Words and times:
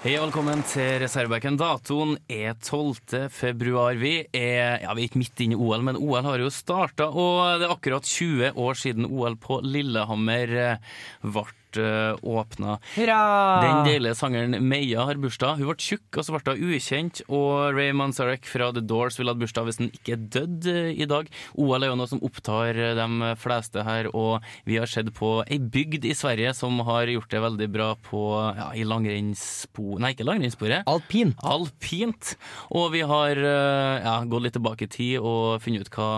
Hei 0.00 0.14
og 0.16 0.30
velkommen 0.30 0.62
til 0.64 0.94
reservebenken. 1.02 1.58
Datoen 1.60 2.14
er 2.32 2.54
12. 2.56 3.26
februar. 3.36 3.98
Vi 4.00 4.14
er, 4.32 4.78
ja, 4.80 4.94
vi 4.96 5.02
er 5.02 5.10
ikke 5.10 5.20
midt 5.20 5.42
inne 5.44 5.58
i 5.58 5.60
OL, 5.60 5.82
men 5.84 5.98
OL 6.00 6.24
har 6.24 6.40
jo 6.40 6.48
starta, 6.48 7.10
og 7.12 7.60
det 7.60 7.66
er 7.66 7.74
akkurat 7.74 8.08
20 8.08 8.56
år 8.64 8.78
siden 8.80 9.04
OL 9.10 9.36
på 9.36 9.58
Lillehammer 9.60 10.54
eh, 10.56 10.94
ble 11.20 11.44
eh, 11.78 12.16
åpna. 12.26 12.78
Den 12.96 13.84
deilige 13.86 14.16
sangeren 14.18 14.56
Meia 14.66 15.04
har 15.08 15.20
bursdag. 15.20 15.60
Hun 15.60 15.68
ble 15.70 15.76
tjukk, 15.80 16.08
og 16.16 16.26
så 16.26 16.34
ble 16.34 16.56
hun 16.56 16.74
ukjent. 16.74 17.22
Og 17.28 17.76
Ray 17.76 17.92
Manzarek 17.96 18.48
fra 18.48 18.70
The 18.74 18.82
Doors 18.82 19.18
ville 19.20 19.34
hatt 19.34 19.42
bursdag 19.42 19.68
hvis 19.68 19.80
han 19.82 19.92
ikke 19.94 20.16
er 20.16 20.26
dødd 20.36 20.68
eh, 20.72 20.90
i 20.96 21.08
dag. 21.10 21.30
OL 21.60 21.86
er 21.86 21.92
jo 21.92 21.98
noe 22.00 22.10
som 22.10 22.22
opptar 22.26 22.74
eh, 22.74 22.96
de 22.98 23.32
fleste 23.40 23.84
her, 23.86 24.10
og 24.16 24.46
vi 24.68 24.80
har 24.80 24.90
sett 24.90 25.12
på 25.16 25.32
ei 25.46 25.60
bygd 25.60 26.08
i 26.10 26.16
Sverige 26.16 26.54
som 26.56 26.80
har 26.88 27.10
gjort 27.10 27.30
det 27.32 27.44
veldig 27.46 27.70
bra 27.72 27.90
på 28.10 28.24
ja, 28.56 28.70
i 28.74 28.86
langrennsspor... 28.88 29.98
Nei, 30.02 30.14
ikke 30.16 30.28
langrennssporet. 30.28 30.86
Alpin. 30.90 31.34
Alpint. 31.46 32.34
Og 32.74 32.90
vi 32.94 33.04
har 33.06 33.38
ja, 33.40 34.20
gått 34.28 34.46
litt 34.46 34.56
tilbake 34.58 34.86
i 34.86 34.92
tid 34.92 35.18
og 35.20 35.60
funnet 35.62 35.86
ut 35.86 35.94
hva, 35.94 36.10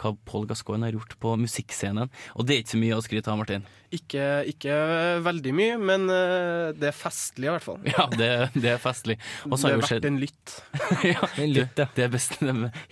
hva 0.00 0.12
Paul 0.28 0.46
Gascoigne 0.48 0.88
har 0.88 0.96
gjort 0.96 1.16
på 1.22 1.34
musikkscenen. 1.40 2.12
Og 2.36 2.46
det 2.46 2.54
er 2.54 2.64
ikke 2.64 2.74
så 2.74 2.82
mye 2.82 2.98
å 2.98 3.04
skryte 3.04 3.32
av, 3.32 3.40
Martin. 3.40 3.66
Ikke, 3.94 4.24
ikke 4.50 4.76
veldig 5.22 5.52
mye, 5.54 5.76
men 5.78 6.08
eh, 6.10 6.72
det 6.76 6.90
er 6.90 6.96
festlig 6.96 7.48
i 7.48 7.52
hvert 7.54 7.66
fall. 7.66 7.78
Ja, 7.96 8.06
det, 8.12 8.30
det 8.56 8.72
er 8.74 8.80
festlig. 8.82 9.16
Og 9.46 9.54
det 9.56 9.62
har 9.62 9.76
er 9.76 9.80
verdt 9.80 9.92
skjedd 9.92 10.08
en 10.08 10.18
lytt. 10.20 10.56
ja, 11.14 11.28
En 11.36 11.52
lytt, 11.54 11.70
ja. 11.78 11.84
det, 11.84 11.88
det 11.96 12.06
er 12.06 12.12
best, 12.12 12.36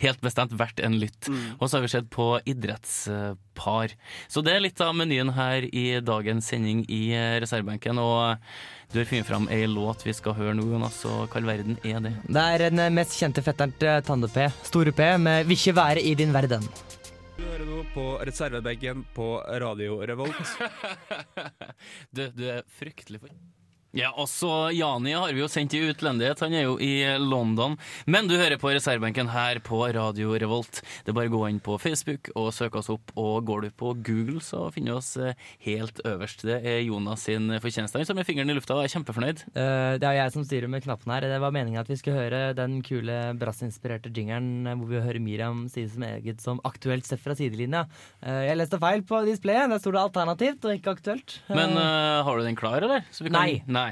helt 0.05 0.23
bestemt 0.25 0.55
verdt 0.59 0.81
en 0.85 0.99
lytt. 1.01 1.31
Og 1.59 1.67
så 1.67 1.79
har 1.79 1.85
vi 1.85 1.93
sett 1.93 2.09
på 2.15 2.29
idrettspar. 2.49 3.97
Så 4.31 4.45
det 4.47 4.55
er 4.55 4.65
litt 4.65 4.81
av 4.85 4.95
menyen 4.97 5.35
her 5.37 5.67
i 5.67 5.87
dagens 6.05 6.49
sending 6.53 6.85
i 6.89 7.03
eh, 7.17 7.37
reservebenken. 7.45 8.01
Og 8.01 8.37
du 8.95 9.01
har 9.01 9.11
funnet 9.11 9.27
fram 9.27 9.49
ei 9.51 9.65
låt 9.67 10.05
vi 10.07 10.15
skal 10.15 10.37
høre 10.39 10.55
nå, 10.55 10.69
Jonas, 10.71 11.01
og 11.11 11.27
hva 11.27 11.41
i 11.41 11.43
all 11.43 11.49
verden 11.51 11.79
er 11.83 12.03
det? 12.05 12.15
Det 12.29 12.45
er 12.55 12.69
den 12.69 12.83
eh, 12.87 12.93
mest 12.95 13.17
kjente 13.19 13.43
fetteren 13.45 13.75
til 13.81 14.05
Tande-P, 14.07 14.51
Store 14.71 14.95
P, 14.95 15.15
med 15.19 15.49
'Vil 15.49 15.59
ikke 15.59 15.81
være 15.81 16.05
i 16.05 16.15
din 16.15 16.35
verden'. 16.35 16.69
Du 17.35 17.43
hører 17.43 17.65
nå 17.67 17.81
på 17.95 18.03
reservebenken 18.23 19.05
på 19.15 19.29
Radio 19.63 19.99
Revolt. 20.07 20.55
Du, 22.15 22.23
du 22.31 22.45
er 22.49 22.63
fryktelig 22.79 23.19
for 23.21 23.33
ja, 23.95 24.11
også 24.19 24.73
Jani 24.75 25.13
har 25.15 25.31
vi 25.33 25.41
jo 25.43 25.49
sendt 25.51 25.75
i 25.79 25.81
utlendighet. 25.89 26.41
Han 26.43 26.55
er 26.57 26.65
jo 26.67 26.75
i 26.83 27.05
London. 27.23 27.77
Men 28.11 28.27
du 28.29 28.35
hører 28.37 28.59
på 28.61 28.73
reservebenken 28.75 29.29
her 29.31 29.61
på 29.65 29.79
Radio 29.95 30.33
Revolt. 30.41 30.81
Det 31.05 31.13
er 31.13 31.17
bare 31.17 31.31
å 31.31 31.35
gå 31.37 31.43
inn 31.51 31.61
på 31.63 31.77
Facebook 31.79 32.31
og 32.35 32.51
søke 32.57 32.81
oss 32.81 32.91
opp. 32.93 33.13
Og 33.21 33.45
går 33.47 33.67
du 33.67 33.71
på 33.79 33.93
Google, 34.05 34.41
så 34.45 34.67
finner 34.75 34.95
du 34.95 34.99
oss 34.99 35.13
eh, 35.21 35.37
helt 35.67 36.01
øverst. 36.05 36.43
Det 36.49 36.59
er 36.67 36.81
Jonas 36.85 37.25
sin 37.29 37.47
fortjeneste. 37.63 38.01
Han 38.01 38.09
står 38.09 38.19
med 38.19 38.29
fingeren 38.29 38.51
i 38.51 38.57
lufta 38.59 38.77
og 38.77 38.83
er 38.85 38.93
kjempefornøyd. 38.95 39.45
Uh, 39.55 39.95
det 40.03 40.09
er 40.11 40.19
jeg 40.19 40.35
som 40.35 40.47
styrer 40.49 40.71
med 40.73 40.85
knappen 40.87 41.15
her. 41.15 41.29
Det 41.31 41.41
var 41.45 41.55
meningen 41.55 41.81
at 41.85 41.91
vi 41.93 41.99
skulle 42.01 42.19
høre 42.25 42.43
den 42.59 42.81
kule 42.87 43.19
brassinspirerte 43.41 44.13
jingeren 44.15 44.67
hvor 44.75 44.91
vi 44.91 45.03
hører 45.05 45.23
Miriam 45.23 45.65
si 45.73 45.87
som 45.91 46.03
eget 46.09 46.43
som 46.45 46.61
aktuelt 46.67 47.07
sett 47.09 47.23
fra 47.23 47.37
sidelinja. 47.39 47.85
Uh, 48.25 48.43
jeg 48.49 48.59
leste 48.59 48.81
feil 48.83 49.07
på 49.07 49.23
displayet. 49.29 49.71
Der 49.73 49.83
sto 49.83 49.95
det 49.95 50.03
alternativt 50.03 50.67
og 50.67 50.75
ikke 50.81 50.97
aktuelt. 50.99 51.39
Uh, 51.49 51.55
Men 51.59 51.79
har 51.79 52.39
du 52.39 52.45
den 52.47 52.59
klar, 52.59 52.83
eller? 52.83 53.07
Så 53.15 53.25
vi 53.25 53.31
kan- 53.31 53.41
Nei. 53.41 53.63
Nei. 53.67 53.84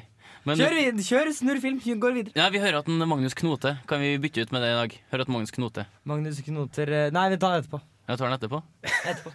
Men, 0.45 0.59
kjør, 0.59 0.75
vid- 0.75 1.05
kjør, 1.07 1.29
snurr 1.37 1.61
film, 1.63 1.79
går 2.03 2.17
videre. 2.17 2.35
Ja, 2.35 2.49
vi 2.51 2.59
hører 2.59 2.81
at 2.81 2.89
en 2.91 2.99
Magnus 3.07 3.35
Knote 3.39 3.77
Kan 3.87 4.01
vi 4.03 4.17
bytte 4.19 4.43
ut 4.43 4.51
med 4.53 4.63
det 4.65 4.73
i 4.73 4.79
dag? 4.81 4.97
Hør 5.13 5.23
at 5.23 5.31
Magnus 5.31 5.53
Knote 5.55 5.85
Magnus 6.09 6.41
Knoter 6.43 6.91
eh, 6.91 7.11
Nei, 7.15 7.29
vi 7.31 7.39
tar 7.39 7.55
det 7.55 7.65
etterpå. 7.65 7.81
Jeg 8.11 8.19
tar 8.19 8.33
den 8.33 8.35
etterpå. 8.43 9.31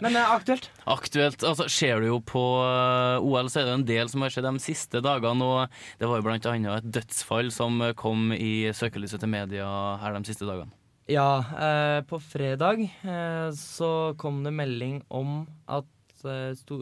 Men 0.00 0.16
eh, 0.16 0.30
aktuelt. 0.32 0.70
Aktuelt. 0.88 1.44
altså 1.44 1.66
Ser 1.70 2.00
du 2.00 2.06
jo 2.08 2.20
på 2.24 2.40
eh, 2.64 3.20
OL, 3.20 3.50
så 3.52 3.60
er 3.60 3.68
det 3.68 3.74
en 3.76 3.84
del 3.92 4.08
som 4.08 4.24
har 4.24 4.32
skjedd 4.32 4.48
de 4.48 4.62
siste 4.64 5.02
dagene. 5.04 5.44
Og 5.44 5.76
det 6.00 6.08
var 6.08 6.22
jo 6.22 6.26
blant 6.30 6.48
annet 6.48 6.78
et 6.80 6.88
dødsfall 6.96 7.52
som 7.52 7.76
kom 8.00 8.32
i 8.32 8.70
søkelyset 8.72 9.20
til 9.22 9.30
media 9.36 9.68
her 10.00 10.16
de 10.16 10.24
siste 10.32 10.48
dagene. 10.48 10.72
Ja, 11.12 11.28
eh, 11.52 11.98
på 12.08 12.16
fredag 12.24 12.86
eh, 12.88 13.50
så 13.58 13.92
kom 14.16 14.40
det 14.46 14.54
melding 14.56 15.02
om 15.12 15.42
at 15.68 15.84
sto, 16.22 16.76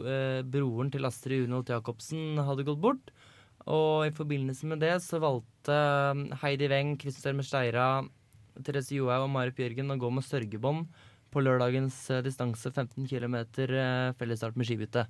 broren 0.45 0.91
til 0.93 1.07
Astrid 1.09 1.47
Unholt 1.47 1.71
Jacobsen 1.73 2.37
hadde 2.45 2.63
gått 2.67 2.79
bort. 2.83 3.11
Og 3.69 4.07
i 4.07 4.15
forbindelse 4.15 4.67
med 4.69 4.81
det 4.81 4.95
så 5.05 5.19
valgte 5.21 5.75
eh, 5.75 6.25
Heidi 6.41 6.69
Weng, 6.71 6.95
Kristin 7.01 7.43
Steira, 7.45 8.01
Therese 8.61 8.97
Johaug 8.97 9.27
og 9.27 9.33
Marit 9.33 9.57
Bjørgen 9.57 9.93
å 9.93 9.99
gå 10.01 10.09
med 10.13 10.25
sørgebånd 10.25 10.87
på 11.31 11.43
lørdagens 11.43 11.97
eh, 12.11 12.23
distanse 12.25 12.71
15 12.71 13.07
km 13.09 13.37
eh, 13.41 14.11
fellesstart 14.19 14.57
med 14.59 14.67
skibytte. 14.67 15.05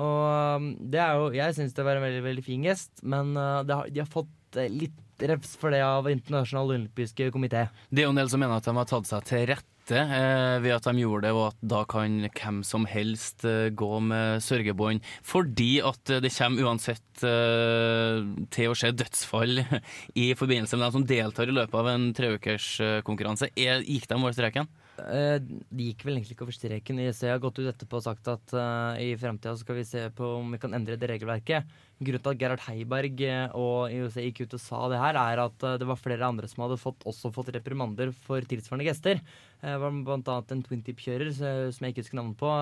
Og 0.00 0.58
um, 0.58 0.70
det 0.90 0.98
er 0.98 1.18
jo 1.20 1.26
Jeg 1.36 1.54
syns 1.54 1.74
det 1.76 1.84
var 1.86 1.98
en 1.98 2.06
veldig, 2.06 2.22
veldig 2.24 2.44
fin 2.44 2.64
gest, 2.66 2.92
men 3.02 3.34
eh, 3.36 3.60
har, 3.70 3.90
de 3.90 4.02
har 4.02 4.10
fått 4.10 4.58
litt 4.70 5.00
refs 5.26 5.54
for 5.58 5.74
det 5.74 5.82
av 5.82 6.08
Internasjonal 6.10 6.74
olympiske 6.74 7.30
komité. 7.34 7.68
Det 7.90 8.02
er 8.02 8.08
jo 8.08 8.14
en 8.14 8.18
del 8.18 8.30
som 8.30 8.42
mener 8.42 8.58
at 8.58 8.66
de 8.66 8.74
har 8.76 8.90
tatt 8.90 9.08
seg 9.10 9.30
til 9.30 9.46
rette 9.50 9.73
eh, 9.92 10.60
ved 10.64 10.72
at 10.76 10.86
de 10.88 11.02
gjorde 11.02 11.26
det, 11.26 11.32
og 11.36 11.48
at 11.50 11.58
da 11.74 11.82
kan 11.90 12.20
hvem 12.30 12.62
som 12.64 12.86
helst 12.88 13.44
eh, 13.44 13.68
gå 13.76 13.90
med 14.00 14.40
sørgebånd. 14.44 15.02
Fordi 15.26 15.80
at 15.84 16.10
eh, 16.14 16.22
det 16.24 16.32
kommer 16.36 16.64
uansett 16.70 17.24
eh, 17.26 18.22
til 18.54 18.70
å 18.72 18.78
skje 18.78 18.94
dødsfall 18.96 19.60
i 20.24 20.30
forbindelse 20.38 20.78
med 20.78 20.86
dem 20.86 20.96
som 20.98 21.06
deltar 21.10 21.50
i 21.52 21.56
løpet 21.58 21.80
av 21.82 21.90
en 21.92 22.08
treukerskonkurranse. 22.16 23.50
Er- 23.56 23.84
Gikk 23.84 24.08
de 24.08 24.16
over 24.20 24.32
streken? 24.36 24.70
Eh, 25.02 25.38
De 25.42 25.88
gikk 25.88 26.04
vel 26.06 26.18
egentlig 26.18 26.36
ikke 26.36 26.46
over 26.46 26.56
streken. 26.56 27.00
IEC 27.02 27.22
har 27.26 27.40
gått 27.42 27.58
ut 27.60 27.70
etterpå 27.70 27.98
og 27.98 28.04
sagt 28.06 28.28
at 28.30 28.54
uh, 28.54 28.94
i 29.00 29.14
fremtida 29.18 29.54
skal 29.58 29.78
vi 29.80 29.86
se 29.88 30.04
på 30.14 30.28
om 30.38 30.54
vi 30.54 30.60
kan 30.62 30.76
endre 30.76 30.98
det 31.00 31.10
regelverket. 31.10 31.70
Grunnen 31.98 32.22
til 32.22 32.32
at 32.34 32.40
Gerhard 32.42 32.64
Heiberg 32.68 33.24
eh, 33.26 33.56
og 33.58 33.94
IOC 33.94 34.18
gikk 34.28 34.44
ut 34.44 34.58
og 34.58 34.62
sa 34.62 34.82
det 34.92 35.00
her, 35.02 35.18
er 35.18 35.44
at 35.46 35.66
uh, 35.66 35.76
det 35.80 35.88
var 35.90 36.00
flere 36.00 36.28
andre 36.28 36.50
som 36.50 36.66
hadde 36.66 36.80
fått, 36.82 37.06
også 37.08 37.32
fått 37.34 37.52
reprimander 37.56 38.14
for 38.26 38.44
tilsvarende 38.50 38.86
gester. 38.88 39.22
Det 39.64 39.78
var 39.80 40.02
blant 40.06 40.30
annet 40.30 40.54
en 40.54 40.66
twin 40.66 40.84
tip-kjører 40.86 41.32
eh, 41.32 41.64
som 41.74 41.86
jeg 41.86 41.94
ikke 41.94 42.06
husker 42.06 42.20
navnet 42.20 42.38
på. 42.40 42.54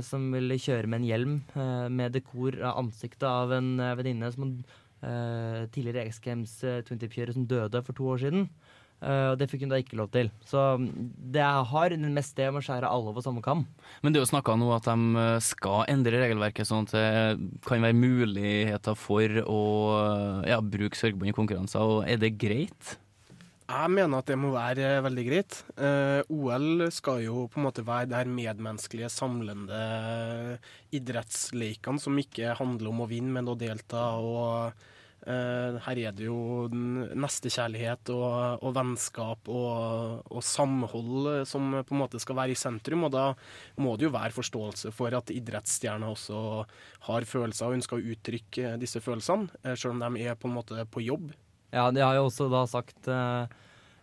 Som 0.00 0.30
ville 0.32 0.56
kjøre 0.56 0.88
med 0.88 1.02
en 1.02 1.04
hjelm 1.04 1.32
med 1.92 2.14
dekor 2.14 2.54
av 2.64 2.78
ansiktet 2.80 3.26
av 3.28 3.50
en 3.52 3.74
venninne 3.98 4.30
som 4.32 4.54
eh, 5.04 5.66
tidligere 5.74 6.06
X 6.08 6.20
Games 6.24 6.54
eh, 6.64 6.80
twin 6.86 7.00
tip-kjører 7.00 7.36
som 7.36 7.46
døde 7.48 7.82
for 7.84 7.96
to 7.96 8.08
år 8.14 8.22
siden. 8.24 8.48
Eh, 9.04 9.28
og 9.34 9.38
det 9.38 9.50
fikk 9.52 9.66
hun 9.66 9.74
da 9.74 9.78
ikke 9.82 10.00
lov 10.00 10.10
til. 10.14 10.32
Så 10.48 10.64
det 10.80 11.44
det 11.44 11.70
har 11.70 11.94
mest 12.14 12.36
det 12.38 12.48
med 12.50 12.62
å 12.62 12.64
skjære 12.64 12.90
alle 12.90 13.12
over 13.12 13.24
samme 13.24 13.42
kam. 13.44 13.64
Men 14.02 14.12
det 14.12 14.20
er 14.20 14.24
jo 14.24 14.32
snakka 14.32 14.56
nå 14.58 14.70
at 14.76 14.88
de 14.88 15.20
eh, 15.20 15.38
skal 15.44 15.84
endre 15.92 16.20
regelverket 16.24 16.68
sånn 16.68 16.88
at 16.88 16.94
det 16.94 17.62
kan 17.66 17.84
være 17.84 17.98
muligheter 17.98 18.96
for 18.98 19.40
å 19.44 19.62
eh, 20.00 20.52
ja, 20.52 20.60
bruke 20.60 20.98
sørgebånd 20.98 21.32
i 21.32 21.36
konkurranser. 21.36 21.84
Og 21.84 22.08
er 22.08 22.20
det 22.22 22.36
greit? 22.40 22.96
Jeg 23.64 23.90
mener 23.96 24.20
at 24.20 24.28
det 24.28 24.36
må 24.36 24.50
være 24.52 24.98
veldig 25.06 25.26
greit. 25.26 25.60
Eh, 25.80 26.20
OL 26.32 26.86
skal 26.92 27.22
jo 27.24 27.46
på 27.50 27.60
en 27.60 27.68
måte 27.68 27.84
være 27.86 28.10
det 28.10 28.18
her 28.18 28.32
medmenneskelige, 28.32 29.12
samlende 29.12 30.58
idrettsleikene 30.94 32.02
som 32.02 32.20
ikke 32.20 32.56
handler 32.60 32.92
om 32.92 33.04
å 33.04 33.08
vinne, 33.10 33.32
men 33.36 33.48
å 33.48 33.56
delta. 33.58 34.10
og 34.20 34.90
her 35.24 35.98
er 35.98 36.12
det 36.12 36.26
jo 36.26 36.68
nestekjærlighet 36.68 38.10
og, 38.12 38.60
og 38.60 38.74
vennskap 38.76 39.48
og, 39.48 40.20
og 40.28 40.44
samhold 40.44 41.30
eh, 41.32 41.46
som 41.48 41.70
på 41.80 41.96
en 41.96 42.02
måte 42.02 42.20
skal 42.20 42.36
være 42.36 42.52
i 42.52 42.58
sentrum. 42.58 43.06
Og 43.08 43.14
da 43.14 43.26
må 43.80 43.96
det 43.96 44.08
jo 44.08 44.14
være 44.14 44.36
forståelse 44.36 44.92
for 44.94 45.16
at 45.16 45.32
idrettsstjerner 45.32 46.12
også 46.12 46.64
har 47.08 47.28
følelser 47.28 47.70
og 47.70 47.78
ønsker 47.78 47.98
å 47.98 48.14
uttrykke 48.14 48.76
disse 48.82 49.00
følelsene, 49.04 49.48
eh, 49.64 49.76
selv 49.78 49.96
om 49.96 50.04
de 50.04 50.28
er 50.28 50.36
på 50.36 50.50
en 50.50 50.58
måte 50.58 50.84
på 50.92 51.04
jobb. 51.06 51.32
Ja, 51.74 51.88
de 51.90 52.04
har 52.04 52.18
jo 52.18 52.28
også 52.28 52.50
da 52.52 52.66
sagt 52.70 53.08
eh, 53.10 53.48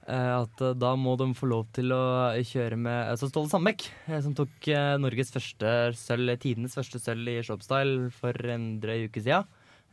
eh, 0.10 0.34
at 0.42 0.66
eh, 0.66 0.76
da 0.76 0.96
må 1.00 1.16
de 1.22 1.30
få 1.38 1.48
lov 1.54 1.70
til 1.78 1.94
å 1.96 2.04
kjøre 2.36 2.82
med 2.82 3.14
altså 3.14 3.30
Ståle 3.30 3.52
Sandbekk, 3.52 3.86
eh, 4.10 4.20
som 4.26 4.34
tok 4.36 4.74
eh, 4.74 4.98
Norges 5.00 5.32
første 5.32 5.76
sølv, 6.02 6.34
tidenes 6.42 6.76
første 6.76 7.00
sølv 7.00 7.30
i 7.30 7.42
shopstyle 7.46 8.10
for 8.18 8.36
en 8.52 8.74
drøy 8.84 9.06
uke 9.06 9.24
siden. 9.24 9.48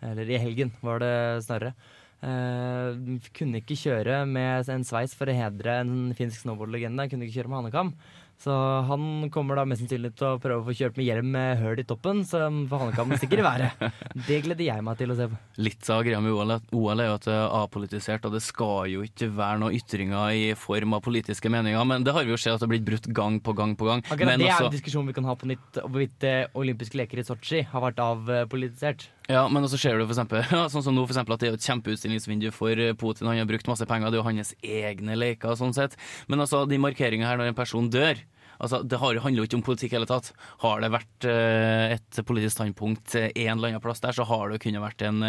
Eller 0.04 0.30
i 0.30 0.38
helgen, 0.40 0.72
var 0.84 1.02
det 1.02 1.14
snarere. 1.46 1.74
Uh, 2.18 3.18
kunne 3.30 3.60
ikke 3.60 3.76
kjøre 3.78 4.24
med 4.26 4.66
en 4.74 4.82
sveis 4.86 5.12
for 5.14 5.30
å 5.30 5.36
hedre 5.36 5.80
en 5.84 6.14
finsk 6.18 6.42
snowboardlegende. 6.42 7.06
Kunne 7.10 7.28
ikke 7.28 7.40
kjøre 7.40 7.52
med 7.52 7.62
hanekam. 7.62 7.92
Så 8.38 8.54
han 8.86 9.30
kommer 9.34 9.58
da 9.58 9.64
mest 9.66 9.82
sannsynlig 9.82 10.12
til 10.14 10.28
å 10.28 10.38
prøve 10.38 10.62
å 10.62 10.66
få 10.68 10.74
kjørt 10.78 10.98
med 10.98 11.08
hjelm 11.08 11.30
med 11.34 11.58
høl 11.58 11.80
i 11.82 11.84
toppen, 11.86 12.20
så 12.26 12.44
for 12.70 12.84
han 12.84 12.92
kan 12.94 13.14
sikkert 13.18 13.42
være. 13.42 13.70
Det 14.28 14.38
gleder 14.44 14.62
jeg 14.62 14.84
meg 14.86 15.00
til 15.00 15.10
å 15.10 15.16
se 15.18 15.26
på. 15.32 15.38
Litt 15.66 15.90
av 15.90 16.04
greia 16.06 16.20
med 16.22 16.36
OL, 16.36 16.54
OL 16.78 17.02
er 17.02 17.10
jo 17.10 17.16
at 17.16 17.26
det 17.26 17.34
er 17.34 17.56
apolitisert, 17.58 18.28
og 18.28 18.36
det 18.36 18.42
skal 18.46 18.92
jo 18.92 19.02
ikke 19.06 19.32
være 19.34 19.58
noen 19.64 19.74
ytringer 19.80 20.38
i 20.38 20.46
form 20.58 20.94
av 20.94 21.02
politiske 21.08 21.50
meninger, 21.50 21.82
men 21.90 22.06
det 22.06 22.14
har 22.14 22.28
vi 22.28 22.34
jo 22.36 22.38
sett 22.38 22.54
at 22.54 22.62
det 22.62 22.68
har 22.68 22.74
blitt 22.76 22.86
brutt 22.86 23.10
gang 23.18 23.40
på 23.42 23.56
gang 23.58 23.74
på 23.74 23.90
gang. 23.90 24.06
Akkurat 24.06 24.30
Men 24.30 24.38
det 24.44 24.52
er 24.52 24.54
også- 24.54 24.70
en 24.70 24.76
diskusjon 24.78 25.10
vi 25.10 25.18
kan 25.18 25.26
ha 25.26 25.34
på 25.34 25.50
nytt, 25.50 25.82
hvorvidt 25.82 26.30
eh, 26.30 26.46
olympiske 26.54 26.94
leker 27.02 27.18
i 27.18 27.26
Sotsji 27.26 27.66
har 27.66 27.82
vært 27.88 27.98
avpolitisert. 27.98 29.08
Ja, 29.28 29.42
men 29.52 29.60
også 29.60 29.76
ser 29.76 29.98
du 29.98 30.06
for 30.06 30.14
eksempel, 30.14 30.40
sånn 30.72 30.84
som 30.86 30.94
nå 30.96 31.02
for 31.04 31.12
eksempel 31.12 31.34
at 31.36 31.42
det 31.42 31.50
er 31.50 31.58
et 31.58 31.66
kjempeutstillingsvindu 31.68 32.48
for 32.54 32.80
eh, 32.80 32.94
Putin. 32.96 33.28
Han 33.28 33.36
har 33.36 33.48
brukt 33.50 33.68
masse 33.68 33.84
penger, 33.88 34.08
det 34.08 34.16
er 34.16 34.22
jo 34.22 34.28
hans 34.30 34.54
egne 34.64 35.18
leker 35.20 35.58
sånn 35.58 35.76
sett. 35.76 35.98
Men 36.32 36.40
altså, 36.44 36.62
de 36.68 36.80
markeringene 36.80 37.28
her 37.28 37.40
når 37.40 37.52
en 37.52 37.62
person 37.62 37.92
dør 37.92 38.24
Altså, 38.58 38.80
Det 38.82 38.98
handler 38.98 39.36
jo 39.38 39.44
ikke 39.46 39.54
om 39.54 39.62
politikk 39.62 39.92
i 39.92 39.94
hele 39.94 40.06
tatt. 40.10 40.32
Har 40.64 40.80
det 40.82 40.88
vært 40.90 41.26
eh, 41.30 41.92
et 41.94 42.18
politisk 42.26 42.56
standpunkt 42.56 43.14
eh, 43.14 43.28
en 43.44 43.52
eller 43.52 43.68
annen 43.68 43.84
plass 43.84 44.02
der, 44.02 44.16
så 44.16 44.26
har 44.26 44.48
det 44.48 44.56
jo 44.58 44.64
kunnet 44.64 44.82
vært 44.82 45.04
en, 45.06 45.28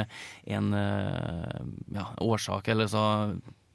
en 0.49 0.71
ja, 1.93 2.07
årsak, 2.25 2.71
eller 2.73 2.89
så 2.89 3.03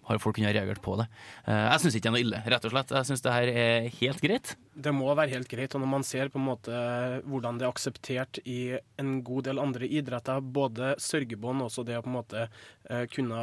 har 0.08 0.22
folk 0.24 0.40
kunnet 0.40 0.56
reagert 0.56 0.82
på 0.82 0.96
det. 0.98 1.06
Jeg 1.46 1.84
syns 1.84 1.94
ikke 1.94 2.08
det 2.08 2.10
er 2.10 2.16
noe 2.16 2.24
ille, 2.24 2.42
rett 2.50 2.66
og 2.66 2.74
slett. 2.74 2.96
Jeg 2.98 3.10
syns 3.12 3.22
det 3.22 3.36
her 3.36 3.52
er 3.54 3.86
helt 4.00 4.26
greit. 4.26 4.56
Det 4.74 4.92
må 4.94 5.12
være 5.14 5.30
helt 5.36 5.48
greit. 5.50 5.74
Og 5.76 5.82
når 5.84 5.90
man 5.90 6.04
ser 6.06 6.30
på 6.32 6.40
en 6.40 6.48
måte 6.48 6.74
hvordan 7.30 7.60
det 7.60 7.66
er 7.66 7.72
akseptert 7.72 8.40
i 8.44 8.58
en 9.00 9.16
god 9.26 9.46
del 9.48 9.62
andre 9.62 9.86
idretter, 9.86 10.42
både 10.42 10.94
sørgebånd 11.02 11.62
og 11.62 11.70
også 11.70 11.86
det 11.86 11.98
å 11.98 12.04
på 12.04 12.10
en 12.10 12.18
måte 12.18 12.44
eh, 12.48 13.04
kunne 13.14 13.40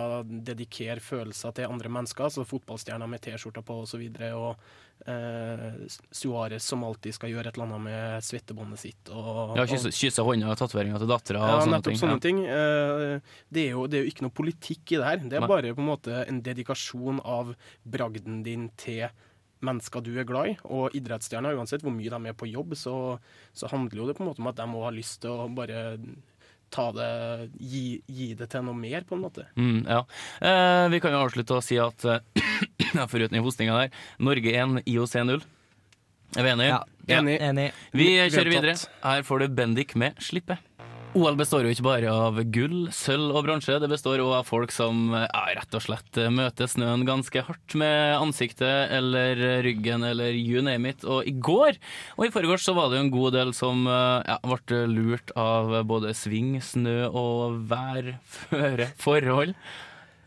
dedikere 0.51 0.99
følelser 1.03 1.55
til 1.57 1.71
andre 1.71 1.91
mennesker, 1.91 2.27
altså 2.27 2.47
fotballstjerner 2.47 3.09
med 3.11 3.23
T-skjorter 3.23 3.65
på 3.65 3.81
osv., 3.85 4.03
og, 4.11 4.19
så 4.19 4.31
og 4.41 5.07
eh, 5.07 5.79
Suárez 6.11 6.67
som 6.67 6.83
alltid 6.85 7.15
skal 7.15 7.31
gjøre 7.33 7.49
et 7.51 7.57
eller 7.57 7.69
annet 7.69 7.85
med 7.87 8.27
svettebåndet 8.27 8.83
sitt. 8.83 9.11
Og, 9.15 9.55
Ja, 9.57 9.65
Kysse, 9.69 9.93
kysse 9.95 10.25
hånda, 10.25 10.53
tatoveringa 10.59 10.99
til 11.01 11.09
dattera 11.09 11.41
ja, 11.41 11.55
og 11.55 11.65
sånne 11.65 11.79
nettopp 11.79 11.93
ting. 11.95 12.01
sånne 12.03 12.21
ting. 12.27 12.43
Eh, 12.45 13.17
Det 13.51 13.65
er, 13.65 13.73
jo, 13.75 13.87
det 13.87 13.99
er 13.99 14.05
jo 14.05 14.11
ikke 14.13 14.27
noe 14.27 14.37
politikk 14.43 14.93
i 14.93 14.99
det 15.01 15.07
her. 15.07 15.23
Det 15.23 15.39
er 15.39 15.45
Nei. 15.45 15.51
bare 15.55 15.73
på 15.75 15.83
en 15.83 15.91
måte 15.93 16.21
en 16.27 16.41
dedikasjon 16.45 17.21
av 17.23 17.55
bragden 17.87 18.43
din 18.43 18.69
til 18.77 19.07
mennesker 19.65 20.03
du 20.05 20.11
er 20.19 20.27
glad 20.27 20.51
i. 20.51 20.57
Og 20.69 20.95
idrettsstjerner, 20.97 21.57
uansett 21.57 21.85
hvor 21.85 21.93
mye 21.95 22.11
de 22.11 22.31
er 22.31 22.37
på 22.37 22.49
jobb, 22.49 22.75
så, 22.79 22.95
så 23.53 23.69
handler 23.71 24.03
jo 24.03 24.09
det 24.09 24.17
på 24.17 24.25
en 24.25 24.31
måte 24.31 24.43
om 24.43 24.51
at 24.51 24.59
de 24.59 24.67
må 24.71 24.83
ha 24.85 24.91
lyst 24.95 25.21
til 25.23 25.33
å 25.35 25.47
bare 25.55 25.85
ta 26.71 26.87
det 26.95 27.07
gi, 27.59 27.85
gi 28.07 28.29
det 28.39 28.47
til 28.51 28.63
noe 28.63 28.77
mer, 28.77 29.03
på 29.07 29.17
en 29.17 29.25
måte. 29.25 29.47
Mm, 29.59 29.81
ja. 29.83 30.03
Eh, 30.39 30.85
vi 30.93 31.01
kan 31.03 31.11
jo 31.15 31.23
avslutte 31.25 31.57
å 31.57 31.63
si 31.65 31.75
at 31.81 32.05
eh, 32.07 32.45
foruten 33.11 33.35
i 33.35 33.43
hostinga 33.43 33.75
der, 33.81 33.97
Norge 34.23 34.53
1, 34.55 34.83
IOC 34.87 35.17
0. 35.27 35.43
Er 36.39 36.47
vi 36.47 36.53
enige? 36.53 36.71
Ja, 36.71 37.17
Enig. 37.19 37.39
enig. 37.43 37.71
Vi 37.91 38.13
kjører 38.31 38.53
videre. 38.53 38.75
Her 39.03 39.25
får 39.27 39.43
du 39.43 39.55
Bendik 39.57 39.97
med 39.99 40.15
'Slippe'. 40.15 40.61
OL 41.11 41.35
består 41.35 41.65
jo 41.67 41.71
ikke 41.73 41.83
bare 41.83 42.07
av 42.07 42.37
gull, 42.55 42.85
sølv 42.95 43.35
og 43.35 43.43
bronse. 43.43 43.73
Det 43.83 43.89
består 43.91 44.21
òg 44.23 44.31
av 44.37 44.45
folk 44.47 44.71
som 44.71 45.09
ja, 45.11 45.41
rett 45.57 45.75
og 45.75 45.83
slett 45.83 46.19
møter 46.31 46.69
snøen 46.71 47.03
ganske 47.07 47.43
hardt 47.43 47.75
med 47.75 48.15
ansiktet 48.15 48.93
eller 48.95 49.41
ryggen 49.65 50.05
eller 50.07 50.31
you 50.31 50.63
name 50.63 50.93
it. 50.93 51.03
Og 51.03 51.27
i 51.27 51.35
går 51.35 51.75
og 52.15 52.23
i 52.23 52.31
forgårs 52.31 52.63
så 52.63 52.77
var 52.77 52.87
det 52.87 53.01
jo 53.01 53.03
en 53.09 53.13
god 53.17 53.35
del 53.35 53.51
som 53.57 53.83
ja, 53.91 54.39
ble 54.39 54.85
lurt 54.87 55.35
av 55.35 55.81
både 55.89 56.15
sving, 56.15 56.55
snø 56.63 57.09
og 57.11 57.59
vær, 57.67 58.13
forhold. 59.03 59.57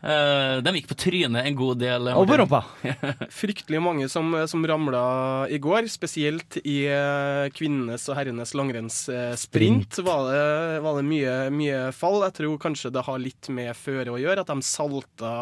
Eh, 0.05 0.57
de 0.61 0.73
gikk 0.77 0.89
på 0.91 0.97
trynet 1.01 1.47
en 1.47 1.55
god 1.57 1.79
del. 1.81 2.09
Og 2.13 2.27
på 2.29 2.37
rumpa. 2.37 2.61
Fryktelig 3.41 3.81
mange 3.81 4.09
som, 4.11 4.35
som 4.45 4.65
ramla 4.67 5.01
i 5.49 5.57
går, 5.61 5.89
spesielt 5.89 6.59
i 6.61 6.83
eh, 6.93 7.47
kvinnenes 7.55 8.05
og 8.11 8.19
herrenes 8.19 8.53
langrennssprint. 8.57 9.97
Var 10.05 10.29
det, 10.29 10.43
var 10.85 10.99
det 10.99 11.07
mye, 11.09 11.33
mye 11.53 11.81
fall. 11.95 12.21
Jeg 12.27 12.37
tror 12.41 12.61
kanskje 12.67 12.93
det 12.93 13.05
har 13.07 13.23
litt 13.23 13.49
med 13.49 13.73
føre 13.79 14.13
å 14.13 14.21
gjøre, 14.21 14.45
at 14.45 14.53
de 14.53 14.61
salta 14.65 15.33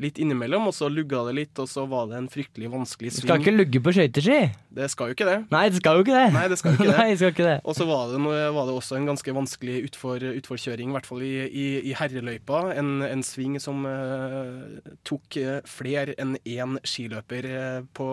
litt 0.00 0.18
innimellom, 0.22 0.68
og 0.70 0.74
så 0.76 0.88
lugga 0.88 1.20
det 1.28 1.34
litt, 1.36 1.52
og 1.60 1.68
så 1.68 1.84
var 1.90 2.08
det 2.10 2.18
en 2.20 2.28
fryktelig 2.32 2.70
vanskelig 2.72 3.12
Du 3.12 3.20
skal 3.22 3.42
ikke 3.42 3.54
lugge 3.54 3.82
på 3.84 3.92
skøyteski. 3.94 4.38
Det 4.72 4.88
skal 4.92 5.10
jo 5.10 5.16
ikke 5.16 5.28
det. 5.28 5.38
Nei, 5.52 5.64
det 5.68 5.82
skal 5.82 5.98
jo 5.98 6.04
ikke 6.06 6.16
det. 6.16 6.28
Nei, 6.32 6.44
det 6.48 6.58
skal 6.60 6.72
jo 6.72 6.78
ikke 6.78 6.88
det. 6.88 6.96
Nei, 7.02 7.08
det 7.10 7.20
skal 7.20 7.34
ikke 7.34 7.48
det. 7.48 7.56
Og 7.68 7.76
så 7.76 7.88
var 7.88 8.12
det, 8.12 8.20
var 8.56 8.68
det 8.68 8.76
også 8.78 8.98
en 8.98 9.10
ganske 9.10 9.36
vanskelig 9.36 9.76
utfor, 9.90 10.24
utforkjøring, 10.40 10.92
i 10.92 10.96
hvert 10.96 11.10
fall 11.10 11.26
i, 11.26 11.32
i, 11.48 11.66
i 11.90 11.96
herreløypa. 11.98 12.62
En, 12.80 12.94
en 13.04 13.26
sving 13.26 13.58
som 13.62 13.84
uh, 13.84 14.80
tok 15.08 15.40
eh, 15.40 15.60
flere 15.68 16.16
enn 16.20 16.38
én 16.48 16.78
skiløper 16.86 17.48
eh, 17.50 17.84
på 17.96 18.08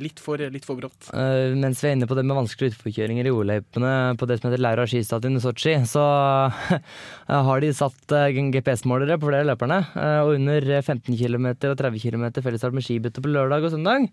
litt 0.00 0.20
for, 0.22 0.38
litt 0.38 0.66
for 0.66 0.78
brått. 0.78 1.10
Uh, 1.10 1.56
mens 1.58 1.82
vi 1.82 1.90
er 1.90 1.96
inne 1.96 2.08
på 2.10 2.16
det 2.18 2.24
med 2.26 2.38
vanskelige 2.38 2.76
utforkjøringer 2.76 3.26
i 3.26 3.32
OL-løypene 3.34 3.94
på 4.20 4.28
det 4.30 4.38
som 4.38 4.48
heter 4.50 4.62
Laura 4.62 4.86
skistadion 4.90 5.38
i 5.38 5.42
Sotsji, 5.42 5.76
så 5.90 6.04
uh, 6.04 6.82
har 7.48 7.64
de 7.64 7.72
satt 7.76 8.16
uh, 8.16 8.28
GPS-målere 8.30 9.18
på 9.20 9.30
flere 9.30 9.48
løperne. 9.48 9.80
eh, 9.94 10.20
og 10.24 10.36
under 10.36 10.68
15 10.80 11.16
km 11.16 11.48
og 11.54 11.78
30 11.80 12.02
km 12.02 12.28
fellesstart 12.40 12.76
med 12.76 12.86
skibytte 12.86 13.22
på 13.22 13.32
lørdag 13.32 13.66
og 13.66 13.74
søndag, 13.74 14.06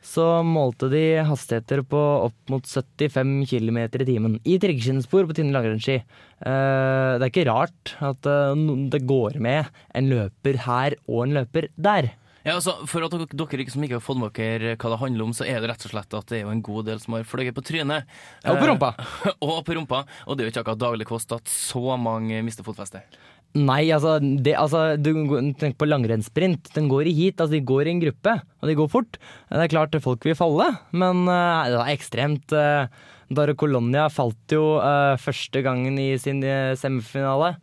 så 0.00 0.40
målte 0.46 0.88
de 0.92 1.20
hastigheter 1.28 1.82
på 1.84 1.98
opp 2.26 2.52
mot 2.52 2.64
75 2.64 3.44
km 3.50 3.78
i 3.84 4.06
timen. 4.08 4.38
I 4.48 4.56
trikkeskinnspor 4.62 5.28
på 5.28 5.36
tynne 5.36 5.52
langrennsski. 5.52 5.98
Eh, 6.00 7.10
det 7.20 7.26
er 7.26 7.28
ikke 7.28 7.48
rart 7.50 7.94
at 8.00 8.28
eh, 8.30 8.64
det 8.94 9.04
går 9.08 9.36
med 9.44 9.68
en 9.94 10.10
løper 10.10 10.62
her 10.64 10.96
og 11.06 11.26
en 11.26 11.36
løper 11.40 11.68
der. 11.76 12.14
Ja, 12.40 12.54
altså, 12.56 12.78
For 12.88 13.04
at 13.04 13.12
dere, 13.12 13.66
som 13.72 13.84
ikke 13.84 13.98
har 13.98 14.04
fått 14.04 14.20
med 14.20 14.32
dere 14.36 14.76
hva 14.80 14.92
det 14.94 15.00
handler 15.02 15.26
om, 15.26 15.34
så 15.36 15.44
er 15.44 15.60
det 15.60 15.72
rett 15.72 15.84
og 15.84 15.92
slett 15.92 16.16
at 16.16 16.30
det 16.30 16.38
er 16.38 16.46
jo 16.46 16.54
en 16.54 16.62
god 16.64 16.88
del 16.88 17.02
som 17.02 17.16
har 17.16 17.26
fløyet 17.28 17.56
på 17.56 17.64
trynet. 17.66 18.08
Og 18.48 18.60
på 18.60 18.70
rumpa. 18.70 18.94
Og 19.46 19.60
på 19.66 19.76
rumpa. 19.76 20.04
Og 20.26 20.36
det 20.36 20.44
er 20.44 20.48
jo 20.48 20.54
ikke 20.54 20.64
akkurat 20.64 20.86
daglig 20.86 21.08
kost 21.10 21.34
at 21.36 21.52
så 21.52 21.98
mange 22.00 22.40
mister 22.46 22.64
fotfestet. 22.64 23.20
Nei, 23.58 23.88
altså, 23.90 24.20
det, 24.22 24.52
altså 24.54 24.94
du 24.94 25.10
Tenk 25.58 25.74
på 25.80 25.88
langrennssprint. 25.88 26.70
Den 26.76 26.88
går 26.90 27.10
i 27.10 27.14
heat. 27.16 27.40
Altså, 27.40 27.56
de 27.56 27.64
går 27.66 27.88
i 27.88 27.94
en 27.96 28.02
gruppe, 28.04 28.36
og 28.62 28.70
de 28.70 28.76
går 28.78 28.90
fort. 28.92 29.18
Det 29.50 29.64
er 29.64 29.72
klart 29.72 29.98
folk 30.04 30.24
vil 30.24 30.38
falle, 30.38 30.68
men 30.94 31.26
uh, 31.26 31.66
det 31.66 31.80
er 31.80 31.96
ekstremt. 31.96 32.54
Uh, 32.54 32.86
Dare 33.30 33.54
Colonia 33.58 34.08
falt 34.10 34.54
jo 34.54 34.78
uh, 34.82 35.18
første 35.20 35.62
gangen 35.66 35.98
i 36.02 36.14
sin 36.18 36.40
semifinale. 36.78 37.56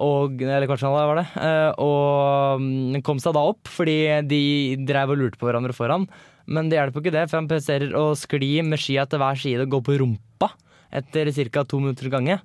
Og, 0.00 0.40
eller 0.40 0.66
kvartfinale, 0.66 1.06
var 1.10 1.18
det. 1.20 1.26
eh, 1.36 1.82
og 1.82 2.62
mm, 2.62 3.02
kom 3.04 3.20
seg 3.22 3.36
da 3.36 3.42
opp, 3.52 3.68
fordi 3.70 3.98
de 4.26 4.42
drev 4.88 5.12
og 5.12 5.20
lurte 5.20 5.38
på 5.38 5.46
hverandre 5.46 5.76
foran. 5.76 6.08
Men 6.48 6.70
det 6.70 6.78
hjelper 6.78 7.04
ikke 7.04 7.14
det, 7.14 7.26
for 7.30 7.38
han 7.38 7.50
presterer 7.50 7.92
å 7.94 8.12
skli 8.18 8.62
med 8.66 8.80
skia 8.82 9.04
til 9.06 9.22
hver 9.22 9.38
side 9.38 9.66
og 9.66 9.76
gå 9.76 9.82
på 9.86 9.98
rumpa 10.00 10.50
etter 10.92 11.30
ca. 11.52 11.62
to 11.64 11.78
minutter 11.80 12.10
gange. 12.12 12.40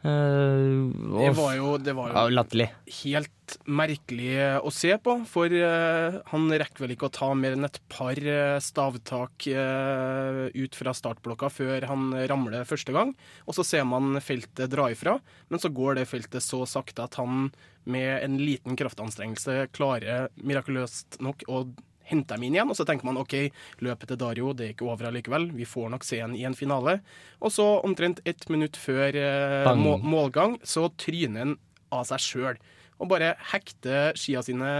Eh, 0.00 1.20
Det 1.20 1.32
var 1.36 1.54
jo, 1.58 1.74
det 1.76 1.92
var 1.92 2.08
jo 2.08 2.38
ja, 2.40 2.68
helt 3.02 3.56
merkelig 3.68 4.30
å 4.64 4.70
se 4.72 4.94
på, 5.02 5.16
for 5.28 5.52
uh, 5.52 6.20
han 6.30 6.46
rekker 6.62 6.84
vel 6.84 6.94
ikke 6.94 7.08
å 7.08 7.12
ta 7.12 7.28
mer 7.34 7.56
enn 7.56 7.66
et 7.66 7.80
par 7.90 8.16
eh, 8.16 8.56
stavtak 8.62 9.48
uh, 9.50 10.46
ut 10.54 10.78
fra 10.78 10.94
startblokka 10.94 11.50
før 11.52 11.88
han 11.90 12.14
ramler 12.30 12.68
første 12.68 12.94
gang. 12.94 13.12
Og 13.44 13.58
så 13.58 13.66
ser 13.66 13.84
man 13.90 14.22
feltet 14.24 14.70
dra 14.72 14.86
ifra, 14.94 15.18
men 15.50 15.60
så 15.62 15.72
går 15.74 15.98
det 15.98 16.08
feltet 16.08 16.46
så 16.46 16.62
sakte 16.64 17.04
at 17.04 17.18
han 17.20 17.50
med 17.90 18.22
en 18.22 18.38
liten 18.40 18.78
kraftanstrengelse 18.78 19.66
klarer 19.74 20.30
mirakuløst 20.40 21.18
nok 21.24 21.44
å 21.50 21.64
hente 22.10 22.34
dem 22.34 22.44
inn 22.48 22.58
igjen, 22.58 22.70
og 22.72 22.76
så 22.78 22.86
tenker 22.88 23.06
man 23.08 23.20
OK, 23.20 23.36
løpet 23.84 24.10
til 24.12 24.18
Dario 24.20 24.52
det 24.56 24.66
er 24.66 24.74
ikke 24.74 24.88
over 24.88 25.08
allikevel, 25.10 25.48
vi 25.56 25.68
får 25.68 25.90
nok 25.94 26.06
se 26.06 26.20
ham 26.22 26.34
i 26.36 26.44
en 26.48 26.56
finale. 26.58 26.98
Og 27.40 27.54
så 27.54 27.66
omtrent 27.86 28.20
ett 28.28 28.48
minutt 28.52 28.76
før 28.80 29.16
eh, 29.16 29.70
må 29.78 29.96
målgang, 30.02 30.58
så 30.66 30.88
tryner 31.00 31.44
han 31.46 31.56
av 31.94 32.06
seg 32.10 32.22
sjøl. 32.26 32.60
Og 33.00 33.08
bare 33.08 33.30
hekter 33.52 34.12
skia 34.20 34.42
sine 34.44 34.70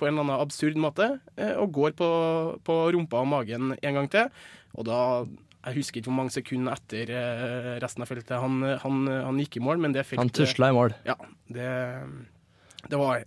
på 0.00 0.06
en 0.06 0.14
eller 0.14 0.24
annen 0.24 0.40
absurd 0.46 0.78
måte, 0.80 1.10
eh, 1.36 1.52
og 1.60 1.74
går 1.76 1.96
på, 1.98 2.08
på 2.64 2.78
rumpa 2.96 3.20
og 3.20 3.28
magen 3.34 3.74
en 3.76 4.00
gang 4.00 4.08
til. 4.12 4.30
Og 4.76 4.88
da 4.88 5.00
Jeg 5.66 5.80
husker 5.80 5.98
ikke 5.98 6.10
hvor 6.12 6.20
mange 6.20 6.30
sekunder 6.30 6.76
etter 6.78 7.10
eh, 7.10 7.70
resten 7.82 8.04
av 8.04 8.08
feltet 8.08 8.36
han, 8.38 8.60
han, 8.84 9.06
han 9.10 9.40
gikk 9.42 9.56
i 9.58 9.62
mål, 9.66 9.80
men 9.82 9.96
det 9.96 10.04
feltet 10.06 10.22
Han 10.22 10.30
tusla 10.30 10.68
i 10.70 10.76
mål. 10.76 10.94
Ja, 11.08 11.16
det, 11.50 11.70
det 12.86 13.00
var 13.00 13.24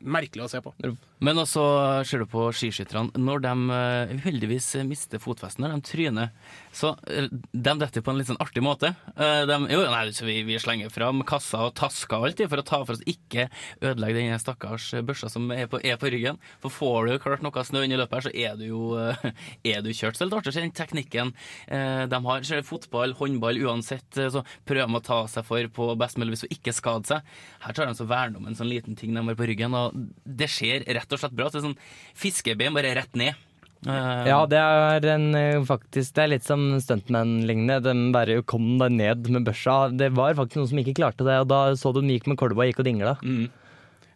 merkelig 0.00 0.44
å 0.44 0.50
se 0.52 0.60
på. 0.64 0.74
Men 1.20 1.36
også 1.42 1.62
ser 2.08 2.22
du 2.22 2.26
på 2.30 2.46
skiskytterne. 2.56 3.12
Når 3.20 3.42
de 3.44 3.50
eh, 3.76 4.12
uheldigvis 4.20 4.70
mister 4.88 5.20
fotfestet, 5.20 5.60
når 5.60 5.74
de 5.74 5.80
tryner, 5.84 6.30
så 6.72 6.94
eh, 7.12 7.26
de 7.28 7.74
detter 7.82 8.00
på 8.04 8.12
en 8.12 8.20
litt 8.20 8.30
sånn 8.30 8.40
artig 8.40 8.62
måte. 8.64 8.94
Eh, 9.16 9.42
De, 9.50 9.58
jo, 9.72 9.82
nei, 9.92 10.06
vi, 10.24 10.36
vi 10.48 10.56
slenger 10.62 10.92
fram 10.92 11.20
kasser 11.28 11.66
og 11.66 11.74
tasker 11.76 12.24
alltid 12.24 12.48
for 12.48 12.62
å 12.62 12.64
ta 12.64 12.80
for 12.86 12.96
oss 12.96 13.04
ikke 13.04 13.48
ødelegge 13.84 14.22
den 14.22 14.40
stakkars 14.40 14.88
børsa 15.04 15.28
som 15.32 15.50
er 15.52 15.68
på, 15.68 15.82
er 15.84 16.00
på 16.00 16.08
ryggen. 16.12 16.40
For 16.64 16.72
får 16.72 17.10
du 17.10 17.18
klart 17.20 17.44
noe 17.44 17.64
snø 17.68 17.84
inni 17.84 18.00
løpet 18.00 18.16
her, 18.16 18.26
så 18.28 18.32
er 18.32 18.56
du 18.56 18.64
jo 18.70 18.82
eh, 18.96 19.28
er 19.74 19.84
du 19.84 19.92
kjørt. 19.92 20.16
Så 20.16 20.24
det 20.24 20.28
er 20.28 20.30
litt 20.30 20.38
artig 20.40 20.54
å 20.54 20.56
se 20.56 20.64
den 20.64 20.74
teknikken 20.80 21.34
eh, 21.68 22.06
de 22.08 22.22
har. 22.30 22.48
Ser 22.48 22.64
fotball, 22.64 23.12
håndball, 23.20 23.60
uansett, 23.68 24.08
eh, 24.16 24.32
så 24.32 24.44
prøver 24.64 24.88
de 24.88 25.00
å 25.02 25.04
ta 25.10 25.20
seg 25.36 25.44
for 25.48 25.68
på 25.76 25.90
best 26.00 26.16
mulig 26.16 26.38
vis 26.38 26.46
å 26.48 26.52
ikke 26.56 26.72
skade 26.76 27.12
seg. 27.12 27.36
Her 27.66 27.76
tar 27.76 27.92
de 27.92 27.98
så 28.00 28.08
verne 28.08 28.40
om 28.40 28.48
en 28.48 28.56
sånn 28.56 28.72
liten 28.72 28.96
ting 28.96 29.12
de 29.12 29.20
har 29.28 29.36
på 29.36 29.48
ryggen, 29.52 29.76
og 29.76 30.00
det 30.24 30.48
skjer 30.50 30.88
rett 30.88 31.09
og 31.14 31.22
slett 31.22 31.36
bra 31.36 31.48
Så 31.50 31.60
Det 31.60 31.68
sånn 31.68 31.78
fiskeben 32.18 32.76
bare 32.76 32.94
rett 32.98 33.16
ned. 33.18 33.46
Uh, 33.86 34.26
Ja, 34.28 34.42
det 34.44 34.58
er 34.60 35.06
en 35.14 35.30
eh, 35.34 35.62
faktisk 35.64 36.12
Det 36.12 36.24
er 36.24 36.34
litt 36.34 36.44
som 36.44 36.74
Stuntman-lignende. 36.84 37.80
De 37.86 37.94
bare 38.12 38.42
kom 38.44 38.74
deg 38.80 38.92
ned 38.92 39.30
med 39.32 39.46
børsa. 39.48 39.88
Det 39.96 40.12
var 40.16 40.36
faktisk 40.36 40.60
noen 40.60 40.68
som 40.74 40.82
ikke 40.82 40.98
klarte 41.00 41.24
det, 41.24 41.38
og 41.40 41.48
da 41.48 41.62
så 41.78 41.94
du 41.94 42.02
den 42.02 42.12
gikk 42.12 42.28
med 42.28 42.40
kolba 42.40 42.66
og 42.66 42.70
gikk 42.70 42.82
og 42.84 42.90
dingla. 42.90 43.16
Mm. 43.24 43.48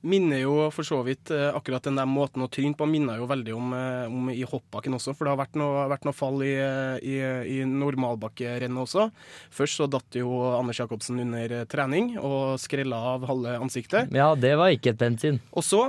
Minner 0.04 0.42
jo 0.42 0.66
for 0.68 0.84
så 0.84 0.98
vidt 1.00 1.32
eh, 1.32 1.46
akkurat 1.56 1.86
den 1.88 1.96
der 1.96 2.04
måten 2.04 2.44
å 2.44 2.50
tryne 2.52 2.76
på, 2.76 2.84
minner 2.84 3.22
jo 3.22 3.30
veldig 3.30 3.54
om, 3.56 3.72
om 4.12 4.28
i 4.34 4.44
hoppbakken 4.44 4.98
også. 4.98 5.16
For 5.16 5.24
det 5.24 5.32
har 5.32 5.40
vært 5.40 5.56
noe, 5.56 5.86
vært 5.94 6.04
noe 6.04 6.18
fall 6.18 6.44
i, 6.44 6.52
i, 7.00 7.16
i 7.56 7.58
normalbakkerennet 7.64 8.84
også. 8.84 9.08
Først 9.48 9.80
så 9.80 9.88
datt 9.88 10.20
jo 10.20 10.28
Anders 10.58 10.82
Jacobsen 10.84 11.24
under 11.24 11.62
trening 11.72 12.18
og 12.20 12.60
skrella 12.60 13.00
av 13.14 13.24
halve 13.32 13.56
ansiktet. 13.64 14.12
Ja, 14.12 14.34
det 14.36 14.58
var 14.60 14.76
ikke 14.76 14.92
et 14.92 15.00
pent 15.00 15.24
syn. 15.24 15.40
Og 15.56 15.64
så 15.64 15.86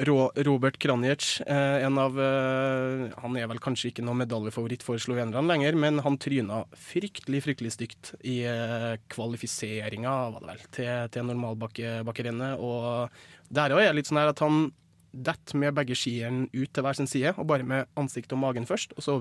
Robert 0.00 0.78
Kranjic, 0.78 1.40
eh, 1.46 1.84
en 1.84 1.98
av 1.98 2.16
eh, 2.20 3.10
Han 3.20 3.36
er 3.36 3.48
vel 3.50 3.60
kanskje 3.60 3.90
ikke 3.90 4.04
noen 4.06 4.22
medaljefavoritt 4.22 4.84
for 4.86 5.00
slovenerne 5.02 5.44
lenger, 5.44 5.76
men 5.76 6.00
han 6.04 6.18
tryna 6.20 6.62
fryktelig, 6.72 7.42
fryktelig 7.44 7.74
stygt 7.74 8.14
i 8.24 8.40
eh, 8.48 8.96
kvalifiseringa, 9.12 10.14
til, 10.72 10.90
til 11.12 11.30
normalbakkerennet. 11.30 12.60
Og 12.64 13.52
der 13.52 13.76
òg 13.76 13.84
er 13.84 13.92
det 13.92 14.00
litt 14.00 14.10
sånn 14.10 14.22
at 14.22 14.44
han 14.44 14.70
detter 15.10 15.58
med 15.58 15.74
begge 15.74 15.96
skiene 15.98 16.46
ut 16.54 16.70
til 16.70 16.84
hver 16.86 16.96
sin 16.96 17.08
side, 17.10 17.34
og 17.36 17.48
bare 17.50 17.66
med 17.66 17.88
ansiktet 17.98 18.36
og 18.36 18.42
magen 18.44 18.68
først, 18.68 18.94
og 18.96 19.04
så 19.04 19.16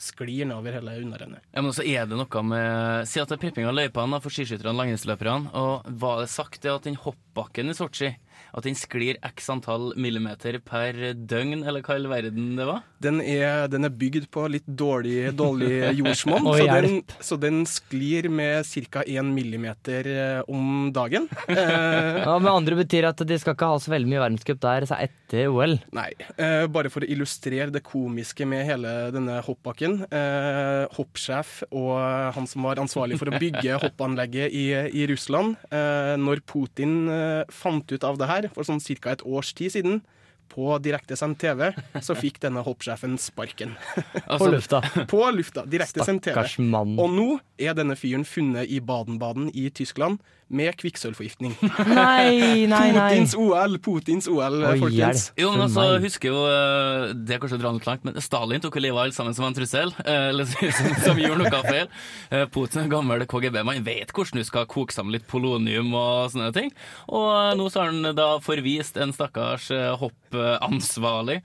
sklir 0.00 0.44
han 0.44 0.52
over 0.56 0.74
hele 0.76 0.98
underrennet. 1.00 1.44
Ja, 1.54 1.62
men 1.64 1.72
så 1.74 1.84
er 1.86 2.08
det 2.08 2.18
noe 2.18 2.44
med 2.44 3.08
Si 3.08 3.22
at 3.22 3.30
det 3.30 3.38
er 3.38 3.42
prepping 3.46 3.68
av 3.68 3.76
løypene 3.76 4.20
for 4.22 4.34
skiskytterne 4.34 4.74
og 4.74 4.82
langrennsløperne. 4.82 5.54
Og 5.56 5.88
var 6.02 6.22
det 6.22 6.30
sagt 6.32 6.60
det 6.64 6.72
at 6.74 6.88
den 6.88 6.98
hoppbakken 7.00 7.72
i 7.72 7.76
Sotsji 7.78 8.12
at 8.54 8.62
den 8.66 8.76
sklir 8.78 9.16
x 9.26 9.48
antall 9.50 9.88
millimeter 9.98 10.60
per 10.62 10.94
døgn, 11.14 11.64
eller 11.66 11.82
hva 11.82 11.96
i 11.96 12.00
all 12.00 12.06
verden 12.12 12.52
det 12.58 12.66
var? 12.68 12.84
Den 13.02 13.18
er, 13.20 13.66
den 13.68 13.84
er 13.88 13.92
bygd 13.92 14.28
på 14.32 14.44
litt 14.48 14.66
dårlig, 14.68 15.32
dårlig 15.36 15.72
jordsmonn, 16.00 16.46
så, 16.54 16.68
den, 16.70 17.00
så 17.18 17.38
den 17.42 17.64
sklir 17.68 18.28
med 18.30 18.62
ca. 18.92 19.02
1 19.04 19.32
millimeter 19.34 20.06
eh, 20.08 20.40
om 20.48 20.92
dagen. 20.94 21.26
Eh, 21.50 22.22
Ja, 22.24 22.36
med 22.38 22.52
andre 22.52 22.78
betyr 22.78 23.08
at 23.10 23.20
de 23.26 23.36
skal 23.40 23.56
ikke 23.56 23.68
ha 23.72 23.80
så 23.82 23.90
veldig 23.92 24.08
mye 24.12 24.22
verdenscup 24.22 24.60
der 24.62 24.86
så 24.88 24.96
etter 25.02 25.50
OL. 25.50 25.74
nei, 25.96 26.08
eh, 26.38 26.64
bare 26.70 26.90
for 26.94 27.02
å 27.04 27.08
illustrere 27.10 27.72
det 27.74 27.82
komiske 27.84 28.46
med 28.48 28.62
hele 28.68 28.92
denne 29.14 29.40
hoppbakken. 29.44 29.98
Eh, 30.14 30.84
hoppsjef 30.94 31.64
og 31.74 31.98
han 32.36 32.46
som 32.50 32.64
var 32.68 32.80
ansvarlig 32.82 33.18
for 33.20 33.28
å 33.32 33.38
bygge 33.42 33.78
hoppanlegget 33.84 34.54
i, 34.54 34.64
i 34.94 35.06
Russland, 35.10 35.58
eh, 35.74 36.14
når 36.22 36.44
Putin 36.48 36.96
eh, 37.10 37.42
fant 37.52 37.90
ut 37.92 38.06
av 38.06 38.20
det 38.20 38.30
her 38.30 38.43
for 38.52 38.66
sånn 38.66 38.82
ca. 38.82 39.14
et 39.14 39.24
års 39.24 39.54
tid 39.54 39.72
siden, 39.72 40.02
på 40.48 40.76
direktesendt 40.84 41.40
TV, 41.40 41.70
så 42.04 42.14
fikk 42.18 42.38
denne 42.42 42.62
hoppsjefen 42.66 43.16
sparken. 43.18 43.74
På 43.94 44.20
Altså, 44.36 44.50
lufta. 44.52 44.80
På 45.10 45.22
lufta, 45.32 45.64
direktesendt 45.64 46.26
TV. 46.28 46.42
Mann. 46.60 46.98
Og 47.00 47.10
nå 47.14 47.28
er 47.58 47.76
denne 47.76 47.96
fyren 47.98 48.26
funnet 48.28 48.68
i 48.70 48.80
Baden-Baden 48.84 49.48
i 49.54 49.70
Tyskland 49.74 50.20
med 50.56 50.76
kvikksølvforgiftning. 50.80 51.52
Nei, 51.94 52.64
nei, 52.70 52.86
nei. 52.94 53.08
Putins 53.10 53.34
OL, 53.38 53.76
Putins 53.84 54.28
OL, 54.30 54.56
Oi, 54.70 54.76
folkens. 54.80 55.24
jo, 55.38 55.50
men 55.54 55.64
altså, 55.66 55.84
husker 56.02 56.30
jo 56.30 56.40
eh, 56.48 57.12
Det 57.26 57.36
er 57.36 57.42
kanskje 57.42 57.58
å 57.58 57.62
dra 57.64 57.72
litt 57.76 57.88
langt, 57.88 58.04
men 58.06 58.18
Stalin 58.24 58.62
tok 58.64 58.78
jo 58.78 58.84
livet 58.84 58.96
av 58.96 59.02
alle 59.04 59.16
sammen 59.16 59.34
som 59.36 59.46
en 59.48 59.56
trussel. 59.56 59.92
eh, 60.04 60.28
Eller 60.30 60.48
som, 60.52 60.94
som 61.04 61.20
gjorde 61.20 61.42
noe 61.44 61.62
feil. 61.68 61.90
Eh, 62.30 62.46
Putin 62.54 62.84
er 62.84 62.90
gammel 62.94 63.26
KGB-mann, 63.30 63.82
vet 63.86 64.14
hvordan 64.14 64.40
du 64.40 64.46
skal 64.48 64.68
koke 64.70 64.94
sammen 64.94 65.14
litt 65.16 65.26
polonium 65.30 65.90
og 65.98 66.30
sånne 66.34 66.52
ting. 66.56 66.70
Og 67.10 67.54
nå 67.58 67.68
så 67.74 67.84
har 67.84 67.92
han 67.92 68.14
da 68.16 68.30
forvist 68.44 68.96
en 69.02 69.12
stakkars 69.14 69.70
hoppansvarlig 70.00 71.40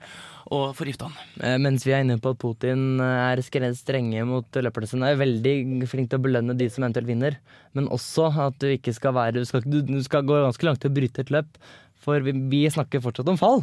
og 0.49 0.73
forgifte 0.77 1.07
han. 1.07 1.17
Eh, 1.45 1.57
Mens 1.61 1.85
vi 1.85 1.93
er 1.93 2.03
inne 2.03 2.17
på 2.21 2.33
at 2.33 2.39
Putin 2.41 3.01
eh, 3.03 3.33
er 3.35 3.73
strenge 3.77 4.25
mot 4.25 4.45
løperne 4.57 4.89
sine, 4.89 5.11
er 5.11 5.19
veldig 5.19 5.87
flink 5.89 6.09
til 6.09 6.19
å 6.19 6.25
belønne 6.25 6.57
de 6.57 6.69
som 6.73 6.83
eventuelt 6.83 7.09
vinner, 7.09 7.37
men 7.77 7.89
også 7.93 8.31
at 8.47 8.57
du 8.61 8.69
ikke 8.71 8.93
skal 8.95 9.13
være 9.13 9.39
Du 9.39 9.45
skal, 9.45 9.61
du, 9.65 9.99
skal 10.03 10.25
gå 10.25 10.39
ganske 10.41 10.65
langt 10.65 10.81
til 10.81 10.89
å 10.89 10.95
bryte 10.95 11.21
et 11.21 11.33
løp, 11.33 11.59
for 12.01 12.23
vi, 12.25 12.33
vi 12.49 12.63
snakker 12.71 13.03
fortsatt 13.03 13.29
om 13.29 13.37
fall. 13.39 13.61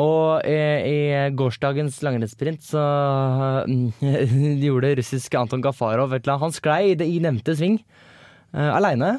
Og 0.00 0.46
i, 0.48 0.56
i 0.86 0.98
gårsdagens 1.36 1.98
langrennssprint 2.06 2.62
så 2.64 2.80
mm, 3.68 3.90
gjorde 4.64 4.94
russiske 4.96 5.36
Anton 5.36 5.64
Gafarov 5.64 6.14
et 6.14 6.22
eller 6.22 6.38
annet. 6.38 6.44
Han 6.46 6.56
sklei 6.56 6.94
i, 6.94 6.96
i 6.96 7.18
nevnte 7.20 7.56
sving 7.58 7.76
uh, 8.54 8.70
aleine. 8.78 9.18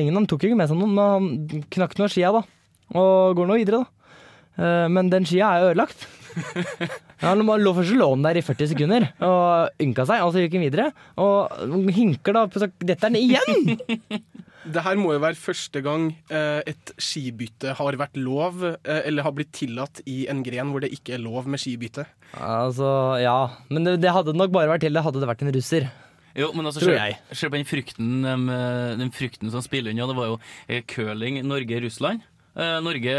ingen 0.00 0.16
han 0.16 0.28
tok 0.30 0.46
ikke 0.46 0.56
med 0.56 0.70
seg 0.70 0.80
noen, 0.80 0.94
men 0.96 1.10
han 1.18 1.66
knakk 1.76 1.98
av 1.98 2.14
skia, 2.14 2.32
da. 2.32 2.44
Og 2.94 3.36
går 3.36 3.50
nå 3.50 3.58
videre, 3.60 3.82
da. 3.82 3.93
Eh, 4.58 4.86
men 4.88 5.10
den 5.10 5.24
skia 5.28 5.52
er 5.56 5.64
jo 5.64 5.72
ødelagt. 5.72 6.06
Ja, 7.22 7.30
Han 7.30 7.46
lå 7.46 7.70
først 7.76 7.94
lå 7.96 8.08
den 8.16 8.24
der 8.26 8.36
i 8.36 8.42
40 8.44 8.66
sekunder 8.72 9.04
og 9.24 9.70
ynka 9.80 10.02
seg, 10.04 10.24
og 10.26 10.32
så 10.34 10.42
gikk 10.42 10.56
han 10.58 10.64
videre. 10.66 10.86
Og 11.22 11.86
hinker 11.94 12.34
da 12.36 12.42
på 12.50 12.60
sak- 12.60 12.74
Dette 12.84 13.06
er 13.06 13.14
den 13.14 13.22
igjen! 13.22 14.20
Det 14.74 14.80
her 14.80 14.96
må 14.96 15.10
jo 15.12 15.20
være 15.20 15.36
første 15.36 15.80
gang 15.84 16.06
eh, 16.32 16.62
et 16.72 16.92
skibytte 16.96 17.74
har 17.76 17.96
vært 18.00 18.16
lov, 18.16 18.62
eh, 18.64 19.00
eller 19.04 19.22
har 19.26 19.34
blitt 19.36 19.50
tillatt 19.52 20.00
i 20.08 20.22
en 20.32 20.40
gren 20.44 20.70
hvor 20.72 20.80
det 20.80 20.88
ikke 20.96 21.14
er 21.18 21.20
lov 21.22 21.44
med 21.52 21.60
skibytte. 21.60 22.06
Altså, 22.40 22.88
ja. 23.20 23.36
Men 23.68 23.84
det, 23.84 23.98
det 24.02 24.12
hadde 24.16 24.32
nok 24.36 24.54
bare 24.56 24.70
vært 24.72 24.86
til 24.86 24.96
det 24.96 25.04
hadde 25.04 25.20
det 25.20 25.28
vært 25.28 25.44
en 25.44 25.52
russer. 25.54 25.88
Jo, 26.34 26.48
men 26.56 26.66
altså, 26.66 26.80
Tror 26.82 26.96
se- 26.96 27.02
jeg. 27.10 27.18
Se 27.36 27.50
på 27.52 27.60
den 27.60 27.68
frykten, 27.68 28.24
den 29.04 29.12
frykten 29.14 29.52
som 29.52 29.62
spiller 29.64 29.92
inn. 29.92 30.00
Ja, 30.00 30.08
det 30.10 30.16
var 30.18 30.32
jo 30.32 30.40
curling 30.90 31.42
Norge-Russland. 31.46 32.24
Eh, 32.54 32.78
Norge 32.84 33.14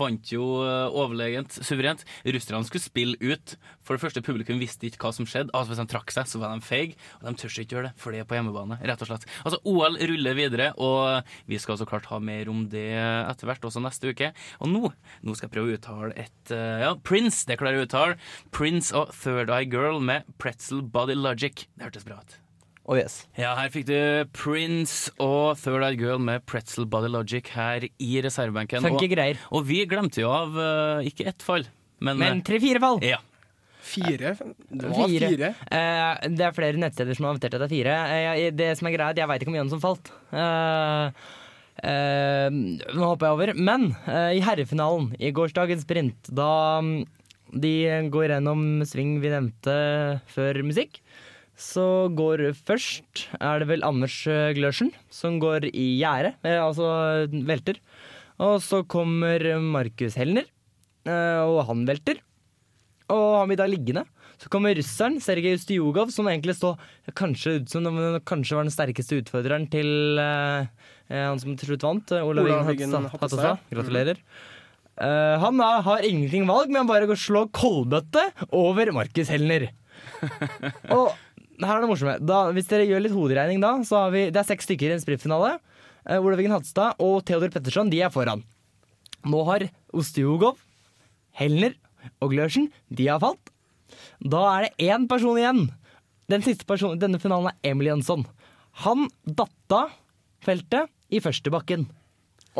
vant 0.00 0.32
jo 0.32 0.46
eh, 0.64 0.86
overlegent, 0.92 1.56
suverent. 1.64 2.04
Russerne 2.26 2.64
skulle 2.68 2.84
spille 2.84 3.18
ut. 3.22 3.56
For 3.84 3.96
det 3.96 4.04
første, 4.04 4.22
publikum 4.24 4.60
visste 4.60 4.88
ikke 4.88 5.02
hva 5.06 5.12
som 5.16 5.28
skjedde. 5.28 5.52
Altså, 5.56 5.72
hvis 5.72 5.82
de 5.82 5.88
trakk 5.92 6.12
seg, 6.14 6.28
så 6.30 6.40
var 6.42 6.54
de 6.54 6.64
feige. 6.64 6.98
Og 7.20 7.28
de 7.28 7.34
tør 7.40 7.54
ikke 7.64 7.76
gjøre 7.78 7.88
det, 7.90 7.94
for 8.00 8.14
det 8.14 8.22
er 8.22 8.28
på 8.28 8.38
hjemmebane. 8.38 8.78
rett 8.84 9.04
og 9.04 9.10
slett. 9.10 9.26
Altså, 9.44 9.60
OL 9.68 9.98
ruller 10.12 10.38
videre, 10.38 10.70
og 10.80 11.24
vi 11.50 11.60
skal 11.62 11.80
så 11.80 11.88
klart 11.88 12.08
ha 12.12 12.20
mer 12.22 12.50
om 12.52 12.64
det 12.72 12.86
etter 12.94 13.48
hvert, 13.48 13.64
også 13.64 13.82
neste 13.84 14.12
uke. 14.12 14.32
Og 14.60 14.70
nå, 14.72 14.92
nå 15.24 15.36
skal 15.36 15.48
jeg 15.48 15.56
prøve 15.56 15.72
å 15.74 15.78
uttale 15.78 16.12
et 16.26 16.54
eh, 16.54 16.84
Ja, 16.84 16.94
Prince, 17.00 17.44
det 17.48 17.58
klarer 17.60 17.78
jeg 17.80 17.86
å 17.86 17.88
uttale. 17.88 18.18
Prince 18.54 18.94
og 18.96 19.12
Third 19.16 19.52
Eye 19.52 19.68
Girl 19.68 20.00
med 20.04 20.28
Pretzel 20.38 20.82
Body 20.84 21.16
Logic. 21.18 21.66
Det 21.76 21.88
hørtes 21.88 22.08
bra 22.08 22.20
ut. 22.20 22.43
Oh 22.84 22.98
yes. 22.98 23.22
Ja, 23.40 23.54
her 23.56 23.70
fikk 23.72 23.86
du 23.88 23.96
Prince 24.36 25.08
og 25.22 25.54
Third 25.56 25.80
Eye 25.86 25.96
Girl 25.96 26.18
med 26.20 26.42
Pretzel 26.44 26.84
Body 26.84 27.08
Logic 27.08 27.46
her 27.54 27.86
i 27.88 28.10
reservebenken. 28.24 28.84
Funky 28.84 29.06
Og, 29.08 29.14
greier. 29.14 29.38
og 29.56 29.64
vi 29.70 29.78
glemte 29.88 30.20
jo 30.20 30.28
av 30.28 30.52
uh, 30.58 31.00
ikke 31.08 31.24
ett 31.30 31.40
fall, 31.44 31.64
men, 32.04 32.18
Men 32.20 32.42
eh, 32.42 32.44
tre-fire 32.44 32.82
fall. 32.84 33.00
ja. 33.04 33.20
Fire? 33.84 34.30
Det 34.72 34.88
var 34.88 35.08
Fire. 35.10 35.28
fire. 35.28 35.48
Uh, 35.68 36.28
det 36.32 36.44
er 36.46 36.54
flere 36.56 36.78
nettsteder 36.80 37.16
som 37.18 37.26
har 37.28 37.34
avtert 37.36 37.52
at 37.56 37.60
det 37.60 37.66
er 37.66 37.72
fire. 37.74 37.96
Uh, 38.08 38.44
det 38.56 38.68
som 38.80 38.88
er 38.88 38.94
greia, 38.96 39.16
jeg 39.16 39.28
veit 39.28 39.44
ikke 39.44 39.52
hvor 39.52 39.58
mye 39.58 39.72
som 39.74 39.82
falt. 39.82 40.08
Nå 41.84 43.08
hopper 43.10 43.26
jeg 43.28 43.34
over. 43.36 43.52
Men 43.60 43.90
i 44.32 44.40
herrefinalen, 44.44 45.10
i 45.20 45.32
gårsdagens 45.36 45.84
sprint, 45.84 46.30
da 46.32 46.48
um, 46.80 46.94
de 47.52 47.74
går 48.12 48.32
gjennom 48.32 48.64
sving 48.88 49.18
vi 49.22 49.32
nevnte 49.34 49.74
før 50.32 50.62
musikk, 50.66 51.02
så 51.58 52.08
går 52.14 52.48
først 52.66 53.28
er 53.38 53.62
det 53.62 53.68
vel 53.70 53.84
Anders 53.86 54.16
eh, 54.30 54.52
Glørsen 54.56 54.90
som 55.12 55.38
går 55.42 55.68
i 55.70 55.86
gjerdet, 56.00 56.34
eh, 56.46 56.58
altså 56.58 57.28
velter. 57.46 57.78
Og 58.42 58.58
så 58.64 58.82
kommer 58.90 59.42
Markus 59.62 60.18
Helner, 60.18 60.48
eh, 61.06 61.42
og 61.44 61.62
han 61.68 61.84
velter. 61.86 62.18
Og 63.14 63.28
han 63.38 63.50
blir 63.50 63.60
da 63.60 63.68
liggende. 63.70 64.06
Så 64.42 64.50
kommer 64.50 64.74
russeren 64.74 65.20
Sergej 65.22 65.54
Ustjugov, 65.60 66.10
som 66.10 66.26
egentlig 66.26 66.56
står 66.58 66.80
kanskje 67.14 67.60
ut 67.60 67.70
som 67.70 67.86
kanskje 68.26 68.58
var 68.58 68.66
den 68.66 68.74
sterkeste 68.74 69.20
utfordreren 69.22 69.68
til 69.70 70.18
eh, 70.18 70.66
han 71.12 71.38
som 71.38 71.54
til 71.54 71.70
slutt 71.70 71.86
vant, 71.86 72.16
Olav 72.18 72.66
Wiggen 72.66 72.98
Hattestad. 73.12 73.62
Gratulerer. 73.70 74.18
Mm. 74.18 74.50
Eh, 74.94 75.36
han 75.42 75.58
da, 75.58 75.68
har 75.82 76.06
ingenting 76.06 76.46
valg, 76.46 76.70
men 76.70 76.86
bare 76.86 77.08
går 77.08 77.18
og 77.18 77.24
slår 77.24 77.48
kolbøtte 77.54 78.22
over 78.54 78.92
Markus 78.94 79.30
Helner. 79.32 79.70
og 80.94 81.14
her 81.62 81.76
er 81.76 81.84
det 81.84 81.90
morsomme. 81.90 82.16
Da, 82.24 82.40
hvis 82.54 82.68
dere 82.70 82.88
gjør 82.88 83.04
litt 83.04 83.14
hoderegning 83.14 83.62
da, 83.62 83.76
så 83.86 84.04
har 84.04 84.14
vi 84.14 84.26
Det 84.34 84.40
er 84.40 84.48
seks 84.48 84.66
stykker 84.66 84.90
i 84.90 84.96
en 84.96 85.02
sprintfinale. 85.02 85.56
Uh, 86.04 86.18
Olav 86.18 86.40
Wiggen 86.40 86.54
Hattestad 86.54 87.00
og 87.02 87.22
Theodor 87.28 87.52
Petterson 87.54 87.92
de 87.92 88.02
er 88.02 88.12
foran. 88.12 88.42
Nå 89.24 89.40
har 89.48 89.68
Ostiogov, 89.94 90.58
Helner 91.38 91.76
og 92.20 92.34
Glørsen 92.34 92.68
de 92.90 93.08
har 93.08 93.22
falt. 93.22 93.52
Da 94.20 94.42
er 94.50 94.66
det 94.66 94.90
én 94.90 95.08
person 95.08 95.38
igjen. 95.38 95.66
Den 96.32 96.44
siste 96.44 96.66
personen 96.68 96.98
i 96.98 97.04
denne 97.04 97.20
finalen 97.20 97.52
er 97.52 97.72
Emil 97.72 97.92
Jønsson. 97.92 98.24
Han 98.84 99.08
datta 99.24 99.86
feltet 100.44 100.90
i 101.14 101.20
første 101.24 101.52
bakken. 101.52 101.86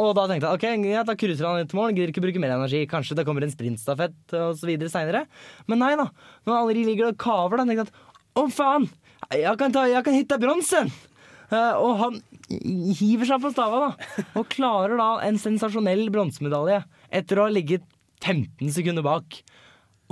Og 0.01 0.11
da 0.19 0.25
tenkte 0.27 0.49
jeg 0.49 0.59
ok, 0.59 0.87
ja, 0.91 1.05
da 1.07 1.15
cruiser 1.19 1.47
han 1.47 1.63
ut 1.63 1.71
til 1.71 1.79
morgen, 1.79 1.95
gidder 1.95 2.11
ikke 2.11 2.25
bruke 2.25 2.41
mer 2.43 2.57
energi. 2.57 2.83
Kanskje 2.91 3.15
det 3.19 3.25
kommer 3.29 3.45
en 3.47 3.53
sprintstafett 3.53 4.35
osv. 4.35 4.73
seinere. 4.91 5.25
Men 5.71 5.83
nei 5.85 5.93
da. 6.01 6.09
Når 6.49 6.57
alle 6.59 6.75
ligger 6.81 7.13
og 7.13 7.21
kaver, 7.23 7.61
da 7.61 7.67
tenkte 7.69 7.85
jeg 7.85 7.93
at 7.93 8.14
å 8.39 8.47
faen, 8.53 8.87
jeg 9.33 9.59
kan, 9.61 9.73
ta, 9.75 9.87
jeg 9.91 10.05
kan 10.07 10.17
hitte 10.17 10.41
bronsen! 10.43 10.93
Uh, 11.53 11.77
og 11.79 11.93
han 12.01 12.17
hiver 12.99 13.29
seg 13.29 13.43
på 13.43 13.53
stava 13.53 13.81
da, 13.83 14.23
og 14.41 14.49
klarer 14.53 14.97
da 14.99 15.09
en 15.27 15.39
sensasjonell 15.41 16.09
bronsemedalje 16.13 16.81
etter 17.15 17.39
å 17.39 17.47
ha 17.47 17.53
ligget 17.53 17.85
15 18.25 18.73
sekunder 18.75 19.05
bak. 19.07 19.39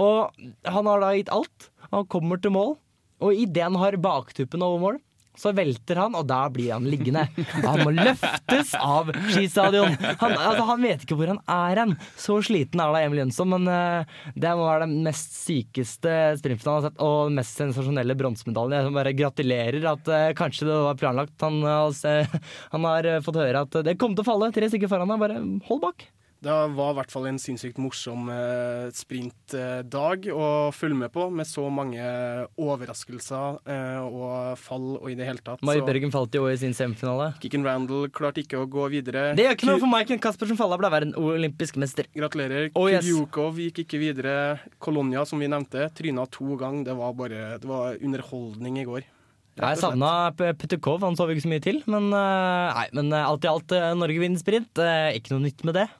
Og 0.00 0.30
han 0.68 0.88
har 0.88 1.02
da 1.02 1.12
gitt 1.16 1.32
alt. 1.32 1.70
Han 1.90 2.06
kommer 2.10 2.40
til 2.40 2.54
mål, 2.54 2.76
og 3.22 3.42
idet 3.42 3.64
han 3.66 3.78
har 3.80 3.98
baktuppen 4.00 4.64
over 4.64 4.82
mål, 4.82 5.00
så 5.38 5.52
velter 5.56 5.96
han, 5.96 6.16
og 6.18 6.26
da 6.28 6.42
blir 6.52 6.74
han 6.74 6.86
liggende. 6.88 7.24
Han 7.64 7.82
må 7.86 7.92
løftes 7.94 8.74
av 8.76 9.10
skistadion. 9.32 9.94
Han, 10.20 10.34
altså, 10.36 10.66
han 10.68 10.84
vet 10.84 11.04
ikke 11.06 11.16
hvor 11.18 11.32
han 11.32 11.40
er 11.50 11.80
hen. 11.82 11.94
Så 12.20 12.36
sliten 12.44 12.82
er 12.82 12.92
da 12.92 13.02
Emil 13.02 13.22
Jønsson, 13.22 13.52
men 13.54 13.68
uh, 13.70 14.22
det 14.36 14.54
må 14.58 14.66
være 14.68 14.86
den 14.86 15.02
mest 15.06 15.36
sykeste 15.40 16.14
sprinten 16.40 16.68
han 16.68 16.78
har 16.78 16.88
sett, 16.90 17.00
og 17.02 17.30
den 17.30 17.40
mest 17.40 17.60
sensasjonelle 17.62 18.16
bronsemedaljen. 18.20 18.90
Jeg 18.90 18.96
bare 18.98 19.16
gratulerer 19.18 19.90
at 19.94 20.12
uh, 20.12 20.30
kanskje 20.38 20.68
det 20.68 20.80
var 20.88 21.00
planlagt. 21.00 21.36
Han, 21.44 21.62
uh, 21.64 22.40
han 22.74 22.90
har 22.90 23.12
fått 23.24 23.40
høre 23.40 23.64
at 23.66 23.82
det 23.88 23.98
kom 24.00 24.16
til 24.16 24.26
å 24.26 24.30
falle 24.32 24.52
tre 24.54 24.68
stykker 24.68 24.92
foran 24.92 25.08
deg, 25.08 25.22
Bare 25.22 25.40
hold 25.68 25.86
bak. 25.88 26.10
Det 26.42 26.54
var 26.74 26.90
i 26.90 26.96
hvert 26.96 27.12
fall 27.12 27.28
en 27.30 27.36
sinnssykt 27.38 27.76
morsom 27.78 28.26
eh, 28.32 28.88
sprintdag 28.98 30.24
å 30.34 30.46
følge 30.74 30.96
med 31.04 31.12
på, 31.14 31.28
med 31.30 31.46
så 31.46 31.68
mange 31.70 32.02
overraskelser 32.58 33.60
eh, 33.62 34.00
og 34.02 34.58
fall 34.58 34.96
og 34.96 35.06
i 35.12 35.14
det 35.18 35.28
hele 35.28 35.38
tatt. 35.44 35.62
Marit 35.62 35.86
Så 35.86 36.10
falt 36.10 36.34
jo 36.34 36.48
i 36.50 36.56
sin 36.58 36.74
semifinale. 36.74 37.28
Kikken 37.44 37.62
Randall 37.66 38.10
klarte 38.10 38.42
ikke 38.42 38.58
å 38.58 38.66
gå 38.66 38.88
videre. 38.90 39.28
Det 39.38 39.46
gjør 39.46 39.54
ikke 39.54 39.70
noe 39.70 39.82
for 39.84 39.92
Maiken 39.94 40.22
Caspersen 40.26 40.58
Falla 40.58 40.80
ble 40.82 40.90
verden 40.90 41.14
en 41.14 41.30
olympisk 41.30 41.78
mester. 41.78 42.10
Gratulerer. 42.18 42.72
Oh, 42.74 42.90
yes. 42.90 43.06
Kuryukov 43.06 43.62
gikk 43.62 43.84
ikke 43.84 44.02
videre. 44.02 44.36
Kolonia, 44.82 45.22
som 45.28 45.38
vi 45.38 45.52
nevnte, 45.52 45.92
tryna 45.94 46.26
to 46.26 46.58
ganger. 46.58 46.90
Det 46.90 46.98
var 46.98 47.16
bare 47.22 47.48
det 47.62 47.70
var 47.70 48.02
underholdning 48.02 48.82
i 48.82 48.86
går. 48.90 49.06
Jeg 49.62 49.78
savna 49.78 50.32
Petukov, 50.32 51.02
han 51.04 51.14
så 51.14 51.28
vi 51.28 51.36
ikke 51.36 51.46
så 51.46 51.54
mye 51.54 51.62
til. 51.62 51.82
Men, 51.86 52.10
eh, 52.10 52.82
nei, 52.82 52.86
men 52.98 53.14
alt 53.22 53.46
i 53.46 53.54
alt, 53.54 53.80
Norge 54.02 54.22
vinner 54.26 54.42
sprint. 54.42 54.82
Ikke 55.14 55.36
noe 55.36 55.46
nytt 55.46 55.62
med 55.68 55.78
det. 55.78 55.90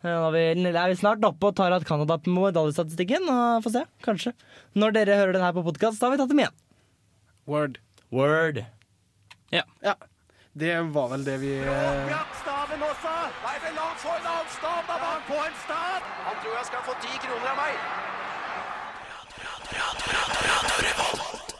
Eh, 0.00 0.08
Nå 0.08 0.30
er 0.30 0.32
vi, 0.32 0.70
er 0.72 0.88
vi 0.88 0.96
snart 0.96 1.24
oppe 1.28 1.50
og 1.50 1.56
tar 1.58 1.74
at 1.76 1.84
Canada 1.88 2.16
på 2.20 2.32
medaljestatistikken. 2.32 3.26
og 3.28 3.64
Få 3.64 3.72
se, 3.74 3.84
kanskje. 4.06 4.32
Når 4.72 4.96
dere 4.96 5.18
hører 5.20 5.36
den 5.36 5.44
her 5.44 5.52
på 5.56 5.64
podkast, 5.66 6.00
har 6.00 6.14
vi 6.14 6.20
tatt 6.20 6.32
dem 6.32 6.40
igjen. 6.40 6.56
Word. 7.50 7.80
Word. 8.10 8.62
Ja. 9.52 9.66
ja. 9.84 9.94
Det 10.56 10.72
var 10.94 11.12
vel 11.12 11.24
det 11.26 11.36
vi 11.42 11.52
eh, 11.62 12.14
Staven 12.40 12.82
også! 12.82 13.12
Nei, 13.44 13.56
vel, 13.62 13.74
la 13.76 13.86
han 13.86 13.98
få 14.02 14.14
en 14.16 14.30
annen 14.32 14.52
stav! 14.56 14.80
Da 14.88 15.10
på 15.28 15.42
en 15.44 15.58
stav! 15.66 16.08
Han 16.26 16.40
tror 16.42 16.56
jeg 16.56 16.70
skal 16.72 16.86
få 16.88 16.96
ti 17.04 17.20
kroner 17.26 17.52
av 17.52 17.60
meg. 17.60 17.99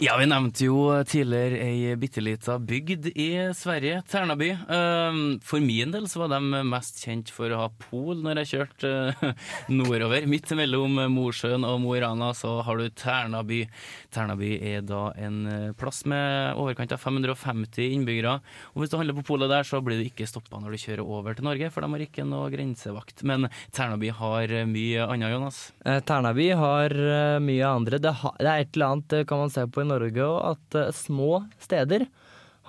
Ja, 0.01 0.15
vi 0.17 0.25
nevnte 0.25 0.65
jo 0.65 0.79
tidligere 1.05 1.59
ei 1.61 1.91
bitte 2.01 2.23
lita 2.25 2.55
bygd 2.57 3.11
i 3.21 3.27
Sverige, 3.53 3.99
Tärnaby. 4.09 4.55
Ehm, 4.73 5.41
For 5.45 5.61
min 5.61 5.91
del 5.93 6.07
så 6.09 6.23
var 6.23 6.31
de 6.33 6.63
mest 6.65 7.03
kjent 7.05 7.29
for 7.29 7.53
å 7.53 7.59
ha 7.61 7.67
pol 7.69 8.23
når 8.25 8.41
jeg 8.41 8.49
kjørte 8.55 8.93
eh, 9.13 9.51
nordover. 9.69 10.25
Midt 10.25 10.55
mellom 10.57 10.97
Mosjøen 11.13 11.67
og 11.69 11.83
Mo 11.83 11.93
i 11.93 12.01
Rana 12.01 12.31
så 12.33 12.55
har 12.65 12.81
du 12.81 12.87
Ternaby. 12.97 13.67
Ternaby 14.09 14.55
er 14.71 14.87
da 14.89 15.03
en 15.21 15.37
eh, 15.45 15.75
plass 15.77 16.07
med 16.09 16.57
overkant 16.57 16.97
av 16.97 17.05
550 17.05 17.93
innbyggere. 17.99 18.39
Og 18.73 18.81
hvis 18.81 18.95
du 18.95 18.97
handler 18.97 19.21
på 19.21 19.27
polet 19.35 19.53
der, 19.53 19.69
så 19.69 19.83
blir 19.85 20.01
du 20.01 20.09
ikke 20.09 20.31
stoppa 20.33 20.63
når 20.65 20.79
du 20.79 20.85
kjører 20.87 21.05
over 21.05 21.37
til 21.37 21.45
Norge, 21.51 21.69
for 21.69 21.85
de 21.85 21.93
har 21.93 22.07
ikke 22.07 22.25
noe 22.25 22.49
grensevakt. 22.57 23.21
Men 23.29 23.51
Ternaby 23.77 24.15
har 24.17 24.57
mye 24.65 25.05
annet, 25.11 25.37
Jonas. 25.37 25.61
Ternaby 25.85 26.49
har 26.57 26.97
eh, 26.97 27.37
mye 27.45 27.77
andre. 27.77 28.01
Det, 28.01 28.17
er 28.41 28.65
et 28.65 28.73
eller 28.73 28.97
annet 28.97 29.21
eh, 29.21 29.29
kan 29.29 29.45
man 29.45 29.53
se 29.53 29.69
på 29.69 29.85
i 29.85 29.90
Norge 29.91 30.25
òg, 30.25 30.41
at 30.55 30.79
eh, 30.79 30.93
små 30.97 31.45
steder 31.63 32.07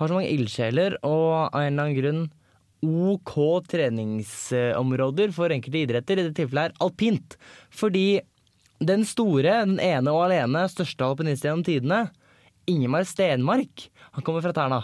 har 0.00 0.08
så 0.08 0.16
mange 0.16 0.32
ildsjeler 0.32 0.98
og 1.06 1.26
av 1.52 1.60
en 1.62 1.72
eller 1.72 1.84
annen 1.86 1.98
grunn 1.98 2.22
OK 2.82 3.34
treningsområder 3.70 5.30
for 5.34 5.54
enkelte 5.54 5.84
idretter. 5.84 6.18
I 6.18 6.26
dette 6.26 6.40
tilfellet 6.40 6.72
er 6.72 6.82
alpint. 6.82 7.36
Fordi 7.70 8.22
den 8.82 9.06
store, 9.06 9.60
den 9.68 9.78
ene 9.82 10.10
og 10.10 10.24
alene 10.26 10.64
største 10.70 11.06
alpinisten 11.06 11.48
gjennom 11.48 11.66
tidene, 11.68 12.00
Ingemar 12.70 13.06
Stenmark, 13.06 13.88
han 14.14 14.26
kommer 14.26 14.42
fra 14.42 14.54
Tærna. 14.54 14.82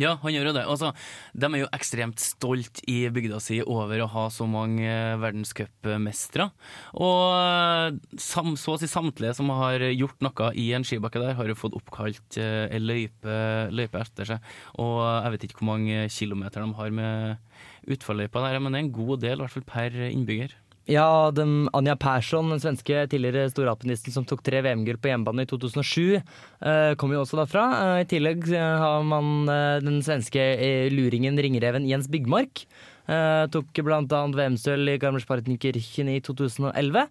Ja, 0.00 0.14
han 0.22 0.32
gjør 0.32 0.48
jo 0.48 0.54
det. 0.56 0.62
Altså, 0.72 0.90
de 1.36 1.48
er 1.48 1.60
jo 1.60 1.68
ekstremt 1.76 2.22
stolt 2.22 2.80
i 2.88 3.02
bygda 3.12 3.40
si 3.44 3.58
over 3.60 4.00
å 4.00 4.08
ha 4.14 4.24
så 4.32 4.46
mange 4.48 4.86
eh, 4.88 5.18
verdenscupmestere. 5.20 6.48
Og 6.96 7.24
eh, 7.36 8.16
sam, 8.16 8.54
så 8.56 8.76
å 8.76 8.80
si 8.80 8.88
samtlige 8.88 9.36
som 9.36 9.52
har 9.52 9.84
gjort 9.92 10.24
noe 10.24 10.48
i 10.56 10.70
en 10.76 10.86
skibakke 10.88 11.20
der, 11.20 11.36
har 11.36 11.50
jo 11.50 11.58
fått 11.58 11.76
oppkalt 11.76 12.40
ei 12.40 12.70
en 12.72 12.88
løype, 12.88 13.36
løype 13.74 14.00
etter 14.00 14.32
seg. 14.32 14.50
Og 14.80 15.02
jeg 15.04 15.34
vet 15.36 15.46
ikke 15.48 15.60
hvor 15.60 15.72
mange 15.74 16.08
kilometer 16.12 16.64
de 16.64 16.80
har 16.80 16.96
med 16.96 17.92
utforløypa 17.92 18.46
der, 18.46 18.60
men 18.62 18.72
det 18.72 18.80
er 18.80 18.86
en 18.86 18.96
god 18.96 19.24
del, 19.26 19.40
i 19.40 19.44
hvert 19.44 19.56
fall 19.58 19.68
per 19.68 20.04
innbygger. 20.08 20.56
Ja, 20.90 21.30
den, 21.30 21.68
Anja 21.78 21.94
Persson, 21.94 22.48
den 22.50 22.58
svenske 22.58 23.04
tidligere 23.06 23.46
storalpinisten 23.52 24.14
som 24.16 24.24
tok 24.26 24.40
tre 24.42 24.58
VM-gull 24.66 24.98
på 24.98 25.12
hjemmebane 25.12 25.44
i 25.44 25.50
2007, 25.50 26.16
eh, 26.18 26.94
kommer 26.98 27.14
jo 27.14 27.22
også 27.22 27.38
derfra. 27.38 27.66
Eh, 27.78 28.00
I 28.02 28.08
tillegg 28.10 28.48
eh, 28.50 28.80
har 28.82 29.04
man 29.06 29.46
eh, 29.46 29.76
den 29.84 30.00
svenske 30.02 30.42
eh, 30.58 30.88
luringen 30.90 31.38
ringreven 31.38 31.86
Jens 31.86 32.10
Byggmark. 32.10 32.64
Eh, 33.06 33.44
tok 33.54 33.70
annet 34.18 34.40
VM-sølv 34.40 34.90
i 34.90 34.98
Garmisch-Partenkirchen 34.98 36.10
i 36.10 36.18
2011. 36.26 37.06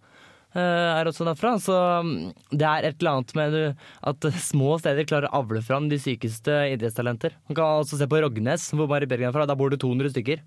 eh, 0.60 0.92
er 1.00 1.08
også 1.08 1.24
derfra, 1.32 1.56
så 1.64 1.80
mm, 2.04 2.14
det 2.52 2.68
er 2.68 2.90
et 2.92 3.00
eller 3.00 3.16
annet 3.22 3.36
med 3.40 3.60
at 4.04 4.32
små 4.52 4.76
steder 4.84 5.08
klarer 5.08 5.32
å 5.32 5.46
avle 5.46 5.64
fram 5.64 5.88
de 5.88 5.96
sykeste 5.96 6.52
idrettstalenter. 6.74 7.40
Man 7.48 7.56
kan 7.56 7.86
også 7.86 7.96
se 8.04 8.12
på 8.12 8.20
Rognes, 8.20 8.68
hvor 8.76 8.92
Mari 8.92 9.08
Bergen 9.08 9.32
er 9.32 9.38
fra. 9.40 9.48
Der 9.48 9.56
bor 9.56 9.72
det 9.72 9.80
200 9.80 10.12
stykker. 10.12 10.44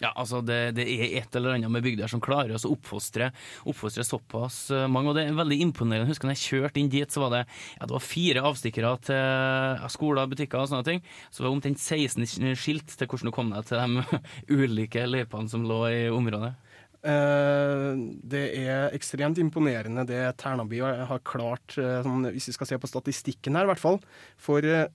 Ja, 0.00 0.14
altså 0.16 0.40
det, 0.40 0.58
det 0.78 0.86
er 0.88 1.18
et 1.20 1.36
eller 1.36 1.58
annet 1.58 1.72
med 1.72 1.84
bygder 1.84 2.08
som 2.08 2.22
klarer 2.24 2.56
å 2.56 2.72
oppfostre, 2.72 3.30
oppfostre 3.68 4.04
såpass 4.06 4.62
eh, 4.72 4.86
mange, 4.88 5.12
og 5.12 5.18
det 5.18 5.26
er 5.26 5.36
veldig 5.36 5.58
imponerende. 5.66 6.08
Jeg 6.08 6.14
husker 6.14 6.30
når 6.30 6.38
jeg 6.38 6.46
kjørte 6.46 6.80
inn 6.80 6.92
dit, 6.92 7.12
så 7.12 7.24
var 7.26 7.34
det, 7.34 7.42
ja, 7.76 7.84
det 7.84 7.96
var 7.96 8.06
fire 8.06 8.44
avstikkere 8.48 8.94
til 9.10 9.84
skoler, 9.92 10.30
butikker 10.30 10.62
og 10.62 10.70
sånne 10.72 10.88
ting. 10.88 11.04
Så 11.28 11.42
det 11.42 11.48
var 11.50 11.58
omtrent 11.58 11.84
16 11.84 12.56
skilt 12.56 12.96
til 12.96 13.10
hvordan 13.10 13.28
du 13.28 13.36
kom 13.36 13.52
deg 13.52 13.68
til 13.68 13.84
de 13.84 14.20
ulike 14.64 15.04
løypene 15.04 15.52
som 15.52 15.68
lå 15.68 15.82
i 15.92 16.02
området. 16.14 16.54
Uh, 17.00 17.96
det 18.28 18.42
er 18.60 18.92
ekstremt 18.92 19.38
imponerende 19.40 20.02
det 20.04 20.18
Ternaby 20.36 20.82
har 20.84 21.22
klart, 21.24 21.78
uh, 21.80 22.04
hvis 22.28 22.50
vi 22.50 22.56
skal 22.58 22.68
se 22.68 22.80
på 22.80 22.90
statistikken 22.90 23.56
her, 23.56 23.64
i 23.64 23.72
hvert 23.72 23.80
fall. 23.80 23.96
For 24.40 24.64
eh, 24.64 24.88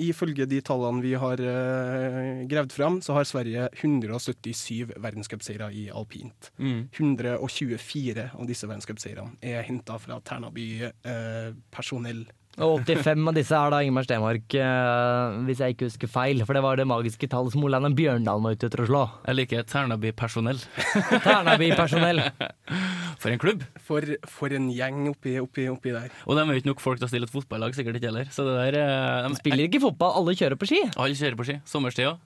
ifølge 0.00 0.46
de 0.50 0.60
tallene 0.64 1.04
vi 1.04 1.12
har 1.20 1.42
uh, 1.44 2.42
gravd 2.50 2.72
fram, 2.74 2.98
så 3.04 3.14
har 3.16 3.28
Sverige 3.28 3.68
177 3.76 4.96
verdenscupseire 4.96 5.70
i 5.76 5.88
alpint. 5.92 6.50
124 6.96 8.30
av 8.34 8.48
disse 8.48 8.68
verdenscupseirene 8.68 9.36
er 9.42 9.62
henta 9.68 9.98
fra 10.00 10.20
Tærnaby-personell. 10.26 12.26
Og 12.58 12.80
85 12.84 13.28
av 13.30 13.34
disse 13.36 13.54
er 13.56 13.70
da 13.72 13.78
Ingemar 13.80 14.04
Stenmark, 14.04 14.54
eh, 14.58 15.36
hvis 15.46 15.60
jeg 15.62 15.76
ikke 15.76 15.86
husker 15.86 16.10
feil. 16.10 16.42
For 16.44 16.52
det 16.58 16.62
var 16.64 16.76
det 16.76 16.84
magiske 16.90 17.28
tallet 17.30 17.54
som 17.54 17.62
Olaug 17.64 17.94
Bjørndalen 17.96 18.42
var 18.42 18.56
ute 18.58 18.66
etter 18.66 18.82
å 18.82 18.88
slå. 18.88 19.02
Jeg 19.28 19.38
liker 19.38 19.62
Ternaby-personell. 19.70 20.58
Ternaby-personell. 21.24 22.20
For 23.22 23.30
en 23.32 23.40
klubb! 23.40 23.62
For, 23.86 24.04
for 24.28 24.52
en 24.56 24.66
gjeng 24.74 25.06
oppi, 25.12 25.36
oppi, 25.40 25.68
oppi 25.72 25.94
der. 25.94 26.10
Og 26.26 26.36
de 26.36 26.42
er 26.42 26.52
jo 26.52 26.60
ikke 26.64 26.72
nok 26.72 26.82
folk 26.84 27.00
til 27.00 27.06
å 27.08 27.12
stille 27.12 27.28
et 27.30 27.32
fotballag, 27.32 27.76
sikkert 27.78 28.00
ikke 28.00 28.10
heller. 28.10 28.28
Så 28.34 28.44
det 28.48 28.58
der 28.58 28.80
eh, 28.82 29.28
de, 29.30 29.38
Spiller 29.40 29.64
ikke 29.70 29.82
fotball, 29.86 30.18
alle 30.20 30.36
kjører 30.36 30.60
på 30.60 30.68
ski. 30.68 30.82
Alle 30.96 31.16
kjører 31.16 31.38
på 31.40 31.48
ski. 31.48 31.58
Sommerstid 31.70 32.10
òg. 32.10 32.20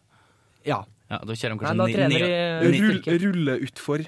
Ja. 0.66 0.80
Ja, 1.12 1.20
da 1.20 1.36
kjører 1.36 1.52
de 1.52 1.60
Nei, 1.60 1.64
kanskje 1.68 1.78
da 1.78 1.86
ni- 1.86 1.96
trener 2.00 2.14
ni- 2.14 2.20
de 2.24 2.70
ni- 2.72 2.84
Rull, 2.88 3.24
rulle 3.28 3.58
utfor. 3.68 4.06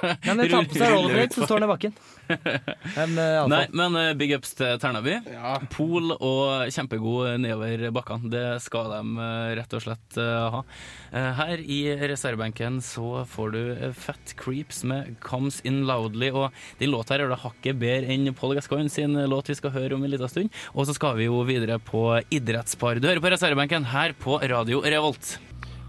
Ja, 0.00 0.32
men 0.34 0.46
tar 0.48 0.64
på 0.70 0.76
seg 0.78 0.92
rollerblades, 0.94 1.34
så 1.36 1.44
står 1.48 1.58
han 1.60 1.66
i 1.66 1.68
bakken. 1.70 1.94
Men, 2.30 3.16
altså, 3.18 3.48
Nei, 3.50 3.60
men 3.76 3.96
eh, 3.98 4.12
big 4.16 4.30
ups 4.36 4.52
til 4.56 4.78
Ternaby. 4.80 5.16
Ja. 5.34 5.56
Pol 5.74 6.12
og 6.14 6.70
kjempegod 6.72 7.34
nedover 7.42 7.82
bakkene. 7.96 8.30
Det 8.32 8.44
skal 8.64 8.92
de 8.94 9.00
eh, 9.26 9.50
rett 9.58 9.74
og 9.76 9.82
slett 9.84 10.20
ha. 10.54 10.62
Eh, 11.10 11.28
Her 11.40 11.64
i 11.64 11.80
reservebenken 12.14 12.78
så 12.86 13.24
får 13.28 13.52
du 13.56 13.60
Fat 13.98 14.34
Creeps 14.40 14.84
med 14.88 15.16
Comes 15.24 15.60
In 15.68 15.82
Loudly. 15.90 16.30
Og 16.30 16.54
den 16.80 16.94
låta 16.94 17.16
her 17.18 17.26
er 17.26 17.34
det 17.34 17.42
hakket 17.42 17.82
bedre 17.82 18.14
enn 18.14 18.30
Paul 18.38 18.54
Gascoigne 18.56 18.92
sin 18.92 19.18
låt 19.30 19.50
vi 19.50 19.58
skal 19.58 19.74
høre 19.74 19.98
om 19.98 20.06
en 20.06 20.14
liten 20.14 20.30
stund. 20.30 20.54
Og 20.72 20.86
så 20.88 20.94
skal 20.96 21.18
vi 21.18 21.26
jo 21.28 21.42
videre 21.48 21.80
på 21.82 22.06
idrettspar. 22.30 23.02
Du 23.02 23.10
hører 23.10 23.20
på 23.26 23.34
reservebenken 23.34 23.90
her 23.92 24.14
på 24.22 24.38
Radio 24.46 24.84
Revolt. 24.86 25.36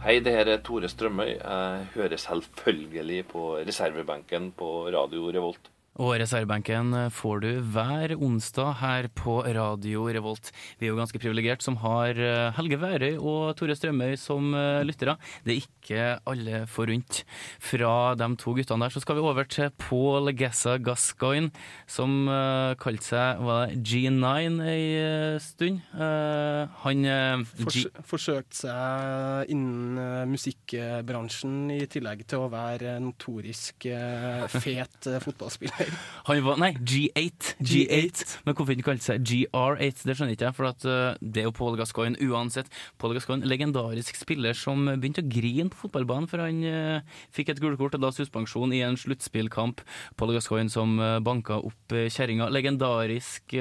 Hei, 0.01 0.15
det 0.25 0.31
her 0.33 0.47
er 0.49 0.61
Tore 0.65 0.87
Strømøy. 0.89 1.27
Jeg 1.29 1.85
hører 1.93 2.17
selvfølgelig 2.17 3.19
på 3.29 3.41
reservebenken 3.57 4.47
på 4.57 4.69
Radio 4.89 5.27
Revolt. 5.29 5.69
Og 5.99 6.13
reservebenken 6.21 6.93
får 7.11 7.41
du 7.43 7.49
hver 7.73 8.13
onsdag 8.15 8.77
her 8.79 9.07
på 9.11 9.41
Radio 9.43 10.05
Revolt. 10.07 10.51
Vi 10.79 10.87
er 10.87 10.93
jo 10.93 10.99
ganske 11.01 11.19
privilegert 11.19 11.63
som 11.65 11.75
har 11.83 12.15
eh, 12.15 12.53
Helge 12.55 12.77
Værøy 12.79 13.17
og 13.19 13.57
Tore 13.59 13.75
Strømøy 13.75 14.15
som 14.15 14.53
eh, 14.55 14.85
lyttere. 14.87 15.17
Det 15.43 15.51
er 15.51 15.65
ikke 15.65 16.05
alle 16.31 16.61
forunt. 16.71 17.25
Fra 17.59 18.15
de 18.15 18.29
to 18.39 18.53
guttene 18.55 18.87
der 18.87 18.95
så 18.95 19.03
skal 19.03 19.19
vi 19.19 19.25
over 19.25 19.49
til 19.51 19.67
Paul 19.83 20.31
Gessa 20.31 20.77
Gascoigne, 20.79 21.51
som 21.91 22.23
uh, 22.31 22.71
kalte 22.79 23.09
seg 23.11 23.43
var 23.43 23.67
det 23.67 23.81
G9 23.83 24.61
ei 24.71 24.85
eh, 24.95 25.37
stund. 25.43 25.81
Eh, 25.91 26.71
han 26.85 27.05
eh, 27.05 27.43
Fors 27.51 27.81
Forsøkte 28.07 28.61
seg 28.63 29.51
innen 29.51 29.99
eh, 29.99 30.23
musikkbransjen, 30.31 31.59
i 31.75 31.83
tillegg 31.91 32.23
til 32.29 32.45
å 32.45 32.49
være 32.51 32.95
notorisk 33.03 33.89
eh, 33.91 34.47
fet 34.55 35.11
eh, 35.11 35.19
fotballspiller. 35.23 35.80
Han 36.27 36.41
var, 36.45 36.59
nei, 36.61 36.71
G8. 36.77 37.55
G8. 37.65 38.25
Men 38.45 38.55
hvorfor 38.55 38.75
ikke 38.75 38.85
kalte 38.91 39.07
seg 39.07 39.23
GR8, 39.25 40.03
det 40.05 40.15
skjønner 40.17 40.35
ikke 40.35 40.47
jeg. 40.47 40.57
For 40.57 40.69
at, 40.69 40.85
uh, 40.85 41.17
det 41.21 41.43
er 41.43 41.47
jo 41.47 41.53
Paul 41.57 41.77
Gascoigne 41.79 42.29
uansett. 42.29 42.69
Paul 43.01 43.15
Gascoigne, 43.17 43.47
legendarisk 43.49 44.19
spiller 44.19 44.57
som 44.57 44.85
begynte 44.91 45.23
å 45.23 45.31
grine 45.31 45.71
på 45.73 45.87
fotballbanen 45.87 46.29
for 46.29 46.43
han 46.43 46.61
uh, 46.61 47.17
fikk 47.33 47.53
et 47.53 47.61
gulkort 47.63 47.97
og 47.97 48.03
da 48.05 48.11
suspensjon 48.13 48.75
i 48.77 48.83
en 48.85 48.99
sluttspillkamp. 48.99 49.81
Paul 50.19 50.35
Gascoigne 50.35 50.73
som 50.73 50.93
uh, 51.01 51.17
banka 51.23 51.57
opp 51.57 51.95
uh, 51.95 52.05
kjerringa. 52.05 52.51
Legendarisk 52.53 53.55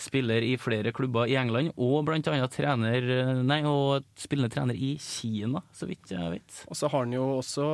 spiller 0.00 0.44
i 0.44 0.54
flere 0.60 0.90
klubber 0.94 1.28
i 1.30 1.36
England, 1.38 1.72
og 1.80 2.04
blant 2.08 2.26
annet 2.30 2.52
trener, 2.52 3.06
nei, 3.46 3.60
og 3.68 4.04
spillende 4.18 4.52
trener 4.52 4.76
i 4.76 4.94
Kina, 5.00 5.62
så 5.74 5.86
vidt 5.88 6.12
jeg 6.12 6.32
vet. 6.32 6.58
Og 6.68 6.78
så 6.78 6.90
har 6.90 7.04
han 7.04 7.14
jo 7.14 7.24
også 7.38 7.66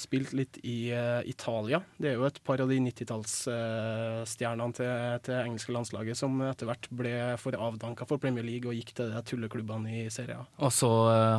spilt 0.00 0.32
litt 0.36 0.58
i 0.66 0.90
Italia. 1.28 1.82
Det 2.00 2.12
er 2.12 2.18
jo 2.18 2.26
et 2.28 2.40
par 2.46 2.62
av 2.62 2.70
de 2.72 2.80
90-tallsstjernene 2.86 4.76
til, 4.76 4.90
til 5.26 5.38
engelske 5.40 5.74
landslaget 5.74 6.18
som 6.18 6.38
etter 6.46 6.68
hvert 6.70 6.88
ble 6.94 7.14
for 7.42 7.56
avdanka 7.58 8.06
for 8.08 8.22
Premier 8.22 8.46
League 8.46 8.68
og 8.70 8.76
gikk 8.78 8.94
til 8.96 9.12
de 9.12 9.22
tulleklubbene 9.26 10.04
i 10.04 10.06
Serie 10.12 10.38
A. 10.40 10.46
Og 10.62 10.72
så 10.74 10.90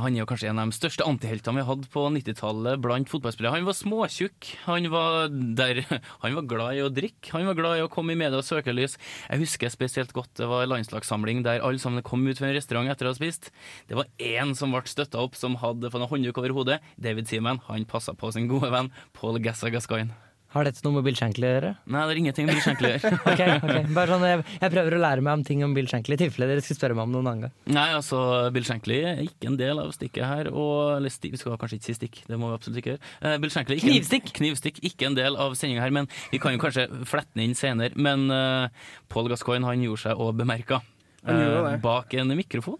Han 0.03 0.15
er 0.15 0.23
jo 0.23 0.29
kanskje 0.29 0.51
en 0.51 0.61
av 0.61 0.71
de 0.71 0.77
største 0.77 1.05
antiheltene 1.07 1.61
vi 1.61 1.67
hadde 1.67 1.91
på 1.93 2.05
90-tallet 2.17 2.81
blant 2.83 3.11
fotballspillere. 3.11 3.55
Han 3.57 3.67
var 3.67 3.77
småtjukk, 3.77 4.51
han 4.67 4.89
var, 4.93 5.31
der, 5.31 5.83
han 6.23 6.37
var 6.37 6.49
glad 6.49 6.77
i 6.77 6.83
å 6.85 6.91
drikke, 6.93 7.33
han 7.33 7.47
var 7.49 7.57
glad 7.59 7.79
i 7.79 7.85
å 7.85 7.91
komme 7.91 8.15
i 8.15 8.19
media 8.19 8.39
og 8.39 8.47
søkelys. 8.47 8.97
Jeg 9.27 9.43
husker 9.43 9.73
spesielt 9.73 10.13
godt 10.15 10.35
det 10.37 10.49
var 10.49 10.67
landslagssamling 10.69 11.43
der 11.47 11.63
alle 11.65 11.81
sammen 11.81 12.05
kom 12.05 12.25
ut 12.27 12.39
fra 12.39 12.49
en 12.49 12.57
restaurant 12.57 12.91
etter 12.91 13.07
å 13.07 13.13
ha 13.13 13.17
spist. 13.17 13.51
Det 13.89 13.97
var 13.97 14.11
én 14.19 14.53
som 14.57 14.75
ble 14.75 14.85
støtta 14.87 15.23
opp, 15.23 15.37
som 15.39 15.57
hadde 15.61 15.91
fått 15.93 16.05
en 16.05 16.11
håndduk 16.11 16.41
over 16.41 16.55
hodet. 16.57 16.79
David 16.97 17.29
Seaman. 17.29 17.63
Han 17.67 17.85
passa 17.89 18.13
på 18.13 18.31
sin 18.31 18.49
gode 18.51 18.71
venn 18.73 18.93
Paul 19.17 19.39
Gassa 19.43 19.71
Gascoigne. 19.73 20.26
Har 20.55 20.63
dette 20.63 20.79
noe 20.85 20.95
med 20.95 21.03
Bill 21.03 21.17
Shankly 21.19 21.43
å 21.43 21.49
gjøre? 21.49 21.69
Nei, 21.91 22.01
det 22.07 22.13
er 22.13 22.19
ingenting 22.21 22.45
med 22.47 22.55
Bill 22.55 22.63
Shankly 22.63 22.87
å 22.87 22.91
gjøre. 22.93 23.17
okay, 23.33 23.55
okay. 23.59 23.81
Bare 23.91 24.13
sånn, 24.13 24.23
jeg, 24.29 24.43
jeg, 24.55 24.71
prøver 24.71 24.95
å 24.95 25.01
lære 25.03 25.25
meg 25.25 25.39
om 25.39 25.43
ting 25.49 25.63
om 25.65 25.73
Bill 25.75 25.89
Shankly, 25.91 26.15
i 26.15 26.21
tilfelle 26.21 26.47
dere 26.47 26.63
skulle 26.63 26.79
spørre 26.79 26.95
meg 26.95 27.03
om 27.09 27.17
noen 27.17 27.27
annen 27.27 27.43
gang. 27.47 27.55
Nei, 27.75 27.87
altså, 27.97 28.21
Bill 28.55 28.67
Shankly 28.67 29.01
er 29.09 29.19
ikke 29.25 29.51
en 29.51 29.59
del 29.59 29.83
av 29.83 29.91
stikket 29.95 30.23
her. 30.23 30.51
Og, 30.53 30.95
eller 30.95 31.11
sti, 31.11 31.33
vi 31.33 31.41
skal 31.41 31.59
kanskje 31.59 31.81
ikke 31.81 31.89
si 31.89 31.97
stikk, 31.99 32.21
det 32.31 32.39
må 32.39 32.53
vi 32.53 32.59
absolutt 32.61 32.79
ikke 32.79 32.93
gjøre. 32.93 33.03
Uh, 33.19 33.35
Bill 33.43 33.53
Shankly, 33.57 33.79
ikke 33.81 33.91
knivstikk! 33.91 34.31
En, 34.31 34.37
knivstikk, 34.39 34.81
ikke 34.87 35.11
en 35.11 35.19
del 35.19 35.39
av 35.43 35.59
sendinga 35.59 35.83
her, 35.83 35.95
men 35.99 36.07
vi 36.31 36.39
kan 36.43 36.55
jo 36.55 36.63
kanskje 36.63 36.87
flette 37.11 37.35
den 37.35 37.49
inn 37.49 37.59
senere. 37.59 37.99
Men 37.99 38.29
uh, 38.31 38.71
Paul 39.11 39.27
Gascoigne 39.33 39.67
han 39.67 39.83
gjorde 39.83 40.05
seg 40.07 40.23
å 40.23 40.31
bemerka 40.31 40.79
uh, 41.27 41.75
bak 41.83 42.15
en 42.15 42.37
mikrofon. 42.39 42.79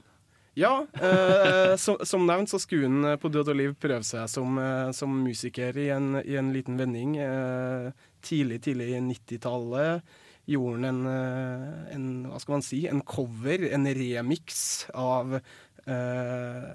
Ja, 0.58 0.88
eh, 0.94 1.76
som, 1.76 1.98
som 2.02 2.24
nevnt 2.26 2.50
så 2.50 2.58
skulle 2.60 2.88
han 2.90 3.06
eh, 3.06 3.18
på 3.22 3.30
død 3.30 3.52
og 3.54 3.58
liv 3.60 3.76
prøve 3.78 4.02
seg 4.08 4.26
som, 4.32 4.56
eh, 4.58 4.90
som 4.98 5.14
musiker 5.22 5.78
i 5.78 5.92
en, 5.94 6.16
i 6.24 6.34
en, 6.40 6.50
liten 6.56 6.80
vending. 6.80 7.14
Eh, 7.22 7.92
tidlig, 8.26 8.64
tidlig 8.66 8.88
i 8.96 9.04
90-tallet 9.06 10.02
gjorde 10.50 10.80
han 10.80 10.88
en, 10.90 11.04
eh, 11.12 11.94
en, 11.94 12.10
hva 12.32 12.42
skal 12.42 12.58
man 12.58 12.66
si, 12.66 12.82
en 12.90 13.04
cover, 13.06 13.68
en 13.70 13.86
remix 14.00 14.88
av 14.98 15.38
eh, 15.38 16.68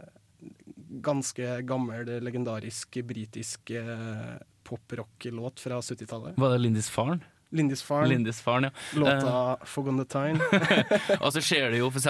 ganske 1.03 1.59
gammel, 1.67 2.15
legendarisk 2.23 3.01
britisk 3.09 3.75
poprock-låt 4.63 5.67
fra 5.67 5.83
70-tallet. 5.83 6.39
Var 6.39 6.55
det 6.55 6.63
Lindis 6.63 6.91
Faren? 6.91 7.25
Lindisfarne. 7.53 8.09
Lindisfarne 8.09 8.71
ja. 8.71 8.99
Låta 8.99 9.53
uh, 9.53 9.65
'Fog 9.65 9.89
on 9.89 10.01
the 10.01 10.07
Time'. 10.09 10.41
og 11.25 11.33
så 11.33 11.43
skjer 11.45 11.71
det 11.73 11.83
jo 11.83 11.91
f.eks. 11.93 12.09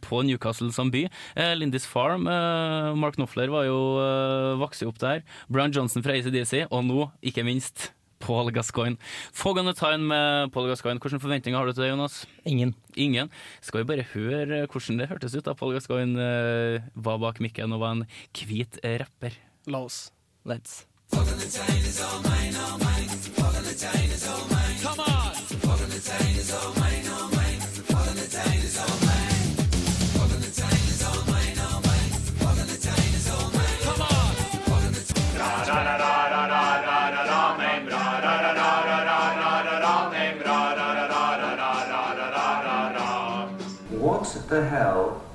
på 0.00 0.22
Newcastle 0.22 0.70
som 0.72 0.90
by. 0.94 1.06
Uh, 1.36 1.52
Lindis 1.58 1.86
Farm, 1.86 2.28
uh, 2.30 2.94
Mark 2.96 3.18
Knopfler 3.18 3.50
var 3.52 3.66
jo 3.66 3.78
uh, 3.98 4.54
vokste 4.60 4.88
opp 4.88 5.00
der. 5.02 5.24
Brian 5.50 5.74
Johnson 5.74 6.04
fra 6.04 6.14
ACDC, 6.14 6.66
og 6.70 6.86
nå, 6.86 7.08
ikke 7.22 7.44
minst, 7.46 7.90
Paul 8.24 8.52
Gascoigne. 8.54 8.96
'Fog 9.32 9.58
on 9.58 9.66
the 9.66 9.74
Time' 9.74 10.08
med 10.08 10.52
Paul 10.54 10.70
Gascoigne. 10.70 11.02
Hvilke 11.02 11.20
forventninger 11.20 11.58
har 11.58 11.66
du 11.66 11.72
til 11.72 11.84
det, 11.84 11.90
Jonas? 11.90 12.24
Ingen. 12.46 12.74
Ingen. 12.96 13.30
Skal 13.60 13.82
vi 13.82 13.90
bare 13.90 14.06
høre 14.14 14.64
hvordan 14.70 15.02
det 15.02 15.10
hørtes 15.10 15.36
ut 15.36 15.44
da 15.44 15.52
Paul 15.58 15.74
Gascoigne 15.74 16.80
var 16.94 17.18
bak 17.18 17.42
mikken 17.42 17.74
og 17.74 17.82
var 17.82 17.98
en 17.98 18.06
hvit 18.32 18.80
rapper? 18.84 19.36
La 19.66 19.84
oss. 19.84 20.12
Let's. 20.46 20.86
Fog 21.12 21.28
on 21.28 21.38
the 21.38 21.48
time 21.48 21.84
is 21.84 22.00
all 22.00 22.23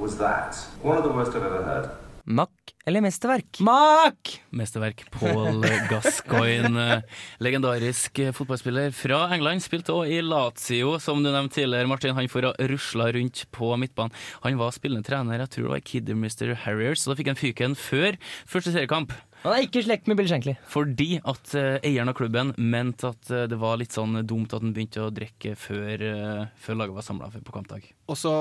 was 0.10 0.18
that? 0.18 0.58
One 0.82 0.98
of 0.98 1.04
the 1.04 1.14
worst 1.14 1.36
I've 1.36 1.46
ever 1.46 1.64
heard. 1.64 1.90
Mack 2.26 2.74
eller 2.86 3.02
mesterverk? 3.02 3.60
Mack! 3.60 4.42
Mesterverk. 4.50 5.04
Paul 5.12 5.62
Gascoigne, 5.90 7.02
legendarisk 7.38 8.20
fotballspiller 8.34 8.92
fra 8.94 9.20
England. 9.34 9.62
Spilte 9.66 9.94
òg 9.94 10.10
i 10.14 10.20
Lazio, 10.26 10.96
som 11.02 11.22
du 11.22 11.30
nevnte 11.30 11.60
tidligere, 11.60 11.90
Martin. 11.90 12.16
Han 12.18 12.30
får 12.30 12.52
rusla 12.72 13.12
rundt 13.14 13.44
på 13.54 13.70
midtbanen. 13.82 14.16
Han 14.46 14.58
var 14.62 14.74
spillende 14.74 15.06
trener, 15.06 15.44
jeg 15.44 15.54
tror 15.56 15.68
det 15.68 15.74
var 15.76 15.86
Kiddermister 15.92 16.54
Harriers, 16.66 17.04
så 17.04 17.12
da 17.12 17.20
fikk 17.20 17.30
han 17.34 17.40
fyken 17.40 17.78
før 17.78 18.18
første 18.50 18.74
seriekamp. 18.74 19.14
Han 19.44 19.56
er 19.56 19.68
ikke 19.68 19.84
i 19.84 19.86
slekt 19.86 20.10
med 20.10 20.18
Bill 20.20 20.30
Shankly. 20.30 20.58
Fordi 20.70 21.12
at 21.22 21.54
uh, 21.54 21.78
eieren 21.86 22.10
av 22.12 22.18
klubben 22.18 22.56
mente 22.58 23.14
at 23.14 23.30
uh, 23.30 23.46
det 23.50 23.62
var 23.62 23.78
litt 23.80 23.96
sånn 23.96 24.20
dumt 24.28 24.54
at 24.54 24.66
han 24.66 24.74
begynte 24.76 25.06
å 25.06 25.14
drikke 25.14 25.54
før, 25.58 26.04
uh, 26.04 26.50
før 26.60 26.82
laget 26.82 26.98
var 26.98 27.08
samla 27.08 27.32
på 27.38 27.56
kampdag. 27.56 27.88
Og 28.10 28.20
så 28.20 28.34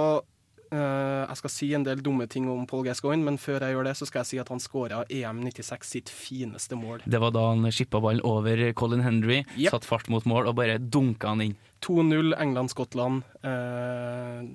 jeg 0.70 1.38
skal 1.40 1.52
si 1.52 1.70
en 1.76 1.84
del 1.86 2.02
dumme 2.04 2.26
ting 2.30 2.48
om 2.50 2.66
Paul 2.68 2.84
Gascoigne, 2.86 3.24
men 3.24 3.40
før 3.40 3.64
jeg 3.64 3.76
gjør 3.76 3.88
det, 3.88 3.94
så 3.98 4.08
skal 4.08 4.22
jeg 4.22 4.30
si 4.30 4.40
at 4.42 4.52
han 4.52 4.62
skåra 4.62 5.02
EM96 5.08 5.88
sitt 5.88 6.12
fineste 6.12 6.78
mål. 6.78 7.02
Det 7.08 7.20
var 7.22 7.32
da 7.36 7.48
han 7.50 7.66
skippa 7.72 8.02
ballen 8.04 8.24
over 8.26 8.62
Colin 8.78 9.04
Henry, 9.06 9.42
yep. 9.56 9.72
satt 9.72 9.88
fart 9.88 10.10
mot 10.12 10.26
mål 10.28 10.50
og 10.50 10.58
bare 10.60 10.78
dunka 10.78 11.32
han 11.32 11.44
inn. 11.48 11.58
2-0 11.84 12.34
England-Skottland. 12.36 13.22
Uh, 13.44 14.48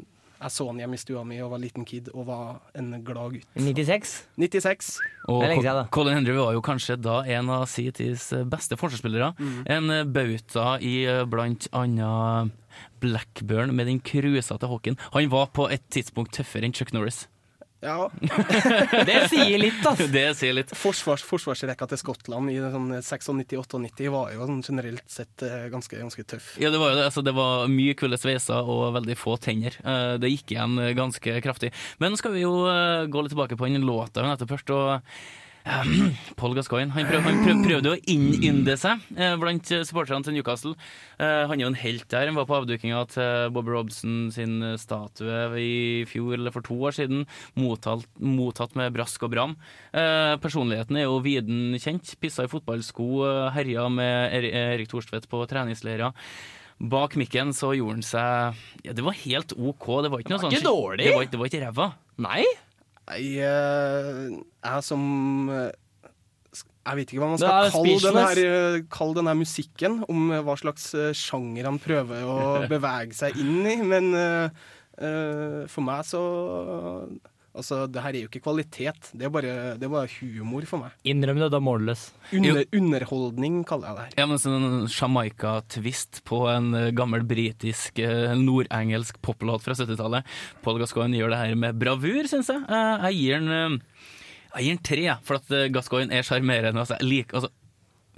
jeg 0.43 0.52
så 0.52 0.65
han 0.67 0.80
hjemme 0.82 0.97
i 0.97 0.99
stua 0.99 1.21
mi 1.28 1.38
og 1.43 1.54
var 1.54 1.62
liten 1.63 1.86
kid 1.88 2.10
og 2.12 2.26
var 2.28 2.58
en 2.78 2.97
glad 3.06 3.38
gutt. 3.38 3.47
96? 3.56 4.15
96. 4.36 4.89
Og 5.32 5.39
det 5.39 5.45
er 5.45 5.54
lenge 5.54 5.63
siden, 5.63 5.80
da. 5.80 5.86
Colin 5.95 6.17
Henry 6.19 6.36
var 6.36 6.52
jo 6.56 6.63
kanskje 6.65 6.97
da 6.99 7.21
en 7.38 7.52
av 7.54 7.63
sin 7.71 7.95
tids 7.95 8.28
beste 8.52 8.78
forsvarsspillere. 8.80 9.32
Mm. 9.39 9.62
En 9.78 9.93
bauta 10.12 10.76
i 10.84 10.97
blant 11.32 11.69
annet 11.71 12.52
Blackburn 13.03 13.75
med 13.75 13.89
den 13.89 14.01
krusete 14.03 14.69
hockeyen. 14.69 14.99
Han 15.13 15.29
var 15.33 15.51
på 15.55 15.69
et 15.73 15.86
tidspunkt 15.93 16.36
tøffere 16.38 16.67
enn 16.67 16.75
Chuck 16.75 16.93
Norris. 16.95 17.25
Ja. 17.83 18.07
det 19.07 19.17
sier 19.27 19.57
litt, 19.59 19.81
altså. 19.83 20.07
Det 20.13 20.23
sier 20.39 20.55
litt. 20.55 20.71
Forsvars, 20.77 21.23
forsvarsrekka 21.27 21.88
til 21.91 21.99
Skottland 21.99 22.51
i 22.53 22.57
sånn 22.62 22.93
96-98 22.95 24.07
var 24.13 24.31
jo 24.31 24.47
sånn 24.47 24.63
generelt 24.63 25.03
sett 25.12 25.43
eh, 25.43 25.67
ganske, 25.73 25.99
ganske, 25.99 26.25
tøff. 26.36 26.53
Ja, 26.63 26.71
det 26.73 26.79
var 26.81 26.93
jo 26.93 26.99
det. 27.01 27.07
Altså, 27.09 27.25
det 27.25 27.36
var 27.36 27.67
mye 27.71 27.97
kule 27.99 28.19
sveiser 28.19 28.71
og 28.71 28.93
veldig 28.95 29.17
få 29.19 29.36
tenner. 29.43 29.75
Eh, 29.83 30.15
det 30.23 30.31
gikk 30.31 30.55
igjen 30.55 30.79
ganske 30.97 31.38
kraftig. 31.43 31.73
Men 32.03 32.15
skal 32.19 32.38
vi 32.38 32.45
jo 32.45 32.55
eh, 32.71 33.05
gå 33.12 33.23
litt 33.23 33.36
tilbake 33.36 33.59
på 33.59 33.67
den 33.67 33.88
låta 33.88 34.23
hun 34.23 34.31
nettopp 34.31 34.55
hørte. 34.55 34.83
Paul 36.39 36.56
Gascoigne 36.58 36.91
han, 36.91 37.08
prøv, 37.08 37.21
han 37.23 37.38
prøv, 37.45 37.62
prøvde 37.63 37.93
å 37.93 37.99
innynde 38.12 38.76
seg 38.80 39.04
eh, 39.15 39.36
blant 39.39 39.69
supporterne 39.88 40.26
til 40.26 40.36
Newcastle. 40.36 40.73
Eh, 41.15 41.43
han 41.47 41.56
er 41.56 41.63
jo 41.63 41.69
en 41.71 41.80
helt 41.80 42.08
der. 42.12 42.28
Han 42.28 42.39
var 42.39 42.47
på 42.49 42.58
avdukinga 42.58 43.04
til 43.13 43.54
Bob 43.56 43.69
Robson 43.71 44.28
sin 44.36 44.58
statue 44.82 45.45
i 45.62 46.04
fjor 46.10 46.36
eller 46.36 46.56
for 46.56 46.65
to 46.67 46.76
år 46.89 46.97
siden. 46.97 47.23
Mottatt, 47.60 48.04
mottatt 48.19 48.76
med 48.80 48.91
brask 48.95 49.23
og 49.23 49.32
bram. 49.36 49.56
Eh, 49.95 50.34
personligheten 50.43 50.99
er 50.99 51.08
jo 51.08 51.21
viden 51.23 51.78
kjent. 51.80 52.15
Pissa 52.19 52.43
i 52.43 52.52
fotballsko, 52.52 53.08
eh, 53.30 53.54
herja 53.56 53.88
med 53.93 54.36
Erik 54.52 54.91
Thorstvedt 54.91 55.30
på 55.32 55.45
treningsleirer. 55.49 56.12
Bak 56.84 57.15
mikken 57.15 57.54
så 57.56 57.71
gjorde 57.78 57.99
han 57.99 58.04
seg 58.04 58.62
ja, 58.84 58.95
Det 58.97 59.04
var 59.06 59.15
helt 59.21 59.54
OK. 59.56 59.86
Det 60.04 60.10
var 60.12 60.23
ikke 60.23 60.34
noe 60.34 60.41
sånn 60.41 60.56
Ikke 60.56 60.65
dårlig! 60.65 61.06
Det 61.06 61.15
var, 61.15 61.28
det 61.32 61.39
var 61.39 61.52
ikke 61.52 61.62
ræva. 61.63 61.89
Nei? 62.26 62.43
Jeg, 63.12 64.38
er 64.63 64.84
som 64.86 65.50
eh, 65.52 65.72
Jeg 66.88 67.00
vet 67.00 67.12
ikke 67.12 67.24
hva 67.24 67.32
man 67.34 67.42
skal 67.42 67.74
kalle 67.74 67.98
denne, 68.06 68.86
kalle 68.94 69.18
denne, 69.20 69.36
musikken. 69.42 70.00
Om 70.08 70.32
hva 70.48 70.56
slags 70.60 70.89
eh, 70.96 71.12
sjanger 71.18 71.68
han 71.68 71.82
prøver 71.84 72.24
å 72.24 72.39
bevege 72.74 73.18
seg 73.18 73.39
inn 73.44 73.68
i. 73.68 73.78
Men 73.84 74.13
uh, 74.16 75.68
for 75.72 75.84
meg 75.84 76.08
så 76.08 76.24
Altså, 77.54 77.84
det 77.86 78.02
her 78.02 78.16
er 78.16 78.24
jo 78.24 78.30
ikke 78.32 78.42
kvalitet. 78.48 79.12
Det 79.13 79.28
er 79.28 79.32
bare, 79.34 79.54
det 79.78 79.86
er 79.86 79.92
bare 79.94 80.10
humor 80.18 80.66
for 80.66 80.82
meg. 80.82 80.96
Innrøm 81.06 81.38
det, 81.38 81.52
da 81.54 81.60
målløs. 81.62 82.08
Under, 82.34 82.63
underholdning, 82.74 83.60
kaller 83.70 83.92
jeg 83.92 83.98
det 83.98 84.06
her. 84.08 84.16
Ja, 84.24 84.28
men 84.32 84.42
sånn 84.42 84.88
Jamaica-twist 84.89 86.24
på 86.26 86.44
en 86.50 86.74
gammel 86.98 87.26
britisk, 87.30 88.02
nordengelsk 88.42 89.22
poplåt 89.22 89.66
fra 89.66 89.78
70-tallet. 89.78 90.26
Paul 90.66 90.82
Gascoigne 90.82 91.20
gjør 91.20 91.36
det 91.36 91.42
her 91.44 91.58
med 91.68 91.78
bravur, 91.82 92.26
syns 92.32 92.50
jeg. 92.50 92.66
Jeg 92.68 93.20
gir 93.22 93.44
den 93.44 93.82
jeg 94.54 94.68
gir 94.68 94.76
den 94.76 94.84
tre, 94.86 95.06
for 95.26 95.39
at 95.39 95.54
Gascoigne 95.74 96.13
er 96.13 96.26
sjarmerende. 96.26 96.82
Altså, 96.84 96.98
like, 97.02 97.34
altså, 97.34 97.50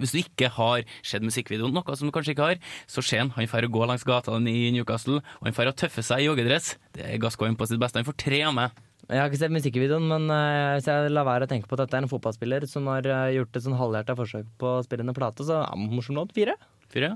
hvis 0.02 0.12
du 0.12 0.20
ikke 0.20 0.50
har 0.52 0.84
sett 1.06 1.24
musikkvideoen, 1.24 1.76
noe 1.76 1.96
som 1.96 2.10
du 2.10 2.14
kanskje 2.16 2.34
ikke 2.36 2.50
har, 2.50 2.58
så 2.92 3.04
ser 3.06 3.24
han 3.24 3.32
han 3.36 3.48
drar 3.48 3.68
å 3.68 3.72
gå 3.72 3.86
langs 3.88 4.04
gatene 4.08 4.52
i 4.52 4.72
Newcastle, 4.76 5.22
og 5.40 5.48
han 5.48 5.56
drar 5.56 5.72
å 5.72 5.78
tøffe 5.80 6.04
seg 6.04 6.24
i 6.24 6.28
joggedress. 6.28 6.74
Det 6.96 7.06
er 7.08 7.22
Gascoigne 7.24 7.56
på 7.60 7.68
sitt 7.70 7.80
beste. 7.80 8.02
Han 8.02 8.08
får 8.10 8.20
tre 8.26 8.42
av 8.48 8.56
meg. 8.58 8.84
Jeg 9.06 9.22
har 9.22 9.30
ikke 9.30 9.38
sett 9.38 9.54
musikkvideoen, 9.54 10.08
men 10.10 10.26
uh, 10.34 10.74
hvis 10.76 10.88
jeg 10.90 11.12
lar 11.14 11.28
være 11.28 11.46
å 11.46 11.50
tenke 11.52 11.70
på 11.70 11.78
at 11.78 11.84
dette 11.84 12.00
er 12.00 12.06
en 12.06 12.10
fotballspiller 12.10 12.66
som 12.70 12.88
har 12.90 13.06
uh, 13.06 13.30
gjort 13.36 13.58
et 13.58 13.66
sånn 13.66 13.78
halvhjerta 13.78 14.16
forsøk 14.18 14.50
på 14.62 14.72
å 14.80 14.84
spille 14.86 15.06
en 15.06 15.18
plate, 15.18 15.46
så 15.46 15.62
er 15.62 15.78
det 15.78 15.94
morsom 15.94 16.18
låt. 16.18 16.34
Fire? 16.34 16.58
Fire? 16.90 17.14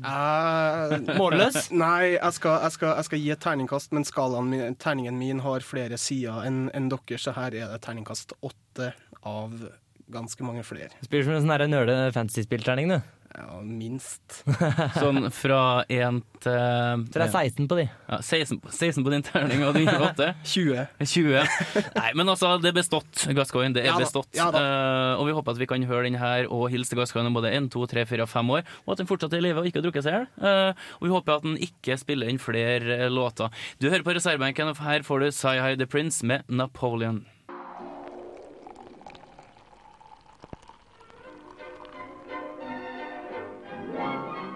Uh, 0.00 0.96
Målløs? 1.18 1.68
Nei, 1.84 2.16
jeg 2.16 2.36
skal, 2.38 2.62
jeg, 2.64 2.74
skal, 2.78 2.94
jeg 2.96 3.08
skal 3.10 3.22
gi 3.22 3.32
et 3.34 3.42
terningkast, 3.44 3.92
men 3.96 4.08
skalaen 4.08 4.48
min, 4.50 4.78
terningen 4.80 5.18
min 5.20 5.42
har 5.44 5.66
flere 5.66 6.00
sider 6.00 6.46
enn 6.48 6.64
en 6.76 6.88
dere, 6.92 7.20
så 7.20 7.36
her 7.36 7.52
er 7.52 7.74
det 7.74 7.82
terningkast 7.84 8.34
åtte 8.40 8.94
av 9.26 9.52
ganske 10.12 10.46
mange 10.46 10.64
flere. 10.66 10.94
Spiller 11.04 11.28
som 11.28 11.36
en 11.36 11.44
sånn 11.44 11.70
nerde 11.76 11.98
fantasy-spillterning, 12.14 12.94
du. 12.94 12.98
Ja, 13.34 13.58
minst. 13.64 14.42
Sånn 15.00 15.26
fra 15.34 15.82
én 15.92 16.20
til 16.44 16.52
Så 16.52 17.16
det 17.16 17.24
er 17.26 17.32
16 17.32 17.66
på 17.68 17.78
de. 17.80 17.84
ja, 17.88 18.18
16, 18.22 18.60
på- 18.62 18.70
16 18.72 19.04
på 19.04 19.12
din 19.12 19.24
terning, 19.26 19.64
og 19.66 19.74
du 19.74 19.80
gir 19.82 20.00
8. 20.06 20.28
20. 20.44 20.84
20. 21.02 21.42
Nei, 21.96 22.10
men 22.14 22.30
altså, 22.32 22.52
det 22.62 22.70
er 22.70 22.76
bestått, 22.78 23.26
Gascoigne. 23.36 23.74
Det 23.76 23.82
er 23.84 23.90
Ja 23.90 23.96
bestått. 24.00 24.30
ja. 24.38 24.46
Eh, 24.52 25.20
og 25.20 25.26
vi 25.28 25.34
håper 25.36 25.56
at 25.56 25.60
vi 25.64 25.68
kan 25.70 25.82
høre 25.90 26.04
den 26.08 26.18
her 26.20 26.46
og 26.52 26.68
hilse 26.72 26.94
til 26.94 27.00
Gascoigne 27.02 27.32
om 27.32 27.36
både 27.40 27.52
1, 27.56 27.68
2, 27.74 27.86
3, 27.92 28.06
4 28.14 28.26
og 28.28 28.32
5 28.32 28.54
år, 28.58 28.66
og 28.86 28.94
at 28.96 29.02
den 29.02 29.10
fortsatt 29.10 29.34
er 29.36 29.42
i 29.42 29.46
live 29.48 29.60
og 29.64 29.66
ikke 29.70 29.82
har 29.82 29.88
drukket 29.88 30.06
seg 30.06 30.12
i 30.14 30.18
hjel. 30.20 30.28
Uh, 30.40 30.84
og 31.00 31.06
vi 31.08 31.14
håper 31.16 31.36
at 31.40 31.46
den 31.50 31.56
ikke 31.68 31.98
spiller 32.00 32.30
inn 32.32 32.38
flere 32.42 33.00
eh, 33.06 33.08
låter. 33.12 33.50
Du 33.82 33.88
hører 33.90 34.06
på 34.06 34.14
reservebenken, 34.16 34.70
og 34.72 34.80
her 34.86 35.02
får 35.06 35.24
du 35.26 35.30
Sigh 35.34 35.60
Hi 35.64 35.74
The 35.76 35.86
Prince 35.90 36.22
med 36.26 36.46
Napoleon. 36.48 37.24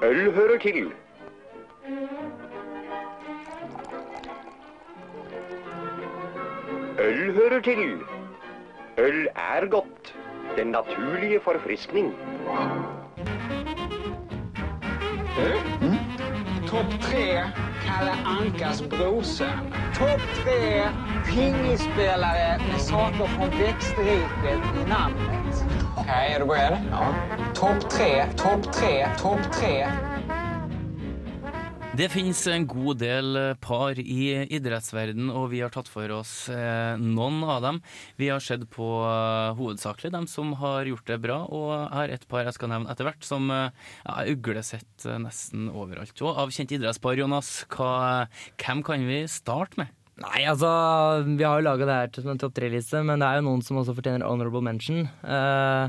Øl 0.02 0.32
hører 0.32 0.58
til. 0.58 0.92
Øl 6.98 7.34
hører 7.34 7.60
til. 7.64 7.98
Øl 8.98 9.28
er 9.36 9.66
godt. 9.70 10.16
Den 10.56 10.66
naturlige 10.66 11.40
forfriskning. 11.40 12.14
Topp 16.66 17.00
tre 17.00 17.24
Kalle 17.84 18.14
Ankas 18.26 18.82
brorson. 18.90 19.74
Topp 19.94 20.20
tre 20.34 20.88
pingispillere 21.24 22.58
med 22.58 22.78
saker 22.78 23.26
fra 23.26 23.44
vekstriket 23.44 24.80
i 24.80 24.88
namnet. 24.88 25.79
Okej, 26.00 26.32
är 26.34 26.40
du 26.40 26.46
beredd? 26.46 26.78
Ja. 26.90 27.14
Topp 27.54 27.90
tre, 27.90 28.26
topp 28.36 28.72
tre, 28.72 29.06
topp 29.18 29.52
tre. 29.52 29.86
Det 31.96 32.06
finnes 32.08 32.40
en 32.46 32.64
god 32.70 33.00
del 33.02 33.36
eh, 33.36 33.54
par 33.60 33.98
i 33.98 34.46
idrettsverden, 34.56 35.28
og 35.28 35.50
vi 35.52 35.60
har 35.60 35.72
tatt 35.74 35.90
for 35.90 36.08
oss 36.14 36.32
eh, 36.48 36.94
noen 36.96 37.42
av 37.44 37.60
dem. 37.66 37.82
Vi 38.16 38.30
har 38.32 38.40
sett 38.40 38.64
på 38.72 38.88
eh, 39.04 39.50
hovedsakelig 39.58 40.14
dem 40.14 40.30
som 40.30 40.54
har 40.62 40.88
gjort 40.88 41.10
det 41.10 41.20
bra, 41.20 41.42
og 41.50 41.68
jeg 41.74 41.92
har 41.98 42.16
et 42.16 42.26
par 42.30 42.48
jeg 42.48 42.56
skal 42.56 42.72
nevne 42.72 42.94
etter 42.94 43.10
hvert, 43.10 43.26
som 43.26 43.52
er 43.52 44.32
uglesett 44.32 45.04
eh, 45.04 45.20
nesten 45.20 45.68
overalt. 45.68 46.16
Og 46.24 46.40
av 46.46 46.54
kjente 46.54 46.78
idrettspar, 46.78 47.20
Jonas, 47.20 47.52
hva, 47.76 48.30
hvem 48.56 48.86
kan 48.86 49.04
vi 49.10 49.26
starte 49.28 49.82
med? 49.82 49.92
Nei, 50.20 50.42
altså, 50.44 50.68
vi 51.24 51.46
har 51.46 51.56
jo 51.56 51.64
laga 51.64 51.86
det 51.88 51.96
her 51.96 52.10
til 52.12 52.28
en 52.28 52.40
topp 52.40 52.52
tre-liste, 52.58 53.00
men 53.06 53.22
det 53.22 53.28
er 53.28 53.38
jo 53.38 53.46
noen 53.46 53.62
som 53.64 53.78
også 53.80 53.94
fortjener 53.96 54.26
honorable 54.28 54.60
mention. 54.64 55.06
Uh, 55.24 55.88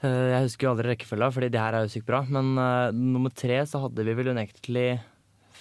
uh, 0.00 0.28
jeg 0.32 0.46
husker 0.46 0.66
jo 0.66 0.72
aldri 0.72 0.94
rekkefølga, 0.94 1.28
fordi 1.34 1.50
det 1.52 1.60
her 1.60 1.76
er 1.76 1.84
jo 1.84 1.92
sykt 1.92 2.08
bra. 2.08 2.22
Men 2.32 2.54
uh, 2.56 2.88
nummer 2.96 3.34
tre 3.34 3.60
så 3.68 3.82
hadde 3.82 4.06
vi 4.08 4.16
vel 4.16 4.32
unektelig 4.32 4.88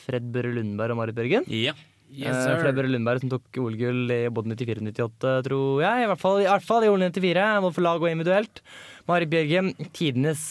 Fred 0.05 0.31
Børre 0.31 0.53
Lundberg 0.55 0.95
og 0.95 1.01
Marit 1.01 1.17
Bjørgen. 1.17 1.49
Ja. 1.51 1.75
Eh, 2.07 2.39
Fred 2.61 2.77
Børre 2.77 2.93
Lundberg 2.93 3.19
som 3.19 3.33
tok 3.33 3.59
OL-gull 3.59 4.15
i 4.15 4.21
både 4.31 4.55
94-98, 4.55 5.35
tror 5.49 5.83
jeg. 5.83 6.05
I 6.05 6.07
hvert 6.07 6.23
fall 6.23 6.39
i, 6.45 6.47
hvert 6.47 6.67
fall 6.69 6.87
i 6.87 6.93
OL 6.93 7.03
94, 7.03 7.49
både 7.65 7.75
for 7.75 7.87
lag 7.89 7.99
og 7.99 8.07
individuelt. 8.13 8.63
Marit 9.11 9.33
Bjørgen, 9.33 9.73
tidenes 9.91 10.47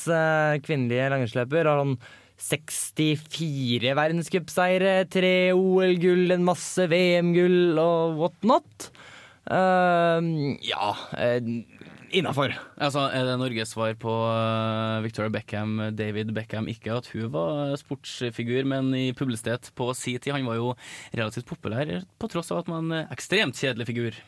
kvinnelige 0.66 1.08
langrennsløper, 1.14 1.72
har 1.72 1.80
han 1.80 1.96
64 2.36 3.94
verdenscupseire, 3.96 4.94
tre 5.08 5.52
OL-gull, 5.56 6.30
en 6.34 6.44
masse 6.46 6.88
VM-gull 6.90 7.78
og 7.80 8.20
what 8.20 8.46
not. 8.46 8.90
Eh, 9.46 10.30
ja, 10.66 10.92
uh, 10.92 11.50
innafor. 12.10 12.54
Altså, 12.76 13.08
Er 13.12 13.24
det 13.26 13.38
Norges 13.40 13.72
svar 13.74 13.94
på 13.98 14.12
eh, 14.30 15.02
Victoria 15.04 15.32
Beckham, 15.32 15.78
David 15.96 16.32
Beckham? 16.34 16.68
Ikke 16.68 16.94
at 16.96 17.10
hun 17.12 17.32
var 17.32 17.74
sportsfigur, 17.80 18.64
men 18.64 18.94
i 18.94 19.12
publisitet 19.12 19.72
på 19.74 19.92
si 19.94 20.16
tid. 20.18 20.32
Han 20.32 20.46
var 20.46 20.60
jo 20.60 20.74
relativt 21.14 21.46
populær, 21.46 22.02
på 22.18 22.30
tross 22.30 22.52
av 22.52 22.64
at 22.64 22.72
man 22.72 22.92
er 22.92 23.12
ekstremt 23.14 23.58
kjedelig 23.58 23.88
figur. 23.90 24.22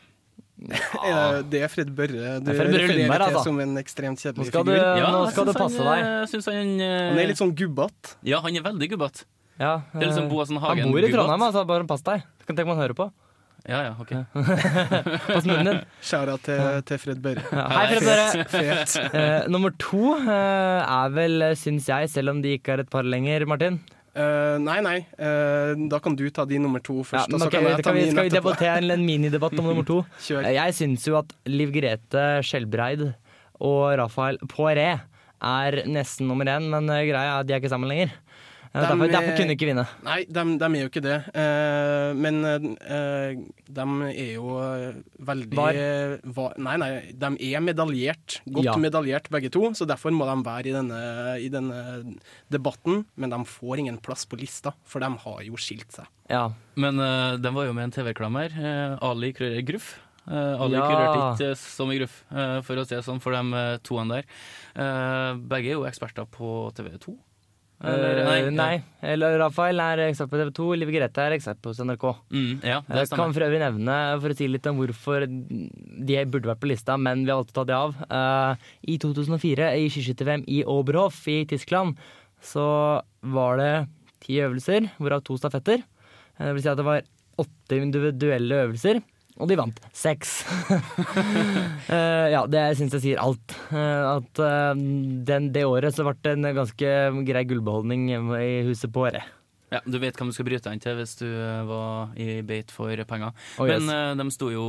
Eh, 0.59 1.41
Det 1.47 1.61
er 1.63 1.71
Fred 1.71 1.91
Børre 1.95 2.33
du 2.41 2.49
Det 2.49 2.55
Fred 2.57 2.67
Børre 2.73 2.81
refererer 2.83 2.97
Lundberg, 2.99 3.21
til 3.21 3.37
altså. 3.37 3.43
som 3.47 3.59
en 3.63 3.77
ekstremt 3.79 4.19
Nå 4.19 4.25
kjedelig 4.25 4.47
skal 4.49 4.65
du, 4.67 4.71
figur. 4.75 5.07
nå 5.15 5.21
skal 5.31 5.45
du 5.47 5.53
passe 5.55 5.85
han, 5.85 5.87
deg. 5.87 6.01
eh, 6.03 6.49
han 6.51 6.73
eh, 6.83 7.07
Han 7.13 7.21
er 7.23 7.29
litt 7.31 7.39
sånn 7.39 7.55
gubbete. 7.55 8.15
Ja, 8.27 8.41
han 8.43 8.59
er 8.59 8.65
veldig 8.67 8.89
gubbete. 8.95 9.23
Ja, 9.59 9.73
Det 9.93 10.03
er 10.03 10.11
liksom 10.11 10.27
eh, 10.27 10.33
Boasen 10.33 10.59
han 10.63 10.83
bor 10.91 10.99
i. 10.99 11.11
Trondheim, 11.13 11.47
altså. 11.47 11.63
Bare 11.67 11.87
pass 11.87 12.03
deg. 12.07 12.27
Kan 12.47 12.59
tenke 12.59 12.73
man 12.73 12.79
hører 12.81 12.95
på. 12.97 13.07
Ja, 13.67 13.79
ja, 13.83 13.93
ok. 13.99 14.11
Pass 15.27 15.45
munnen 15.45 15.67
din. 15.67 15.79
Skjæra 16.01 16.37
til, 16.43 16.61
til 16.87 17.01
Fred 17.03 17.19
Børre. 17.23 17.43
Ja, 17.51 17.65
hei, 17.75 17.81
Fred 17.91 18.05
Børre. 18.07 18.45
Fet. 18.53 18.93
Eh, 19.19 19.47
nummer 19.51 19.73
to 19.83 20.13
uh, 20.15 20.79
er 20.83 21.11
vel, 21.15 21.43
syns 21.59 21.89
jeg, 21.91 22.07
selv 22.13 22.31
om 22.33 22.39
de 22.43 22.55
ikke 22.55 22.77
er 22.77 22.85
et 22.85 22.89
par 22.93 23.03
lenger, 23.03 23.43
Martin. 23.51 23.81
Eh, 24.15 24.57
nei, 24.63 24.79
nei. 24.81 24.97
Uh, 25.21 25.75
da 25.91 25.99
kan 26.01 26.15
du 26.17 26.25
ta 26.33 26.45
din 26.49 26.63
nummer 26.65 26.81
to 26.83 26.97
Ja, 27.01 27.03
først. 27.11 27.33
og 27.33 27.43
så 27.43 27.49
kan 27.53 27.63
jeg 27.67 27.83
ta 27.85 27.91
vi, 27.93 28.07
skal 28.09 28.25
vi 28.29 28.33
debattere 28.33 28.93
en, 28.95 29.05
minidebatt 29.05 29.53
om 29.59 29.69
nummer 29.69 29.85
to? 29.85 29.99
Eh, 30.41 30.53
Jeg 30.57 30.73
syns 30.77 31.05
jo 31.07 31.19
at 31.19 31.33
Liv 31.45 31.71
Grete 31.75 32.25
Skjelbreid 32.45 33.05
og 33.59 33.83
Rafael 33.99 34.39
Poiré 34.49 34.99
er 35.39 35.83
nesten 35.87 36.27
nummer 36.27 36.45
én, 36.51 36.65
men 36.71 36.87
greia 36.89 37.37
er 37.37 37.39
at 37.43 37.47
de 37.47 37.53
er 37.55 37.61
ikke 37.61 37.71
sammen 37.71 37.87
lenger. 37.91 38.11
Eh, 38.69 38.83
Dem, 38.85 38.99
Derfor, 38.99 39.05
eh, 39.05 39.11
derfor 39.15 39.33
kunne 39.33 39.49
de 39.49 39.55
ikke 39.57 39.67
vinne. 39.71 39.85
Nei, 40.05 40.17
de, 40.29 40.41
er 40.67 40.75
jo 40.83 40.89
ikke 40.91 41.01
det. 41.01 41.15
Eh, 41.33 42.09
men 42.13 42.35
eh, 42.45 43.39
de 43.65 43.85
er 44.13 44.33
jo 44.35 44.51
eh, 44.61 44.99
veldig 45.25 45.57
Var. 45.57 45.79
Var, 46.37 46.57
Nei, 46.61 46.75
nei, 46.77 46.89
de 47.17 47.31
er 47.49 47.63
medaljert. 47.65 48.39
Godt 48.45 48.69
Ja. 48.69 48.75
medaljert 48.77 49.29
begge 49.33 49.49
to, 49.49 49.71
så 49.73 49.87
derfor 49.89 50.13
må 50.13 50.27
de 50.29 50.35
være 50.45 50.69
i 50.69 50.75
denne, 50.75 50.99
i 51.41 51.49
denne 51.49 52.19
debatten. 52.53 53.05
Men 53.17 53.33
de 53.33 53.39
får 53.45 53.79
ingen 53.81 53.97
plass 53.97 54.27
på 54.29 54.37
lista, 54.37 54.75
for 54.85 54.99
de 55.01 55.09
har 55.17 55.41
jo 55.47 55.57
skilt 55.57 55.89
seg. 55.91 56.05
Ja. 56.29 56.51
Men 56.77 56.99
uh, 57.01 57.37
de 57.41 57.49
var 57.55 57.65
jo 57.65 57.73
med 57.73 57.89
en 57.89 57.95
TV-reklamer. 57.95 58.53
Uh, 58.53 58.97
Ali 59.09 59.33
kurrerer 59.33 59.65
Gruff. 59.65 59.95
Uh, 60.29 60.61
Ali 60.61 60.77
Ja. 60.77 60.85
kurrerte 60.85 61.41
ikke 61.41 61.55
så 61.57 61.87
mye 61.89 62.03
Gruff, 62.03 62.19
eh, 62.29 62.59
for 62.61 62.77
å 62.77 62.85
si 62.85 62.93
det 62.93 63.01
sånn, 63.07 63.19
for 63.23 63.33
de 63.33 63.41
uh, 63.49 63.77
toene 63.81 64.19
der. 64.19 64.29
Eh, 64.77 65.33
begge 65.49 65.71
er 65.73 65.79
jo 65.79 65.87
eksperter 65.89 66.27
på 66.29 66.69
TV2. 66.77 67.15
Eller, 67.79 68.17
Eh, 68.27 68.49
nei, 68.51 68.81
eller 69.01 69.37
Rafael 69.39 69.79
er 69.79 70.01
ekspert 70.09 70.29
på 70.33 70.39
TV 70.39 70.49
2, 70.51 70.65
Liv 70.81 70.89
Grete 70.91 71.21
er 71.23 71.35
ekspert 71.37 71.61
på 71.63 71.71
NRK. 71.71 72.03
Mm, 72.29 72.59
ja, 72.61 72.81
det 72.81 73.05
Jeg 73.05 73.09
kan 73.15 73.31
for 73.31 73.45
øvrig 73.45 73.59
nevne, 73.61 73.95
for 74.19 74.29
å 74.29 74.35
si 74.35 74.47
litt 74.47 74.67
om 74.67 74.75
hvorfor 74.81 75.23
de 75.25 76.25
burde 76.25 76.49
vært 76.51 76.59
på 76.59 76.67
lista, 76.67 76.97
men 76.99 77.23
vi 77.23 77.31
har 77.31 77.39
alltid 77.39 77.55
tatt 77.55 77.67
det 77.67 77.77
av. 77.77 77.95
Uh, 78.11 78.55
I 78.83 78.97
2004, 78.97 79.69
i 79.79 79.87
skiskytter-VM 79.87 80.43
i 80.47 80.63
Oberhof 80.67 81.21
i 81.31 81.45
Tyskland, 81.47 81.95
så 82.43 83.01
var 83.23 83.57
det 83.57 83.87
ti 84.19 84.41
øvelser, 84.43 84.89
hvorav 84.99 85.23
to 85.23 85.37
stafetter. 85.39 85.79
Eh, 86.37 86.45
Det 86.45 86.53
vil 86.55 86.61
si 86.63 86.69
at 86.69 86.77
det 86.77 86.85
var 86.85 87.01
åtte 87.39 87.79
individuelle 87.79 88.65
øvelser, 88.67 89.01
og 89.39 89.49
de 89.49 89.57
vant 89.59 89.81
seks. 89.95 90.43
uh, 90.69 92.27
ja, 92.35 92.43
det 92.51 92.65
syns 92.79 92.95
jeg 92.97 93.05
sier 93.05 93.23
alt. 93.23 93.55
Uh, 93.71 94.19
at 94.19 94.43
uh, 94.43 94.71
den, 94.75 95.49
det 95.55 95.65
året 95.67 95.95
så 95.95 96.05
ble 96.07 96.17
det 96.21 96.35
en 96.35 96.49
ganske 96.57 96.95
grei 97.27 97.43
gullbeholdning 97.47 98.09
i 98.11 98.55
huset 98.67 98.91
på 98.93 99.07
Åre. 99.07 99.23
Ja, 99.69 99.83
du 99.85 99.99
vet 100.01 100.17
hvem 100.17 100.31
du 100.31 100.33
skal 100.33 100.47
bryte 100.47 100.65
deg 100.65 100.75
inn 100.75 100.81
til 100.81 100.95
hvis 100.97 101.11
du 101.19 101.27
var 101.69 102.15
i 102.17 102.39
beit 102.45 102.71
for 102.73 102.89
penger. 103.05 103.35
Oh, 103.61 103.69
yes. 103.69 103.85
Men 103.85 104.17
de 104.17 104.25
sto 104.33 104.49
jo 104.49 104.65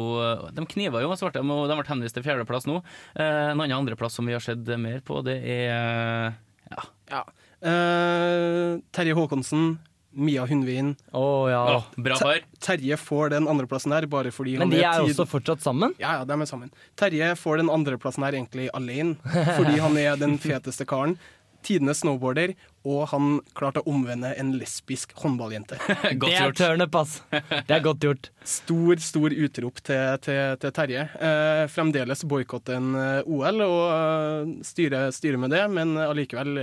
De 0.53 0.67
kniva 0.69 1.01
jo, 1.01 1.15
svarte, 1.17 1.41
de, 1.41 1.55
og 1.57 1.71
de 1.71 1.79
ble 1.79 1.89
henvist 1.89 2.19
til 2.19 2.27
fjerdeplass 2.27 2.69
nå. 2.69 2.83
Eh, 3.17 3.47
en 3.49 3.57
annen 3.57 3.79
andreplass 3.79 4.19
som 4.19 4.29
vi 4.29 4.37
har 4.37 4.45
sett 4.45 4.69
mer 4.77 5.01
på, 5.01 5.23
det 5.25 5.39
er 5.41 6.37
ja. 6.69 6.85
Ja. 7.11 7.23
Eh, 7.61 8.77
Terje 8.93 9.17
Håkonsen, 9.17 9.79
Mia 10.13 10.47
Hundvin. 10.47 10.97
Oh, 11.13 11.51
ja. 11.51 11.77
oh, 11.77 11.85
bra 11.97 12.17
par. 12.19 12.43
Terje 12.59 12.97
får 12.99 13.31
den 13.35 13.49
andreplassen 13.49 13.93
her 13.95 14.07
bare 14.11 14.33
fordi 14.35 14.57
Men 14.59 14.67
han 14.69 14.73
de 14.75 14.81
er 14.83 14.89
er 14.91 15.05
også 15.07 15.27
fortsatt 15.29 15.63
sammen? 15.63 15.95
Ja, 16.03 16.19
ja, 16.19 16.25
de 16.27 16.35
er 16.35 16.51
sammen. 16.51 16.73
Terje 16.99 17.35
får 17.39 17.63
den 17.63 17.71
andreplassen 17.71 18.27
her 18.27 18.39
egentlig 18.39 18.71
alene, 18.75 19.15
fordi 19.59 19.79
han 19.79 20.01
er 20.01 20.19
den 20.21 20.39
feteste 20.43 20.87
karen. 20.89 21.19
Tidenes 21.63 22.01
snowboarder. 22.01 22.55
og 22.89 23.03
han 23.11 23.35
klarte 23.53 23.83
å 23.83 23.93
omvende 23.93 24.31
en 24.41 24.55
lesbisk 24.57 25.13
håndballjente. 25.21 25.77
det 26.23 26.31
er 26.33 26.55
turnup, 26.57 26.95
ass. 26.97 27.19
Det 27.29 27.75
er 27.77 27.83
godt 27.85 28.07
gjort. 28.07 28.31
Stor, 28.49 28.97
stor 29.05 29.35
utrop 29.37 29.83
til, 29.85 30.17
til, 30.25 30.57
til 30.63 30.73
Terje. 30.79 31.05
Eh, 31.21 31.65
fremdeles 31.69 32.25
boikotte 32.25 32.79
en 32.81 32.95
eh, 32.97 33.29
OL 33.29 33.61
og 33.67 33.83
eh, 33.93 34.55
styre, 34.65 35.11
styre 35.13 35.43
med 35.45 35.53
det, 35.53 35.67
men 35.69 35.93
allikevel 36.01 36.57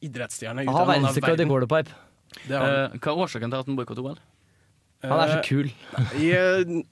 idrettsstjerne 0.00 0.64
ut 0.64 0.70
av 0.72 0.72
en 0.72 0.78
Har 0.80 0.94
verdensrekord 0.94 1.44
i 1.44 1.74
verden. 1.76 2.00
Det 2.46 2.54
er 2.56 2.60
han. 2.60 2.78
Eh, 2.94 2.98
hva 3.00 3.12
er 3.14 3.24
årsaken 3.26 3.52
til 3.52 3.60
at 3.62 3.70
han 3.70 3.78
boikotter 3.78 4.06
OL? 4.06 4.18
Han 5.02 5.18
er 5.18 5.34
så 5.34 5.38
Eh, 5.40 5.46
kul. 5.48 5.70
I, 6.20 6.84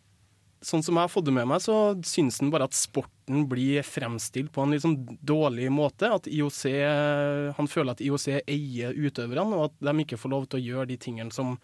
sånn 0.65 0.83
som 0.83 0.97
jeg 0.97 1.05
har 1.05 1.13
fått 1.13 1.27
det 1.29 1.35
med 1.37 1.47
meg, 1.47 1.61
så 1.63 1.95
syns 2.03 2.41
han 2.43 2.51
bare 2.51 2.67
at 2.67 2.75
sporten 2.75 3.45
blir 3.51 3.85
fremstilt 3.87 4.51
på 4.51 4.65
en 4.65 4.73
litt 4.75 4.83
sånn 4.83 4.97
dårlig 5.23 5.69
måte. 5.71 6.09
At 6.11 6.27
IOC, 6.27 6.65
eh, 6.73 7.53
Han 7.55 7.69
føler 7.71 7.93
at 7.93 8.01
IOC 8.01 8.43
eier 8.49 8.97
utøverne, 8.97 9.55
og 9.55 9.65
at 9.71 9.93
de 9.93 10.05
ikke 10.05 10.19
får 10.19 10.31
lov 10.31 10.49
til 10.49 10.59
å 10.59 10.67
gjøre 10.67 10.89
de 10.89 10.97
tingene 10.97 11.33
som 11.33 11.59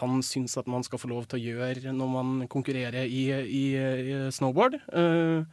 han 0.00 0.20
syns 0.22 0.56
at 0.58 0.66
man 0.66 0.82
skal 0.82 0.98
få 0.98 1.08
lov 1.10 1.26
til 1.28 1.38
å 1.38 1.44
gjøre 1.44 1.92
når 1.92 2.08
man 2.08 2.48
konkurrerer 2.48 3.04
i, 3.06 3.30
i, 3.30 3.64
i 3.76 4.30
snowboard. 4.30 4.80
Eh, 4.92 5.44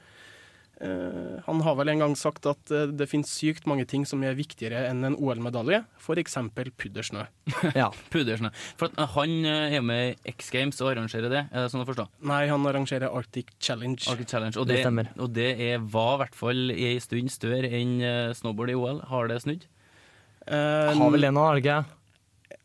eh, 0.81 1.37
han 1.45 1.61
har 1.65 1.75
vel 1.79 1.91
en 1.93 2.03
gang 2.03 2.15
sagt 2.19 2.45
at 2.49 2.71
eh, 2.73 2.87
det 2.93 3.07
finnes 3.09 3.29
sykt 3.31 3.67
mange 3.69 3.85
ting 3.89 4.05
som 4.07 4.23
er 4.23 4.37
viktigere 4.37 4.85
enn 4.89 5.03
en 5.07 5.15
OL-medalje, 5.17 5.83
f.eks. 6.01 6.37
puddersnø. 6.77 7.25
Ja. 7.77 7.89
Pudersnø. 8.13 8.51
For 8.79 8.89
at 8.91 9.13
han 9.15 9.33
eh, 9.45 9.77
er 9.77 9.85
med 9.85 10.03
i 10.25 10.33
X 10.35 10.51
Games 10.53 10.81
og 10.83 10.91
arrangerer 10.93 11.31
det, 11.33 11.43
er 11.51 11.65
det 11.65 11.71
sånn 11.73 11.85
å 11.85 11.87
forstå? 11.89 12.07
Nei, 12.29 12.43
han 12.51 12.67
arrangerer 12.69 13.09
Arctic 13.09 13.53
Challenge. 13.59 14.01
Arctic 14.11 14.29
Challenge. 14.31 14.57
Og 14.59 14.67
Det 14.69 14.83
det, 14.83 15.07
og 15.17 15.33
det 15.35 15.49
er, 15.71 15.79
var 15.81 16.15
i 16.15 16.21
hvert 16.25 16.37
fall 16.37 16.69
i 16.75 16.93
en 16.93 17.03
stund 17.03 17.33
større 17.33 17.71
enn 17.71 17.97
snowboard 18.37 18.71
i 18.73 18.77
OL. 18.77 19.01
Har 19.09 19.27
det 19.31 19.41
snudd? 19.45 19.65
Eh, 20.47 20.93
Har 20.95 21.11
vel 21.11 21.25
det 21.27 21.33
nå, 21.35 21.43
har 21.43 21.57
det 21.57 21.65
ikke? 21.65 21.96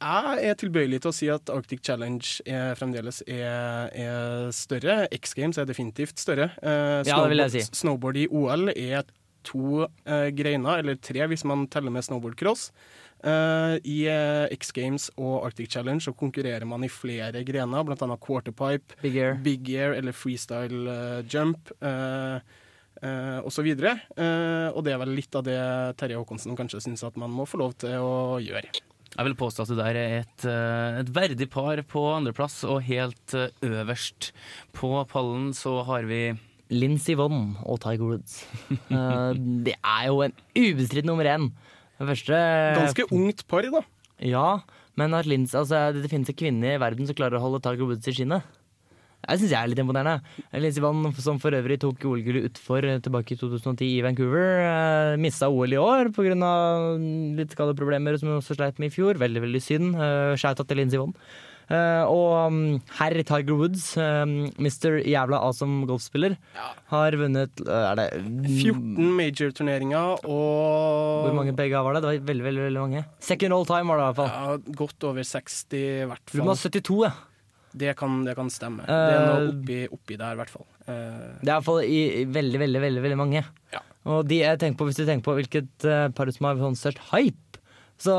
Jeg 0.03 0.51
er 0.51 0.57
tilbøyelig 0.59 0.99
til 1.05 1.11
å 1.13 1.15
si 1.15 1.29
at 1.31 1.51
Arctic 1.55 1.83
Challenge 1.87 2.27
er 2.51 2.75
fremdeles 2.79 3.21
er, 3.31 3.91
er 3.95 4.49
større. 4.57 5.05
X 5.15 5.35
Games 5.39 5.61
er 5.63 5.69
definitivt 5.69 6.19
større. 6.19 6.51
Eh, 6.63 7.03
Ja, 7.07 7.21
det 7.23 7.31
vil 7.33 7.43
jeg 7.45 7.55
si. 7.55 7.63
Snowboard 7.83 8.19
i 8.19 8.27
OL 8.31 8.73
er 8.75 9.05
to 9.47 9.85
eh, 10.07 10.29
greiner, 10.35 10.83
eller 10.83 10.99
tre 11.03 11.27
hvis 11.31 11.45
man 11.47 11.67
teller 11.71 11.95
med 11.95 12.05
snowboardcross. 12.07 12.69
Eh, 13.23 13.77
I 13.87 13.99
eh, 14.11 14.47
X 14.55 14.73
Games 14.75 15.07
og 15.17 15.45
Arctic 15.47 15.71
Challenge 15.75 16.03
så 16.03 16.15
konkurrerer 16.19 16.67
man 16.67 16.83
i 16.87 16.91
flere 16.91 17.45
grener, 17.47 17.87
bl.a. 17.87 18.17
quarterpipe, 18.23 18.99
Big 19.03 19.17
air. 19.23 19.39
big 19.43 19.71
air 19.75 19.95
eller 19.99 20.15
freestyle 20.15 20.83
eh, 20.91 21.23
jump. 21.31 21.71
Uh, 21.83 23.41
og 23.43 23.49
så 23.51 23.65
videre. 23.67 23.97
Eh, 24.15 24.69
og 24.77 24.85
det 24.87 24.93
er 24.95 24.99
vel 25.01 25.11
litt 25.17 25.35
av 25.35 25.43
det 25.43 25.57
Terje 25.99 26.21
Håkonsen 26.21 26.55
kanskje 26.55 26.79
syns 26.85 27.03
at 27.03 27.17
man 27.19 27.33
må 27.35 27.43
få 27.51 27.59
lov 27.59 27.73
til 27.83 27.97
å 27.99 28.37
gjøre. 28.39 28.71
Jeg 29.13 29.29
vil 29.29 29.37
påstå 29.37 29.65
at 29.67 29.73
det 29.73 29.79
der 29.83 29.99
er 30.01 30.15
et, 30.23 30.45
eh, 30.49 31.01
et 31.03 31.11
verdig 31.13 31.49
par 31.53 31.81
på 31.85 32.05
andreplass, 32.15 32.63
og 32.65 32.81
helt 32.87 33.35
eh, 33.37 33.53
øverst 33.61 34.31
på 34.73 34.95
pallen 35.11 35.51
så 35.57 35.83
har 35.85 36.09
vi 36.09 36.33
Lincy 36.73 37.13
Vonn 37.21 37.59
og 37.61 37.83
Tiger 37.85 38.09
Woods. 38.09 38.39
Eh, 38.73 39.33
det 39.67 39.77
er 39.77 40.07
jo 40.09 40.23
en 40.25 40.35
ubestridt 40.57 41.09
nummer 41.09 41.29
én. 41.29 41.51
Første 42.01 42.39
Ganske 42.79 43.07
ungt 43.13 43.45
par, 43.49 43.69
da. 43.69 43.83
Ja, 44.23 44.63
men 44.99 45.15
at 45.15 45.29
Lindsay, 45.29 45.61
altså, 45.61 45.93
det 45.95 46.11
finnes 46.11 46.33
en 46.33 46.39
kvinne 46.39 46.75
i 46.75 46.81
verden 46.81 47.07
som 47.09 47.17
klarer 47.17 47.39
å 47.39 47.45
holde 47.45 47.61
Tiger 47.65 47.89
Woods 47.89 48.09
i 48.09 48.17
skinnet. 48.17 48.49
Det 49.23 49.39
syns 49.39 49.53
jeg 49.55 49.59
er 49.61 49.71
litt 49.71 49.79
imponerende. 49.83 50.19
Lindsey 50.59 50.83
Vann, 50.83 51.05
som 51.23 51.39
for 51.43 51.55
øvrig 51.55 51.79
tok 51.83 52.03
OL-gullet 52.11 52.49
utfor 52.51 52.83
eh, 52.89 52.99
tilbake 53.05 53.37
i 53.37 53.39
2010 53.39 53.87
i 53.87 54.03
Vancouver, 54.03 54.51
eh, 54.67 55.21
mista 55.23 55.49
OL 55.53 55.77
i 55.77 55.79
år 55.81 56.11
pga. 56.17 56.35
litt 57.39 57.55
skadeproblemer 57.55 58.19
som 58.19 58.33
hun 58.33 58.41
også 58.41 58.59
sleit 58.59 58.83
med 58.83 58.91
i 58.91 58.95
fjor. 58.97 59.21
Veldig, 59.23 59.45
veldig 59.47 59.63
synd. 59.63 59.95
Uh, 59.95 60.35
Shout-out 60.35 60.67
til 60.69 60.83
Lindsey 60.83 60.99
Vonn. 61.01 61.15
Uh, 61.73 62.05
og 62.11 62.51
um, 62.51 62.57
herr 62.99 63.15
Tiger 63.23 63.55
Woods, 63.57 63.85
um, 63.97 64.51
Mr. 64.61 64.99
jævla 65.09 65.39
awesome 65.41 65.87
golfspiller, 65.89 66.35
har 66.91 67.17
vunnet 67.17 67.63
uh, 67.65 67.93
Er 67.93 68.01
det 68.01 68.07
14 68.19 68.99
major-turneringer 69.17 70.27
og 70.27 71.29
Hvor 71.29 71.37
mange 71.39 71.55
begge 71.57 71.81
var 71.87 71.97
det? 71.97 72.03
Det 72.03 72.11
var 72.11 72.27
veldig, 72.33 72.47
veldig, 72.51 72.65
veldig 72.67 72.83
mange. 72.83 73.05
Second 73.25 73.57
all 73.57 73.65
time 73.71 73.89
var 73.89 74.03
det 74.03 74.05
i 74.05 74.11
hvert 74.11 74.21
fall. 74.21 74.33
Ja, 74.35 74.77
godt 74.83 75.09
over 75.09 75.29
60, 75.31 75.79
i 75.79 76.09
hvert 76.11 76.27
Du 76.27 76.35
fall. 76.35 76.45
må 76.51 76.57
ha 76.57 76.61
72, 76.61 76.99
ja. 77.07 77.15
Det 77.73 77.95
kan, 77.99 78.19
det 78.27 78.35
kan 78.37 78.51
stemme. 78.53 78.85
Eh, 78.85 78.89
det 78.93 79.15
er 79.17 79.27
noe 79.27 79.53
oppi, 79.53 79.79
oppi 79.97 80.19
der, 80.21 80.35
i 80.35 80.41
hvert 80.43 80.53
fall. 80.53 80.67
Uh, 80.83 81.39
Det 81.41 81.49
er 81.49 81.53
i 81.53 81.55
hvert 81.55 81.69
fall 81.69 81.81
i 81.87 82.01
i 82.23 82.25
veldig, 82.29 82.59
veldig, 82.65 82.83
veldig, 82.85 83.03
veldig 83.07 83.19
mange. 83.21 83.45
Og 84.03 84.27
de 84.27 84.41
jeg 84.41 84.59
tenker 84.59 84.81
på, 84.81 84.89
hvis 84.89 84.99
du 84.99 85.05
tenker 85.07 85.25
på 85.29 85.37
hvilket 85.39 85.87
uh, 85.87 86.09
par 86.15 86.31
som 86.35 86.49
har 86.49 86.59
sånn 86.61 86.79
størst 86.79 87.03
hype, 87.13 87.61
så 88.03 88.17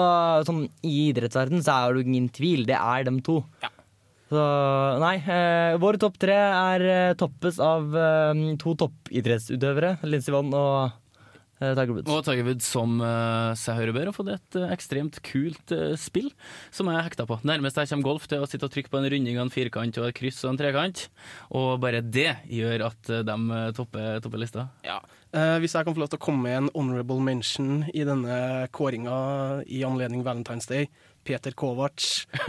sånn 0.48 0.66
i 0.88 1.10
idrettsverden 1.10 1.64
så 1.66 1.76
er 1.76 1.98
det 1.98 2.06
ingen 2.08 2.30
tvil. 2.32 2.64
Det 2.70 2.78
er 2.80 3.04
dem 3.04 3.20
to. 3.26 3.42
Ja. 3.64 3.70
Så 4.34 4.44
nei, 5.04 5.18
Uh, 5.28 5.76
våre 5.84 6.00
topp 6.02 6.16
tre 6.22 6.38
er 6.40 7.14
toppes 7.20 7.60
av 7.62 7.92
to 8.64 8.74
toppidrettsutøvere. 8.80 9.98
Lindsey 10.08 10.34
Vonn 10.34 10.54
og 10.56 10.96
Tiger 11.60 11.94
Woods. 11.94 12.10
Og 12.12 12.24
Tiger 12.26 12.48
Woods 12.48 12.68
som 12.68 12.98
uh, 13.00 13.54
seg 13.60 13.78
hører 13.80 13.96
bør 13.96 14.10
har 14.10 14.16
fått 14.16 14.32
et 14.34 14.60
uh, 14.60 14.72
ekstremt 14.74 15.20
kult 15.26 15.74
uh, 15.76 15.94
spill 16.00 16.32
som 16.74 16.90
jeg 16.90 17.06
hekta 17.06 17.28
på. 17.30 17.38
Nærmest 17.48 17.80
jeg 17.80 17.92
kommer 17.92 18.10
golf 18.10 18.28
til 18.32 18.44
å 18.44 18.50
sitte 18.50 18.68
og 18.68 18.74
trykke 18.74 18.92
på 18.92 19.00
en 19.00 19.10
runding 19.14 19.40
av 19.40 19.48
en 19.48 19.54
firkant 19.54 20.00
og 20.02 20.10
et 20.10 20.18
kryss 20.18 20.42
og 20.44 20.54
en 20.54 20.60
trekant. 20.60 21.08
Og 21.56 21.76
bare 21.84 22.02
det 22.04 22.32
gjør 22.52 22.88
at 22.90 23.12
eh, 23.12 23.24
de 23.28 23.36
eh, 23.58 23.72
topper, 23.78 24.20
topper 24.24 24.42
lista. 24.42 24.68
eh, 25.34 25.58
hvis 25.64 25.76
jeg 25.76 25.86
kan 25.86 25.96
få 25.96 26.04
lov 26.04 26.12
til 26.14 26.22
å 26.22 26.24
komme 26.24 26.48
med 26.48 26.58
en 26.58 26.72
honorable 26.76 27.24
mention 27.24 27.84
i 27.94 28.06
denne 28.08 28.38
kåringa 28.76 29.64
i 29.68 29.84
anledning 29.88 30.26
Valentine's 30.26 30.70
Day. 30.70 30.90
Peter 31.24 31.52
Kovac, 31.56 32.04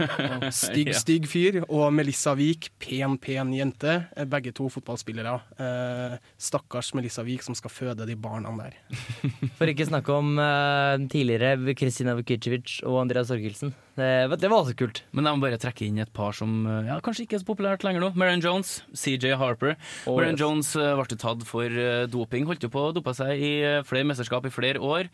stygg, 0.51 0.89
Ja. 0.91 0.97
stygg 0.99 1.27
fyr, 1.31 1.61
og 1.69 1.93
Melissa 1.95 2.33
Wiik, 2.37 2.69
pen, 2.81 3.17
pen 3.21 3.53
jente. 3.55 3.95
Eh, 4.15 4.25
Begge 4.29 4.51
to 4.55 4.67
fotballspillere. 4.73 5.35
Eh, 5.59 6.17
stakkars 6.41 6.93
Melissa 6.97 7.23
Wiik 7.23 7.43
som 7.45 7.55
skal 7.55 7.71
føde 7.73 8.05
de 8.09 8.15
barna 8.19 8.51
der. 8.59 8.75
For 9.57 9.71
ikke 9.71 9.87
snakke 9.87 10.11
om 10.15 10.35
eh, 10.41 11.05
tidligere 11.11 11.75
Kristina 11.79 12.15
Vukicevic 12.17 12.81
og 12.85 13.01
Andreas 13.05 13.31
Torkelsen. 13.31 13.73
Det, 13.95 14.09
var- 14.27 14.35
det 14.41 14.49
var 14.51 14.59
også 14.65 14.75
kult. 14.75 15.03
Men 15.15 15.29
jeg 15.29 15.37
må 15.39 15.45
bare 15.47 15.59
trekke 15.61 15.85
inn 15.87 16.01
et 16.03 16.11
par 16.15 16.35
som 16.35 16.65
eh, 16.67 16.89
ja, 16.91 16.99
kanskje 17.03 17.23
ikke 17.27 17.39
er 17.39 17.43
så 17.45 17.49
populært 17.53 17.85
lenger 17.87 18.03
nå. 18.03 18.11
Marion 18.19 18.43
Jones, 18.43 18.81
CJ 18.91 19.37
Harper. 19.39 19.77
Oh, 20.05 20.17
Marion 20.19 20.35
yes. 20.35 20.43
Jones 20.43 20.73
eh, 20.75 20.91
ble 20.99 21.19
tatt 21.21 21.47
for 21.47 21.79
doping. 22.11 22.45
Holdt 22.49 22.67
jo 22.67 22.71
på 22.73 22.89
å 22.89 22.93
dope 22.95 23.13
seg 23.15 23.39
i 23.39 23.53
flere 23.87 24.07
mesterskap 24.09 24.45
i 24.49 24.51
flere 24.53 24.81
år. 24.83 25.07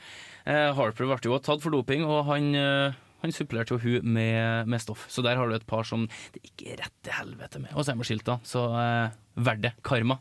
Eh, 0.49 0.71
Harper 0.73 1.05
ble 1.05 1.19
jo 1.29 1.37
tatt 1.43 1.61
for 1.61 1.69
doping, 1.75 2.01
og 2.09 2.25
han, 2.31 2.47
eh, 2.57 2.97
han 3.21 3.33
supplerte 3.35 3.75
jo 3.75 3.79
hun 3.81 4.13
med, 4.17 4.67
med 4.69 4.81
stoff. 4.81 5.05
Så 5.11 5.23
der 5.25 5.37
har 5.37 5.47
du 5.47 5.55
et 5.55 5.67
par 5.69 5.85
som 5.87 6.07
det 6.33 6.41
ikke 6.41 6.73
er 6.73 6.83
rett 6.83 6.97
til 7.05 7.17
helvete 7.19 7.61
med. 7.61 7.73
Og 7.75 7.85
så 7.85 7.93
er 7.93 8.01
med 8.01 8.09
skilt, 8.09 8.25
da. 8.27 8.39
Så 8.47 8.65
eh, 8.81 9.13
verdt 9.37 9.65
det. 9.67 9.73
Karma. 9.85 10.17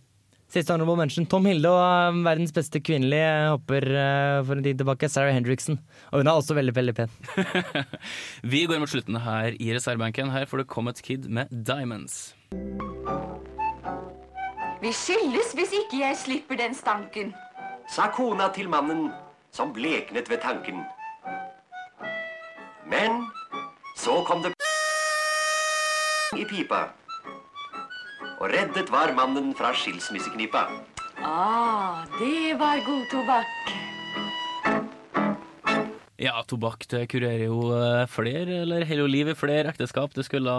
Siste 0.51 0.75
honorable 0.75 0.99
mention. 0.99 1.29
Tom 1.31 1.47
Hilde 1.47 1.71
og 1.71 1.81
eh, 1.81 2.21
verdens 2.27 2.53
beste 2.53 2.83
kvinnelige 2.83 3.31
hopper 3.55 3.87
eh, 3.87 4.41
for 4.45 4.59
en 4.59 4.67
tid 4.67 4.83
tilbake. 4.83 5.09
Sarah 5.09 5.33
Hendrickson. 5.37 5.79
Og 6.11 6.21
hun 6.21 6.29
er 6.31 6.37
også 6.43 6.57
veldig, 6.59 6.75
veldig 6.77 6.97
pen. 6.99 7.17
Vi 8.53 8.67
går 8.67 8.83
mot 8.83 8.91
slutten 8.91 9.21
her 9.25 9.57
i 9.57 9.73
reservebenken. 9.77 10.35
Her 10.35 10.51
får 10.51 10.65
det 10.65 10.69
Comet 10.75 11.01
Kid 11.07 11.31
med 11.31 11.49
Diamonds. 11.55 12.35
Vi 14.81 14.93
skilles 14.97 15.55
hvis 15.55 15.77
ikke 15.85 16.03
jeg 16.03 16.17
slipper 16.19 16.59
den 16.61 16.75
stanken. 16.75 17.35
sa 17.91 18.07
kona 18.15 18.49
til 18.55 18.69
mannen, 18.71 19.11
som 19.51 19.73
bleknet 19.75 20.31
ved 20.31 20.39
tanken. 20.43 20.85
Men 22.87 23.27
så 23.97 24.23
kom 24.25 24.43
det 24.43 24.55
i 26.39 26.45
pipa. 26.45 26.85
Og 28.41 28.49
reddet 28.49 28.93
var 28.93 29.13
mannen 29.17 29.53
fra 29.55 29.75
skilsmisseknipa. 29.75 30.69
Ah, 31.21 32.07
det 32.19 32.57
var 32.59 32.81
god 32.87 33.05
tobakk. 33.13 33.80
Ja, 36.21 36.43
tobakk 36.45 36.83
det 36.93 37.07
kurerer 37.09 37.47
jo 37.47 37.71
eh, 37.73 38.03
flere, 38.13 38.59
eller 38.67 38.83
holder 38.85 39.01
jo 39.01 39.09
liv 39.09 39.29
flere 39.41 39.71
ekteskap. 39.71 40.13
Det 40.13 40.27
skulle 40.27 40.53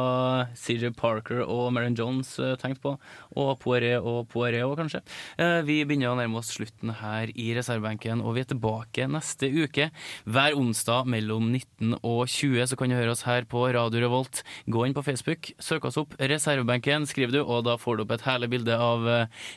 CJ 0.57 0.89
Parker 0.97 1.43
og 1.43 1.67
Marion 1.75 1.93
Jones 1.99 2.31
eh, 2.41 2.55
tenkt 2.57 2.81
på. 2.81 2.95
Og 3.37 3.51
Poiré 3.61 3.91
og 3.99 4.23
Poiré 4.31 4.63
òg, 4.65 4.73
kanskje. 4.79 5.03
Eh, 5.37 5.59
Vi 5.67 5.75
begynner 5.85 6.09
å 6.09 6.17
nærme 6.17 6.39
oss 6.39 6.49
slutten 6.55 6.95
her 7.03 7.29
i 7.37 7.51
reservebenken, 7.53 8.23
og 8.25 8.39
vi 8.39 8.41
er 8.41 8.49
tilbake 8.49 9.05
neste 9.13 9.51
uke. 9.53 9.91
Hver 10.25 10.57
onsdag 10.57 11.05
mellom 11.13 11.51
19 11.53 11.93
og 11.99 12.23
20 12.25 12.71
så 12.71 12.79
kan 12.81 12.89
du 12.89 12.97
høre 12.97 13.13
oss 13.13 13.27
her 13.29 13.45
på 13.45 13.67
Radio 13.77 14.01
Revolt. 14.07 14.41
Gå 14.65 14.87
inn 14.87 14.97
på 14.97 15.05
Facebook, 15.05 15.53
søk 15.61 15.85
oss 15.91 16.01
opp 16.01 16.17
Reservebenken, 16.17 17.05
skriver 17.05 17.37
du, 17.37 17.41
og 17.45 17.67
da 17.69 17.77
får 17.77 18.01
du 18.01 18.07
opp 18.07 18.17
et 18.17 18.25
herlig 18.25 18.49
bilde 18.55 18.81
av 18.81 19.05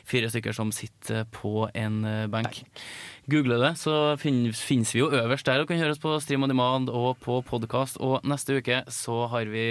fire 0.05 0.29
stykker 0.29 0.53
som 0.53 0.69
sitter 0.75 1.25
på 1.33 1.65
en 1.73 2.03
benk. 2.05 2.29
benk. 2.35 2.63
Googler 3.31 3.57
det, 3.57 3.71
så 3.81 3.93
finnes 4.21 4.91
vi 4.93 4.99
jo 4.99 5.09
øverst 5.09 5.47
der 5.47 5.63
og 5.63 5.69
kan 5.69 5.79
høres 5.81 5.99
på 6.01 6.11
Stream 6.21 6.45
on 6.45 6.51
Demand 6.51 6.91
og 6.93 7.17
på 7.23 7.39
podkast. 7.47 7.97
Og 8.03 8.25
neste 8.27 8.59
uke 8.59 8.81
så 8.93 9.25
har 9.31 9.49
vi 9.49 9.65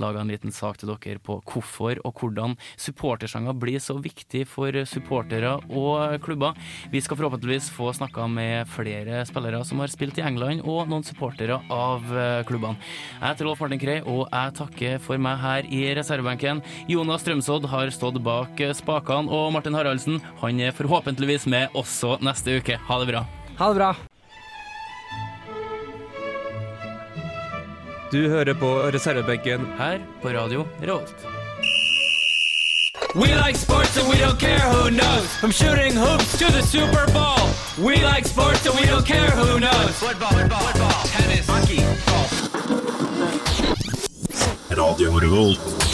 laga 0.00 0.20
en 0.20 0.30
liten 0.30 0.52
sak 0.52 0.76
til 0.80 0.92
dere 0.92 1.22
på 1.24 1.38
hvorfor 1.48 2.00
og 2.04 2.20
hvordan 2.20 2.56
supportersanger 2.76 3.56
blir 3.56 3.80
så 3.80 3.96
viktig 4.00 4.44
for 4.48 4.76
supportere 4.84 5.54
og 5.68 6.20
klubber. 6.24 6.58
Vi 6.92 7.00
skal 7.00 7.16
forhåpentligvis 7.20 7.70
få 7.72 7.92
snakka 7.96 8.26
med 8.28 8.68
flere 8.68 9.24
spillere 9.28 9.62
som 9.64 9.80
har 9.80 9.92
spilt 9.92 10.20
i 10.20 10.26
England, 10.26 10.64
og 10.68 10.90
noen 10.90 11.06
supportere 11.06 11.60
av 11.72 12.04
eh, 12.12 12.42
klubbene. 12.48 12.76
Jeg 13.20 13.24
heter 13.24 13.48
Rolf 13.48 13.64
Martin 13.64 13.80
Krei, 13.80 13.98
og 14.04 14.26
jeg 14.28 14.56
takker 14.60 15.00
for 15.04 15.20
meg 15.22 15.40
her 15.40 15.72
i 15.72 15.82
reservebenken. 15.96 16.60
Jonas 16.90 17.24
Strømsodd 17.24 17.68
har 17.72 17.92
stått 17.94 18.20
bak 18.24 18.60
eh, 18.60 18.76
spakene, 18.76 19.32
og 19.32 19.54
Martin 19.56 19.78
Haraldsen 19.78 20.20
han 20.42 20.60
er 20.60 20.76
forhåpentligvis 20.76 21.48
med 21.50 21.80
også 21.80 22.18
neste 22.24 22.60
uke. 22.60 22.80
Ha 22.90 22.98
det 22.98 23.06
bra. 23.06 23.26
Ha 23.58 23.68
det 23.68 23.74
bra. 23.74 23.94
Du 28.10 28.28
hører 28.28 28.54
på 28.54 28.70
reservebenken 28.90 29.66
her 29.78 30.00
på 30.22 30.32
Radio 30.34 30.64
Revolt. 30.80 31.14
We 33.14 33.28
like 33.46 33.56
sports 33.56 33.96
and 33.96 34.08
we 34.08 34.16
don't 34.18 34.40
care 34.40 34.58
who 34.72 34.90
knows. 34.90 35.28
From 35.40 35.52
shooting 35.52 35.94
hoops 35.94 36.36
to 36.38 36.50
the 36.50 36.62
Super 36.62 37.06
Bowl. 37.12 37.46
We 37.78 38.02
like 38.02 38.26
sports 38.26 38.66
and 38.66 38.74
we 38.80 38.86
don't 38.86 39.06
care 39.06 39.30
who 39.38 39.60
knows. 39.60 39.94
Football, 40.02 40.32
football, 40.32 40.58
football 40.58 41.06
tennis, 41.14 41.46
hockey, 41.46 41.82
golf. 42.10 42.32
Radio 44.70 45.16
Revolt. 45.18 45.89